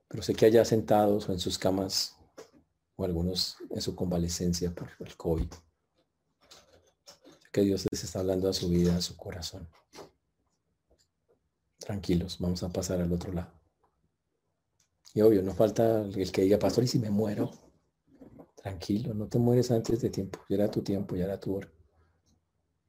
Pero 0.08 0.24
sé 0.24 0.34
que 0.34 0.46
allá 0.46 0.64
sentados 0.66 1.28
o 1.28 1.34
en 1.34 1.40
sus 1.40 1.58
camas, 1.58 2.16
o 2.96 3.04
algunos 3.04 3.58
en 3.70 3.82
su 3.82 3.96
convalecencia 3.96 4.74
por 4.74 4.90
el 5.00 5.16
COVID, 5.18 5.48
que 7.52 7.62
Dios 7.62 7.86
les 7.92 8.04
está 8.04 8.20
hablando 8.20 8.50
a 8.50 8.54
su 8.54 8.70
vida, 8.70 8.96
a 8.96 9.02
su 9.02 9.16
corazón. 9.18 9.68
Tranquilos, 11.80 12.38
vamos 12.40 12.64
a 12.64 12.70
pasar 12.70 13.02
al 13.02 13.12
otro 13.12 13.34
lado. 13.34 13.52
Y 15.14 15.22
obvio, 15.22 15.42
no 15.42 15.54
falta 15.54 16.02
el 16.02 16.32
que 16.32 16.42
diga, 16.42 16.60
pastor, 16.60 16.84
¿y 16.84 16.88
si 16.88 17.00
me 17.00 17.10
muero? 17.10 17.52
Tranquilo, 18.56 19.14
no 19.14 19.28
te 19.28 19.40
mueres 19.40 19.72
antes 19.72 20.02
de 20.02 20.10
tiempo. 20.10 20.40
Ya 20.50 20.56
era 20.56 20.72
tu 20.72 20.82
tiempo, 20.82 21.16
ya 21.16 21.26
era 21.26 21.40
tu 21.40 21.56
hora. 21.56 21.72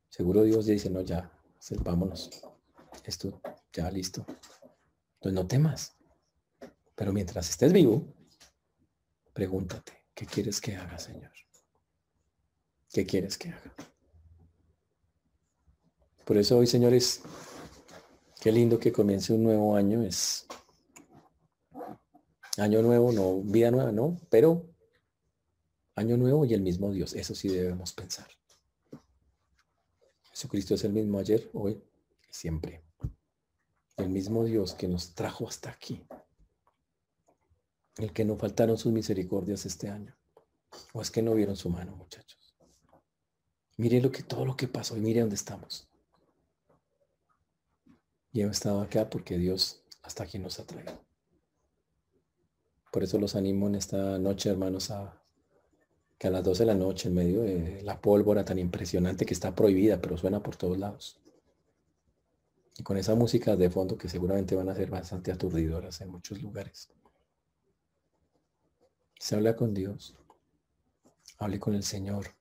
Seguro 0.09 0.43
Dios 0.43 0.67
dice, 0.67 0.91
no, 0.91 1.01
ya, 1.03 1.31
vámonos 1.83 2.31
esto 3.05 3.41
ya 3.73 3.91
listo. 3.91 4.25
Entonces 5.15 5.33
no 5.33 5.47
temas. 5.47 5.97
Pero 6.95 7.13
mientras 7.13 7.51
estés 7.51 7.73
vivo, 7.73 8.15
pregúntate, 9.33 9.93
¿qué 10.15 10.27
quieres 10.27 10.61
que 10.61 10.77
haga, 10.77 10.99
Señor? 10.99 11.33
¿Qué 12.91 13.05
quieres 13.05 13.37
que 13.37 13.51
haga? 13.51 13.75
Por 16.25 16.39
eso 16.39 16.59
hoy, 16.59 16.67
señores, 16.67 17.21
qué 18.41 18.51
lindo 18.51 18.79
que 18.79 18.93
comience 18.93 19.33
un 19.33 19.45
nuevo 19.45 19.77
año. 19.77 20.03
Es 20.03 20.47
año 22.57 22.81
nuevo, 22.83 23.13
no 23.13 23.43
vida 23.43 23.71
nueva, 23.71 23.93
no, 23.93 24.19
pero 24.31 24.67
año 25.95 26.17
nuevo 26.17 26.45
y 26.47 26.55
el 26.55 26.63
mismo 26.63 26.91
Dios. 26.91 27.13
Eso 27.15 27.35
sí 27.35 27.49
debemos 27.49 27.93
pensar. 27.93 28.27
Jesucristo 30.37 30.75
es 30.75 30.85
el 30.85 30.93
mismo 30.93 31.19
ayer, 31.19 31.49
hoy 31.55 31.83
y 32.29 32.35
siempre. 32.35 32.85
El 33.97 34.11
mismo 34.11 34.45
Dios 34.45 34.75
que 34.75 34.87
nos 34.87 35.15
trajo 35.15 35.49
hasta 35.49 35.71
aquí. 35.71 36.07
El 37.97 38.13
que 38.13 38.27
no 38.27 38.37
faltaron 38.37 38.77
sus 38.77 38.93
misericordias 38.93 39.65
este 39.65 39.89
año. 39.89 40.15
O 40.93 41.01
es 41.01 41.11
que 41.11 41.23
no 41.23 41.33
vieron 41.33 41.57
su 41.57 41.71
mano, 41.71 41.97
muchachos. 41.97 42.55
Mire 43.79 43.99
lo 44.03 44.13
que 44.13 44.25
todo 44.25 44.45
lo 44.45 44.59
que 44.59 44.69
pasó 44.69 44.95
y 44.99 45.01
mire 45.01 45.21
dónde 45.21 45.37
estamos. 45.37 45.89
Y 48.31 48.43
hemos 48.43 48.59
estado 48.59 48.83
acá 48.83 49.09
porque 49.09 49.39
Dios 49.39 49.85
hasta 50.03 50.25
aquí 50.25 50.39
nos 50.39 50.61
ha 50.61 50.67
traído. 50.67 51.03
Por 52.93 53.03
eso 53.03 53.19
los 53.19 53.37
animo 53.37 53.69
en 53.69 53.77
esta 53.77 54.19
noche, 54.19 54.51
hermanos, 54.51 54.91
a 54.91 55.26
que 56.19 56.29
a 56.29 56.31
las 56.31 56.45
12 56.45 56.63
de 56.63 56.67
la 56.67 56.75
noche, 56.75 57.09
en 57.09 57.15
medio 57.15 57.43
de 57.43 57.83
la 57.83 58.01
pólvora 58.01 58.45
tan 58.45 58.59
impresionante 58.59 59.27
que 59.27 59.35
está 59.35 59.55
prohibida, 59.55 60.01
pero 60.01 60.17
suena 60.17 60.43
por 60.43 60.57
todos 60.57 60.79
lados. 60.79 61.21
Y 62.79 62.83
con 62.83 62.97
esa 62.97 63.15
música 63.15 63.57
de 63.57 63.71
fondo 63.71 63.97
que 63.97 64.09
seguramente 64.09 64.55
van 64.55 64.69
a 64.69 64.75
ser 64.75 64.91
bastante 64.91 65.33
aturdidoras 65.33 66.01
en 66.01 66.11
muchos 66.11 66.43
lugares. 66.43 66.89
Se 69.19 69.35
habla 69.35 69.57
con 69.57 69.75
Dios. 69.75 70.17
Hable 71.39 71.59
con 71.59 71.75
el 71.75 71.83
Señor. 71.83 72.35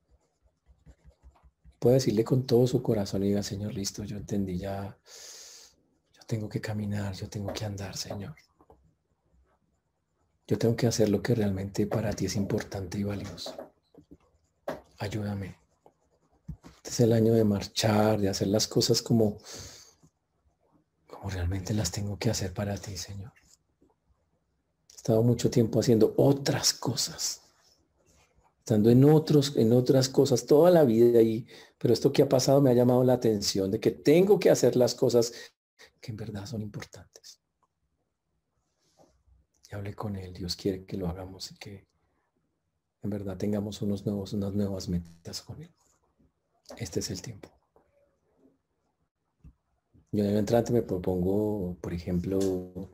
Puede 1.79 1.95
decirle 1.95 2.23
con 2.23 2.45
todo 2.45 2.67
su 2.67 2.81
corazón 2.81 3.23
y 3.23 3.27
diga, 3.27 3.43
Señor, 3.43 3.73
listo, 3.73 4.03
yo 4.03 4.17
entendí 4.17 4.57
ya 4.57 4.97
tengo 6.25 6.49
que 6.49 6.61
caminar, 6.61 7.13
yo 7.13 7.29
tengo 7.29 7.53
que 7.53 7.65
andar, 7.65 7.95
Señor. 7.95 8.35
Yo 10.47 10.57
tengo 10.57 10.75
que 10.75 10.87
hacer 10.87 11.09
lo 11.09 11.21
que 11.21 11.33
realmente 11.33 11.87
para 11.87 12.13
ti 12.13 12.25
es 12.25 12.35
importante 12.35 12.99
y 12.99 13.03
valioso. 13.03 13.55
Ayúdame. 14.99 15.57
Este 16.77 16.89
es 16.89 16.99
el 16.99 17.13
año 17.13 17.33
de 17.33 17.43
marchar, 17.43 18.19
de 18.19 18.29
hacer 18.29 18.47
las 18.49 18.67
cosas 18.67 19.01
como, 19.01 19.39
como 21.07 21.29
realmente 21.29 21.73
las 21.73 21.91
tengo 21.91 22.19
que 22.19 22.29
hacer 22.29 22.53
para 22.53 22.77
ti, 22.77 22.95
Señor. 22.95 23.33
He 24.91 24.95
estado 24.95 25.23
mucho 25.23 25.49
tiempo 25.49 25.79
haciendo 25.79 26.13
otras 26.17 26.73
cosas. 26.73 27.41
Estando 28.59 28.89
en 28.89 29.03
otros, 29.03 29.55
en 29.57 29.73
otras 29.73 30.09
cosas 30.09 30.45
toda 30.45 30.69
la 30.69 30.83
vida 30.83 31.21
y 31.21 31.47
pero 31.77 31.93
esto 31.93 32.11
que 32.11 32.23
ha 32.23 32.29
pasado 32.29 32.61
me 32.61 32.71
ha 32.71 32.73
llamado 32.73 33.03
la 33.03 33.13
atención 33.13 33.69
de 33.69 33.79
que 33.79 33.91
tengo 33.91 34.39
que 34.39 34.49
hacer 34.49 34.75
las 34.75 34.95
cosas 34.95 35.33
que 36.01 36.11
en 36.11 36.17
verdad 36.17 36.45
son 36.45 36.61
importantes. 36.61 37.44
Hable 39.75 39.93
con 39.93 40.15
Él. 40.15 40.33
Dios 40.33 40.55
quiere 40.55 40.85
que 40.85 40.97
lo 40.97 41.07
hagamos 41.07 41.51
y 41.51 41.55
que 41.55 41.85
en 43.03 43.09
verdad 43.09 43.37
tengamos 43.37 43.81
unos 43.81 44.05
nuevos, 44.05 44.33
unas 44.33 44.53
nuevas 44.53 44.89
metas 44.89 45.41
con 45.41 45.61
Él. 45.61 45.71
Este 46.77 46.99
es 46.99 47.11
el 47.11 47.21
tiempo. 47.21 47.49
Yo 50.11 50.23
de 50.23 50.37
entrante 50.37 50.71
me 50.71 50.81
propongo, 50.81 51.75
por 51.81 51.93
ejemplo, 51.93 52.89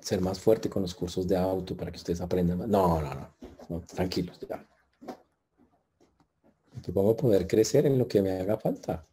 ser 0.00 0.20
más 0.20 0.40
fuerte 0.40 0.68
con 0.68 0.82
los 0.82 0.94
cursos 0.94 1.28
de 1.28 1.36
auto 1.36 1.76
para 1.76 1.90
que 1.90 1.98
ustedes 1.98 2.20
aprendan 2.20 2.58
más. 2.58 2.68
No, 2.68 3.00
no, 3.00 3.14
no, 3.14 3.34
no 3.68 3.80
tranquilos. 3.82 4.38
Ya. 4.48 4.66
Me 6.74 6.82
propongo 6.82 7.16
poder 7.16 7.46
crecer 7.46 7.86
en 7.86 7.98
lo 7.98 8.08
que 8.08 8.20
me 8.20 8.32
haga 8.32 8.58
falta 8.58 9.06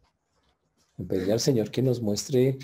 pedirle 1.02 1.32
al 1.32 1.40
Señor 1.40 1.70
que 1.70 1.82
nos 1.82 2.00
muestre, 2.00 2.58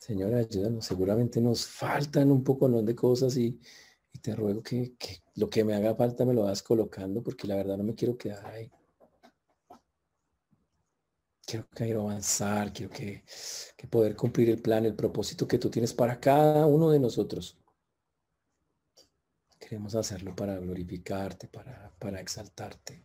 Señor, 0.00 0.34
ayúdanos, 0.34 0.86
seguramente 0.86 1.42
nos 1.42 1.66
faltan 1.66 2.30
un 2.32 2.42
poco 2.42 2.66
de 2.70 2.94
cosas 2.94 3.36
y, 3.36 3.60
te 4.22 4.34
ruego 4.34 4.62
que, 4.62 4.96
lo 5.36 5.48
que 5.48 5.62
me 5.62 5.74
haga 5.74 5.94
falta 5.94 6.24
me 6.24 6.34
lo 6.34 6.42
vas 6.42 6.62
colocando 6.62 7.22
porque 7.22 7.46
la 7.46 7.56
verdad 7.56 7.76
no 7.76 7.84
me 7.84 7.94
quiero 7.94 8.16
quedar 8.16 8.44
ahí. 8.46 8.70
Quiero, 11.46 11.68
quiero 11.74 12.00
avanzar, 12.02 12.72
quiero 12.72 12.90
que, 12.90 13.24
poder 13.90 14.16
cumplir 14.16 14.48
el 14.50 14.62
plan, 14.62 14.86
el 14.86 14.94
propósito 14.94 15.46
que 15.46 15.58
tú 15.58 15.68
tienes 15.70 15.92
para 15.92 16.18
cada 16.18 16.66
uno 16.66 16.90
de 16.90 16.98
nosotros. 16.98 17.58
Queremos 19.58 19.94
hacerlo 19.94 20.34
para 20.34 20.58
glorificarte, 20.58 21.46
para, 21.48 21.92
para 21.98 22.20
exaltarte. 22.20 23.04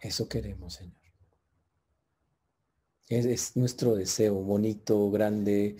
Eso 0.00 0.28
queremos, 0.28 0.74
Señor. 0.74 0.97
Es, 3.08 3.56
nuestro 3.56 3.94
deseo 3.94 4.34
bonito, 4.34 5.10
grande, 5.10 5.76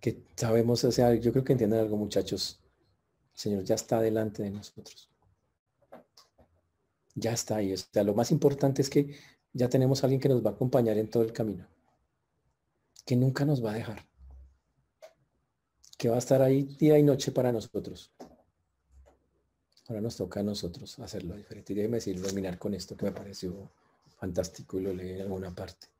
que 0.00 0.24
sabemos, 0.36 0.82
o 0.84 0.90
sea, 0.90 1.14
yo 1.14 1.30
creo 1.32 1.44
que 1.44 1.52
entienden 1.52 1.80
algo 1.80 1.96
muchachos. 1.96 2.60
El 3.34 3.38
Señor 3.40 3.64
ya 3.64 3.76
está 3.76 4.00
delante 4.00 4.42
de 4.42 4.50
nosotros. 4.50 5.08
Ya 7.14 7.32
está 7.32 7.56
ahí. 7.56 7.72
O 7.72 7.76
sea, 7.76 8.02
lo 8.02 8.14
más 8.14 8.32
importante 8.32 8.82
es 8.82 8.90
que 8.90 9.16
ya 9.52 9.68
tenemos 9.68 10.02
a 10.02 10.06
alguien 10.06 10.20
que 10.20 10.28
nos 10.28 10.44
va 10.44 10.50
a 10.50 10.52
acompañar 10.54 10.98
en 10.98 11.08
todo 11.08 11.22
el 11.22 11.32
camino. 11.32 11.68
Que 13.06 13.16
nunca 13.16 13.44
nos 13.44 13.64
va 13.64 13.72
a 13.72 13.74
dejar. 13.74 14.04
Que 15.98 16.08
va 16.08 16.16
a 16.16 16.18
estar 16.18 16.42
ahí 16.42 16.64
día 16.78 16.98
y 16.98 17.02
noche 17.04 17.30
para 17.30 17.52
nosotros. 17.52 18.12
Ahora 19.86 20.00
nos 20.00 20.16
toca 20.16 20.40
a 20.40 20.42
nosotros 20.42 20.98
hacerlo 20.98 21.36
diferente. 21.36 21.72
Y 21.72 21.76
déjeme 21.76 21.98
decir, 21.98 22.20
terminar 22.20 22.58
con 22.58 22.74
esto 22.74 22.96
que 22.96 23.06
me 23.06 23.12
pareció 23.12 23.70
fantástico 24.16 24.80
y 24.80 24.82
lo 24.82 24.92
leí 24.92 25.10
en 25.12 25.22
alguna 25.22 25.54
parte. 25.54 25.91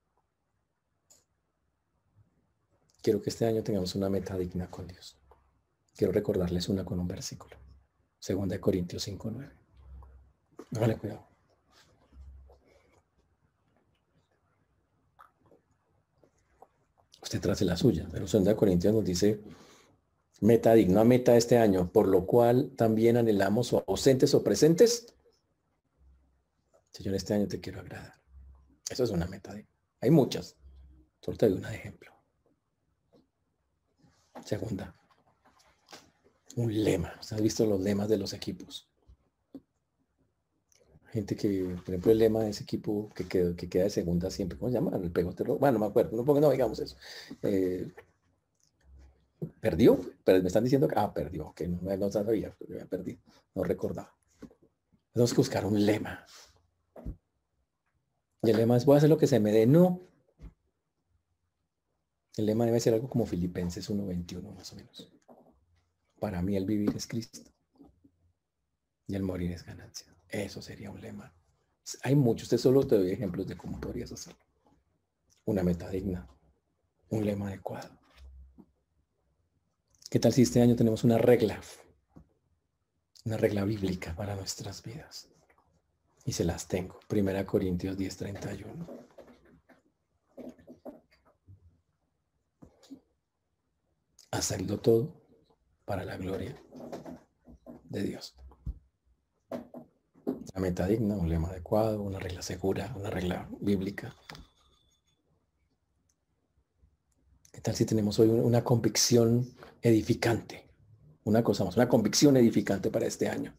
Quiero 3.03 3.21
que 3.21 3.31
este 3.31 3.47
año 3.47 3.65
tengamos 3.65 3.95
una 3.97 4.09
meta 4.09 4.39
digna 4.39 4.71
con 4.71 4.87
Dios. 4.87 5.19
Quiero 5.97 6.13
recordarles 6.13 6.69
una 6.69 6.85
con 6.85 7.01
un 7.01 7.09
versículo. 7.09 7.57
Segunda 8.19 8.55
de 8.55 8.61
Corintios 8.61 9.09
5.9. 9.09 9.51
Hágale 10.77 10.97
cuidado. 10.97 11.27
Usted 17.21 17.41
trace 17.41 17.65
la 17.65 17.77
suya, 17.77 18.09
pero 18.11 18.29
Segunda 18.29 18.53
de 18.53 18.57
Corintios 18.57 18.95
nos 18.95 19.05
dice 19.05 19.41
meta 20.41 20.75
digna, 20.75 21.03
meta 21.03 21.37
este 21.37 21.59
año, 21.59 21.91
por 21.91 22.07
lo 22.07 22.25
cual 22.25 22.73
también 22.77 23.17
anhelamos 23.17 23.73
o 23.73 23.85
ausentes 23.89 24.33
o 24.35 24.45
presentes. 24.45 25.13
Señor, 26.91 27.17
este 27.17 27.35
año 27.35 27.49
te 27.49 27.61
quiero 27.61 27.81
agradar. 27.81 28.15
Eso 28.89 29.03
es 29.03 29.11
una 29.11 29.27
meta 29.27 29.55
digna. 29.55 29.71
Hay 30.01 30.11
muchas. 30.11 30.57
Solo 31.21 31.37
te 31.37 31.49
doy 31.49 31.59
un 31.59 31.65
ejemplo. 31.65 32.12
Segunda. 34.45 34.95
Un 36.57 36.85
lema. 36.85 37.15
¿Has 37.19 37.41
visto 37.41 37.65
los 37.65 37.81
lemas 37.81 38.09
de 38.09 38.19
los 38.19 38.33
equipos? 38.33 38.89
Gente 41.11 41.37
que, 41.37 41.77
por 41.85 41.95
ejemplo, 41.95 42.13
el 42.13 42.19
lema 42.19 42.41
de 42.41 42.51
ese 42.51 42.63
equipo 42.63 43.11
que, 43.15 43.29
queda, 43.29 43.55
que 43.55 43.69
queda 43.69 43.85
de 43.85 43.91
segunda 43.91 44.31
siempre, 44.31 44.59
¿cómo 44.59 44.71
se 44.71 44.79
llama? 44.79 44.97
El 44.97 45.11
pegote 45.11 45.45
Bueno, 45.45 45.73
no 45.73 45.79
me 45.79 45.87
acuerdo, 45.87 46.23
no, 46.23 46.41
no 46.41 46.51
digamos 46.51 46.79
eso. 46.81 46.97
Eh, 47.43 47.93
¿Perdió? 49.61 50.01
Pero 50.25 50.41
me 50.41 50.47
están 50.47 50.65
diciendo 50.65 50.89
que, 50.89 50.95
ah, 50.97 51.13
perdió, 51.13 51.53
que 51.55 51.69
no, 51.69 51.97
no 51.97 52.11
sabía, 52.11 52.57
había 52.69 52.87
perdido, 52.87 53.21
no 53.55 53.65
recordaba. 53.65 54.15
Tenemos 55.13 55.33
que 55.33 55.39
buscar 55.39 55.67
un 55.67 55.85
lema. 55.85 56.25
Y 58.43 58.51
el 58.51 58.57
lema 58.57 58.77
es, 58.77 58.87
voy 58.87 58.95
a 58.95 58.99
hacer 58.99 59.11
lo 59.11 59.19
que 59.19 59.27
se 59.27 59.39
me 59.39 59.53
dé. 59.53 59.67
No, 59.67 60.01
el 62.37 62.47
lema 62.47 62.65
debe 62.65 62.81
ser 62.81 62.95
algo 62.95 63.09
como 63.09 63.27
Filipenses 63.27 63.91
1.21 63.91 64.55
más 64.55 64.73
o 64.73 64.77
menos. 64.77 65.13
Para 66.19 66.41
mí 66.41 66.57
el 66.57 66.65
vivir 66.65 66.95
es 66.97 67.07
Cristo 67.07 67.41
y 69.07 69.15
el 69.15 69.23
morir 69.23 69.53
es 69.53 69.65
ganancia. 69.65 70.15
Eso 70.29 70.63
sería 70.63 70.91
un 70.91 71.01
lema. 71.01 71.35
Hay 72.03 72.15
muchos, 72.15 72.45
usted 72.45 72.59
solo 72.59 72.87
te 72.87 72.97
doy 72.97 73.11
ejemplos 73.11 73.47
de 73.47 73.57
cómo 73.57 73.81
podrías 73.81 74.13
hacerlo. 74.13 74.39
Una 75.45 75.63
meta 75.63 75.89
digna, 75.91 76.27
un 77.11 77.27
lema 77.27 77.49
adecuado. 77.49 77.91
¿Qué 80.09 80.19
tal 80.19 80.33
si 80.33 80.43
este 80.43 80.63
año 80.63 80.77
tenemos 80.77 81.05
una 81.05 81.19
regla? 81.19 81.61
Una 83.25 83.37
regla 83.37 83.65
bíblica 83.65 84.15
para 84.15 84.37
nuestras 84.37 84.83
vidas. 84.83 85.29
Y 86.25 86.33
se 86.33 86.45
las 86.45 86.69
tengo. 86.69 87.01
Primera 87.09 87.45
Corintios 87.45 87.97
10:31. 87.99 89.12
Hacerlo 94.33 94.81
todo 94.81 95.15
para 95.85 96.05
la 96.05 96.17
gloria 96.17 96.61
de 97.85 98.03
Dios. 98.03 98.35
La 100.55 100.61
meta 100.61 100.87
digna, 100.87 101.17
un 101.17 101.29
lema 101.29 101.49
adecuado, 101.49 102.03
una 102.03 102.19
regla 102.19 102.43
segura, 102.43 102.93
una 102.97 103.11
regla 103.11 103.49
bíblica. 103.61 104.17
¿Qué 107.53 107.61
tal 107.61 107.77
si 107.77 107.85
tenemos 107.85 108.19
hoy 108.19 108.29
una 108.29 108.65
convicción 108.65 109.47
edificante? 109.81 110.69
Una 111.25 111.45
cosa 111.45 111.65
más, 111.65 111.77
una 111.77 111.89
convicción 111.89 112.37
edificante 112.37 112.91
para 112.91 113.07
este 113.07 113.29
año. 113.29 113.55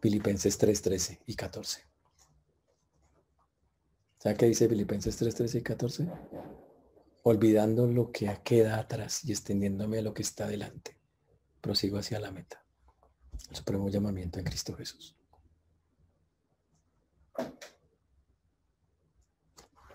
Filipenses 0.00 0.56
3, 0.58 0.80
13 0.80 1.20
y 1.26 1.34
14. 1.34 1.82
¿Sabe 4.18 4.36
qué 4.36 4.46
dice 4.46 4.68
Filipenses 4.68 5.16
3, 5.16 5.34
13 5.34 5.58
y 5.58 5.62
14? 5.62 6.08
Olvidando 7.22 7.86
lo 7.86 8.10
que 8.12 8.34
queda 8.42 8.78
atrás 8.78 9.24
y 9.24 9.32
extendiéndome 9.32 9.98
a 9.98 10.02
lo 10.02 10.14
que 10.14 10.22
está 10.22 10.46
delante. 10.46 10.96
Prosigo 11.60 11.98
hacia 11.98 12.18
la 12.18 12.30
meta. 12.30 12.64
El 13.50 13.56
supremo 13.56 13.88
llamamiento 13.88 14.38
en 14.38 14.44
Cristo 14.44 14.74
Jesús. 14.74 15.16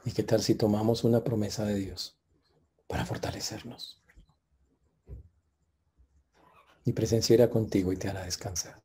¿Y 0.05 0.11
qué 0.11 0.23
tal 0.23 0.43
si 0.43 0.53
tomamos 0.53 1.03
una 1.03 1.23
promesa 1.23 1.65
de 1.65 1.75
Dios 1.75 2.19
para 2.87 3.05
fortalecernos? 3.05 4.03
Mi 6.85 6.93
presencia 6.93 7.33
irá 7.33 7.49
contigo 7.49 7.91
y 7.91 7.97
te 7.97 8.07
hará 8.07 8.23
descansar. 8.23 8.84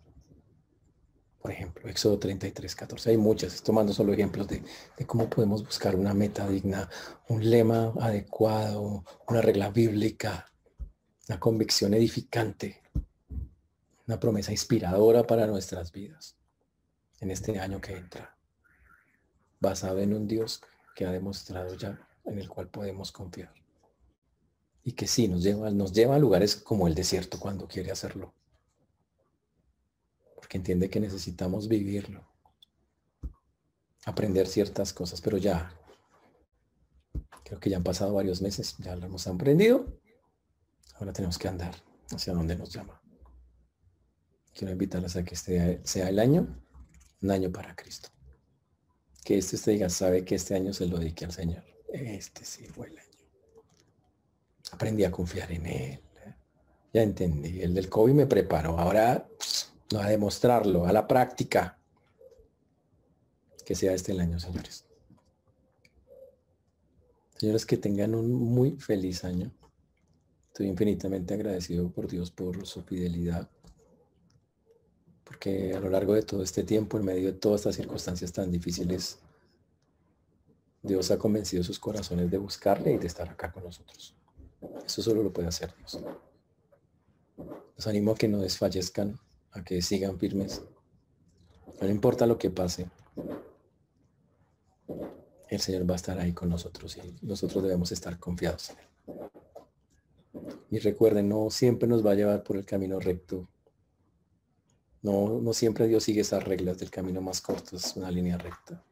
Por 1.41 1.51
ejemplo, 1.53 1.89
Éxodo 1.89 2.19
33, 2.19 2.75
14. 2.75 3.11
Hay 3.11 3.17
muchas, 3.17 3.63
tomando 3.63 3.95
solo 3.95 4.13
ejemplos 4.13 4.47
de, 4.47 4.63
cómo 5.07 5.31
podemos 5.31 5.65
buscar 5.65 5.97
una 5.97 6.13
meta 6.13 6.47
digna, 6.47 6.89
un 7.29 7.49
lema 7.49 7.95
adecuado, 7.99 9.05
una 9.27 9.41
regla 9.41 9.71
bíblica, 9.71 10.53
una 11.29 11.41
convicción 11.41 11.95
edificante, 11.95 12.83
una 14.07 14.21
promesa 14.21 14.53
inspiradora 14.53 15.27
para 15.27 15.47
nuestras 15.47 15.93
vidas 15.93 16.37
en 17.21 17.31
este 17.31 17.59
año 17.59 17.81
que 17.81 17.97
entra, 17.97 18.37
basado 19.61 19.99
en 20.01 20.13
un 20.13 20.27
Dios 20.27 20.61
que 20.95 21.07
ha 21.07 21.13
demostrado 21.13 21.75
ya 21.75 22.07
en 22.27 22.39
el 22.39 22.51
cual 22.51 22.69
podemos 22.69 23.13
confiar. 23.13 23.55
Y 24.83 24.93
que 24.93 25.07
sí, 25.07 25.27
nos 25.27 25.43
lleva, 25.43 25.71
nos 25.71 25.93
lleva 25.93 26.17
a 26.17 26.19
lugares 26.19 26.57
como 26.57 26.87
el 26.87 26.95
desierto 26.95 27.41
cuando 27.41 27.67
quiere 27.67 27.91
hacerlo 27.91 28.35
que 30.51 30.59
entiende 30.59 30.91
que 30.91 30.99
necesitamos 30.99 31.69
vivirlo, 31.69 32.27
aprender 34.05 34.49
ciertas 34.49 34.93
cosas, 34.93 35.21
pero 35.21 35.39
ya, 35.39 35.73
creo 37.45 37.61
que 37.61 37.71
ya 37.71 37.77
han 37.77 37.85
pasado 37.85 38.15
varios 38.15 38.43
meses, 38.43 38.77
ya 38.79 38.97
lo 38.97 39.07
hemos 39.07 39.29
aprendido, 39.29 39.87
ahora 40.97 41.13
tenemos 41.13 41.39
que 41.39 41.47
andar 41.47 41.77
hacia 42.11 42.35
donde 42.35 42.57
nos 42.57 42.73
llama. 42.73 43.01
Quiero 44.53 44.73
invitarles 44.73 45.15
a 45.15 45.25
que 45.25 45.37
este 45.37 45.81
sea 45.85 46.09
el 46.09 46.19
año, 46.19 46.61
un 47.23 47.31
año 47.31 47.53
para 47.53 47.77
Cristo. 47.77 48.09
Que 49.25 49.39
este 49.39 49.55
usted 49.55 49.73
diga, 49.73 49.89
sabe 49.89 50.25
que 50.25 50.35
este 50.35 50.57
año 50.57 50.73
se 50.73 50.87
lo 50.87 50.99
dedique 50.99 51.27
al 51.27 51.33
Señor. 51.33 51.63
Este 51.93 52.45
sí 52.45 52.65
fue 52.65 52.89
el 52.89 52.99
año. 52.99 53.09
Aprendí 54.73 55.05
a 55.05 55.13
confiar 55.13 55.53
en 55.53 55.67
Él. 55.67 56.01
Ya 56.93 57.03
entendí. 57.03 57.63
El 57.63 57.73
del 57.73 57.89
COVID 57.89 58.15
me 58.15 58.27
preparó. 58.27 58.77
Ahora 58.81 59.29
a 59.99 60.09
demostrarlo, 60.09 60.87
a 60.87 60.93
la 60.93 61.07
práctica. 61.07 61.79
Que 63.65 63.75
sea 63.75 63.93
este 63.93 64.13
el 64.13 64.21
año, 64.21 64.39
señores. 64.39 64.85
Señores, 67.37 67.65
que 67.65 67.77
tengan 67.77 68.15
un 68.15 68.33
muy 68.33 68.73
feliz 68.73 69.25
año. 69.25 69.51
Estoy 70.49 70.67
infinitamente 70.67 71.35
agradecido 71.35 71.91
por 71.91 72.07
Dios 72.09 72.31
por 72.31 72.67
su 72.67 72.83
fidelidad. 72.83 73.49
Porque 75.25 75.73
a 75.75 75.81
lo 75.81 75.89
largo 75.89 76.15
de 76.15 76.23
todo 76.23 76.43
este 76.43 76.65
tiempo, 76.65 76.99
en 76.99 77.05
medio 77.05 77.33
de 77.33 77.39
todas 77.39 77.61
estas 77.61 77.77
circunstancias 77.77 78.33
tan 78.33 78.51
difíciles, 78.51 79.19
Dios 80.83 81.11
ha 81.11 81.19
convencido 81.19 81.63
sus 81.63 81.79
corazones 81.79 82.31
de 82.31 82.39
buscarle 82.39 82.93
y 82.93 82.99
de 82.99 83.07
estar 83.07 83.29
acá 83.29 83.53
con 83.53 83.65
nosotros. 83.65 84.15
Eso 84.85 85.03
solo 85.03 85.23
lo 85.23 85.33
puede 85.33 85.49
hacer 85.49 85.75
Dios. 85.77 86.01
Los 87.77 87.87
animo 87.87 88.13
a 88.13 88.15
que 88.17 88.29
no 88.29 88.39
desfallezcan 88.39 89.19
a 89.53 89.63
que 89.65 89.83
sigan 89.83 90.19
firmes. 90.19 90.63
No 91.81 91.89
importa 91.89 92.27
lo 92.27 92.39
que 92.39 92.51
pase, 92.51 92.91
el 95.49 95.61
Señor 95.61 95.89
va 95.89 95.95
a 95.95 95.97
estar 95.97 96.19
ahí 96.19 96.33
con 96.33 96.49
nosotros 96.49 96.97
y 96.97 97.17
nosotros 97.23 97.63
debemos 97.65 97.91
estar 97.93 98.19
confiados 98.19 98.71
en 98.71 98.79
Él. 98.79 98.87
Y 100.71 100.79
recuerden, 100.79 101.29
no 101.29 101.51
siempre 101.51 101.89
nos 101.89 102.07
va 102.07 102.13
a 102.13 102.15
llevar 102.15 102.45
por 102.45 102.57
el 102.57 102.65
camino 102.65 103.01
recto. 103.01 103.49
No, 105.03 105.41
no 105.41 105.53
siempre 105.53 105.89
Dios 105.89 106.05
sigue 106.05 106.21
esas 106.21 106.45
reglas 106.45 106.79
del 106.79 106.91
camino 106.91 107.21
más 107.21 107.41
corto, 107.41 107.77
es 107.77 107.97
una 107.97 108.11
línea 108.11 108.39
recta. 108.39 108.85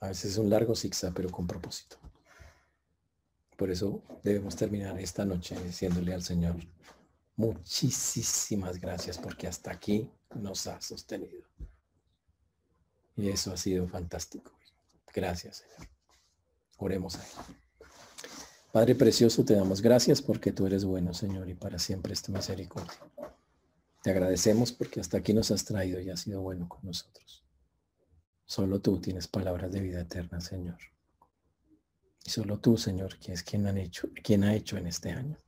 A 0.00 0.08
veces 0.08 0.32
es 0.32 0.38
un 0.38 0.50
largo 0.50 0.74
zigzag, 0.74 1.14
pero 1.14 1.30
con 1.30 1.46
propósito. 1.46 1.96
Por 3.56 3.70
eso 3.70 4.02
debemos 4.22 4.56
terminar 4.56 4.98
esta 5.00 5.24
noche 5.24 5.56
diciéndole 5.64 6.12
al 6.12 6.22
Señor, 6.22 6.56
Muchísimas 7.36 8.80
gracias 8.80 9.18
porque 9.18 9.46
hasta 9.46 9.72
aquí 9.72 10.10
nos 10.34 10.66
ha 10.66 10.80
sostenido. 10.80 11.44
Y 13.16 13.28
eso 13.28 13.52
ha 13.52 13.56
sido 13.56 13.88
fantástico. 13.88 14.52
Gracias, 15.12 15.58
Señor. 15.58 15.88
Oremos 16.78 17.16
a 17.16 17.24
Él. 17.24 17.56
Padre 18.72 18.96
precioso, 18.96 19.44
te 19.44 19.54
damos 19.54 19.80
gracias 19.80 20.20
porque 20.20 20.52
tú 20.52 20.66
eres 20.66 20.84
bueno, 20.84 21.14
Señor, 21.14 21.48
y 21.48 21.54
para 21.54 21.78
siempre 21.78 22.12
es 22.12 22.22
tu 22.22 22.32
misericordia. 22.32 22.92
Te 24.02 24.10
agradecemos 24.10 24.72
porque 24.72 25.00
hasta 25.00 25.18
aquí 25.18 25.32
nos 25.32 25.50
has 25.52 25.64
traído 25.64 26.00
y 26.00 26.10
has 26.10 26.20
sido 26.20 26.42
bueno 26.42 26.68
con 26.68 26.80
nosotros. 26.82 27.44
Solo 28.44 28.80
tú 28.80 29.00
tienes 29.00 29.28
palabras 29.28 29.72
de 29.72 29.80
vida 29.80 30.00
eterna, 30.00 30.40
Señor. 30.40 30.78
Y 32.24 32.30
solo 32.30 32.58
tú, 32.58 32.76
Señor, 32.76 33.18
que 33.18 33.32
es 33.32 33.42
quien, 33.42 33.66
han 33.66 33.78
hecho, 33.78 34.08
quien 34.22 34.44
ha 34.44 34.54
hecho 34.54 34.76
en 34.76 34.88
este 34.88 35.10
año. 35.10 35.38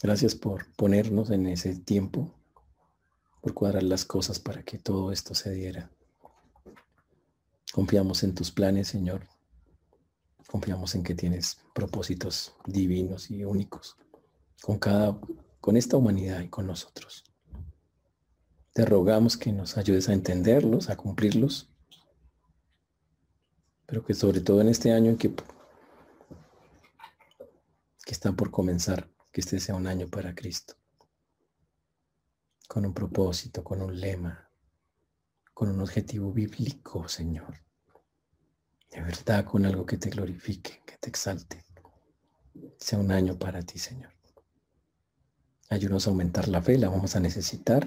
Gracias 0.00 0.34
por 0.34 0.70
ponernos 0.74 1.30
en 1.30 1.46
ese 1.46 1.74
tiempo, 1.74 2.32
por 3.40 3.54
cuadrar 3.54 3.82
las 3.82 4.04
cosas 4.04 4.38
para 4.38 4.62
que 4.62 4.78
todo 4.78 5.10
esto 5.10 5.34
se 5.34 5.50
diera. 5.50 5.90
Confiamos 7.72 8.22
en 8.22 8.34
tus 8.34 8.50
planes, 8.50 8.88
Señor. 8.88 9.26
Confiamos 10.46 10.94
en 10.94 11.02
que 11.02 11.14
tienes 11.14 11.58
propósitos 11.74 12.54
divinos 12.66 13.30
y 13.30 13.44
únicos 13.44 13.96
con 14.62 14.78
cada 14.78 15.18
con 15.60 15.76
esta 15.76 15.96
humanidad 15.96 16.40
y 16.40 16.48
con 16.48 16.66
nosotros. 16.66 17.24
Te 18.72 18.84
rogamos 18.84 19.36
que 19.36 19.52
nos 19.52 19.76
ayudes 19.76 20.08
a 20.08 20.12
entenderlos, 20.12 20.88
a 20.88 20.96
cumplirlos, 20.96 21.68
pero 23.86 24.04
que 24.04 24.14
sobre 24.14 24.40
todo 24.40 24.60
en 24.60 24.68
este 24.68 24.92
año 24.92 25.10
en 25.10 25.18
que, 25.18 25.34
que 25.34 25.42
está 28.12 28.32
por 28.32 28.50
comenzar, 28.50 29.08
que 29.38 29.42
este 29.42 29.60
sea 29.60 29.76
un 29.76 29.86
año 29.86 30.08
para 30.08 30.34
Cristo, 30.34 30.74
con 32.66 32.84
un 32.84 32.92
propósito, 32.92 33.62
con 33.62 33.80
un 33.80 34.00
lema, 34.00 34.50
con 35.54 35.70
un 35.70 35.80
objetivo 35.80 36.32
bíblico, 36.32 37.06
Señor. 37.08 37.54
De 38.90 39.00
verdad, 39.00 39.44
con 39.44 39.64
algo 39.64 39.86
que 39.86 39.96
te 39.96 40.10
glorifique, 40.10 40.82
que 40.84 40.96
te 40.98 41.08
exalte. 41.08 41.64
Sea 42.78 42.98
un 42.98 43.12
año 43.12 43.38
para 43.38 43.62
ti, 43.62 43.78
Señor. 43.78 44.10
Ayúdanos 45.70 46.08
a 46.08 46.10
aumentar 46.10 46.48
la 46.48 46.60
fe, 46.60 46.76
la 46.76 46.88
vamos 46.88 47.14
a 47.14 47.20
necesitar 47.20 47.86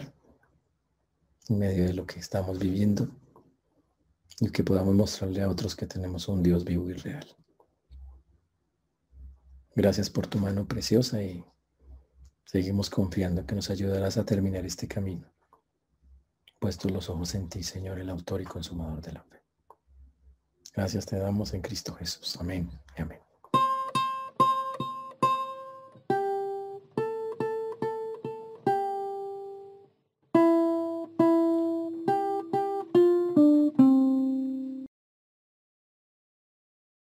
en 1.50 1.60
medio 1.60 1.84
de 1.84 1.94
lo 1.94 2.06
que 2.06 2.22
estamos 2.22 2.60
viviendo 2.60 3.10
y 4.40 4.52
que 4.52 4.64
podamos 4.64 4.96
mostrarle 4.96 5.42
a 5.42 5.50
otros 5.50 5.76
que 5.76 5.86
tenemos 5.86 6.30
un 6.30 6.44
Dios 6.44 6.64
vivo 6.64 6.90
y 6.90 6.94
real. 6.94 7.28
Gracias 9.76 10.10
por 10.10 10.28
tu 10.28 10.38
mano 10.38 10.66
preciosa 10.66 11.22
y 11.24 11.44
seguimos 12.44 12.90
confiando 12.90 13.46
que 13.46 13.56
nos 13.56 13.70
ayudarás 13.70 14.18
a 14.18 14.26
terminar 14.26 14.66
este 14.66 14.88
camino. 14.88 15.32
Puesto 16.60 16.90
los 16.90 17.10
ojos 17.10 17.34
en 17.36 17.50
ti, 17.50 17.64
Señor, 17.64 18.00
el 18.00 18.10
autor 18.10 18.42
y 18.42 18.46
consumador 18.46 19.02
de 19.02 19.14
la 19.14 19.24
fe. 19.24 19.42
Gracias 20.76 21.06
te 21.06 21.18
damos 21.18 21.54
en 21.54 21.62
Cristo 21.62 21.94
Jesús. 21.94 22.38
Amén 22.40 22.70
y 22.98 23.02
amén. 23.02 23.31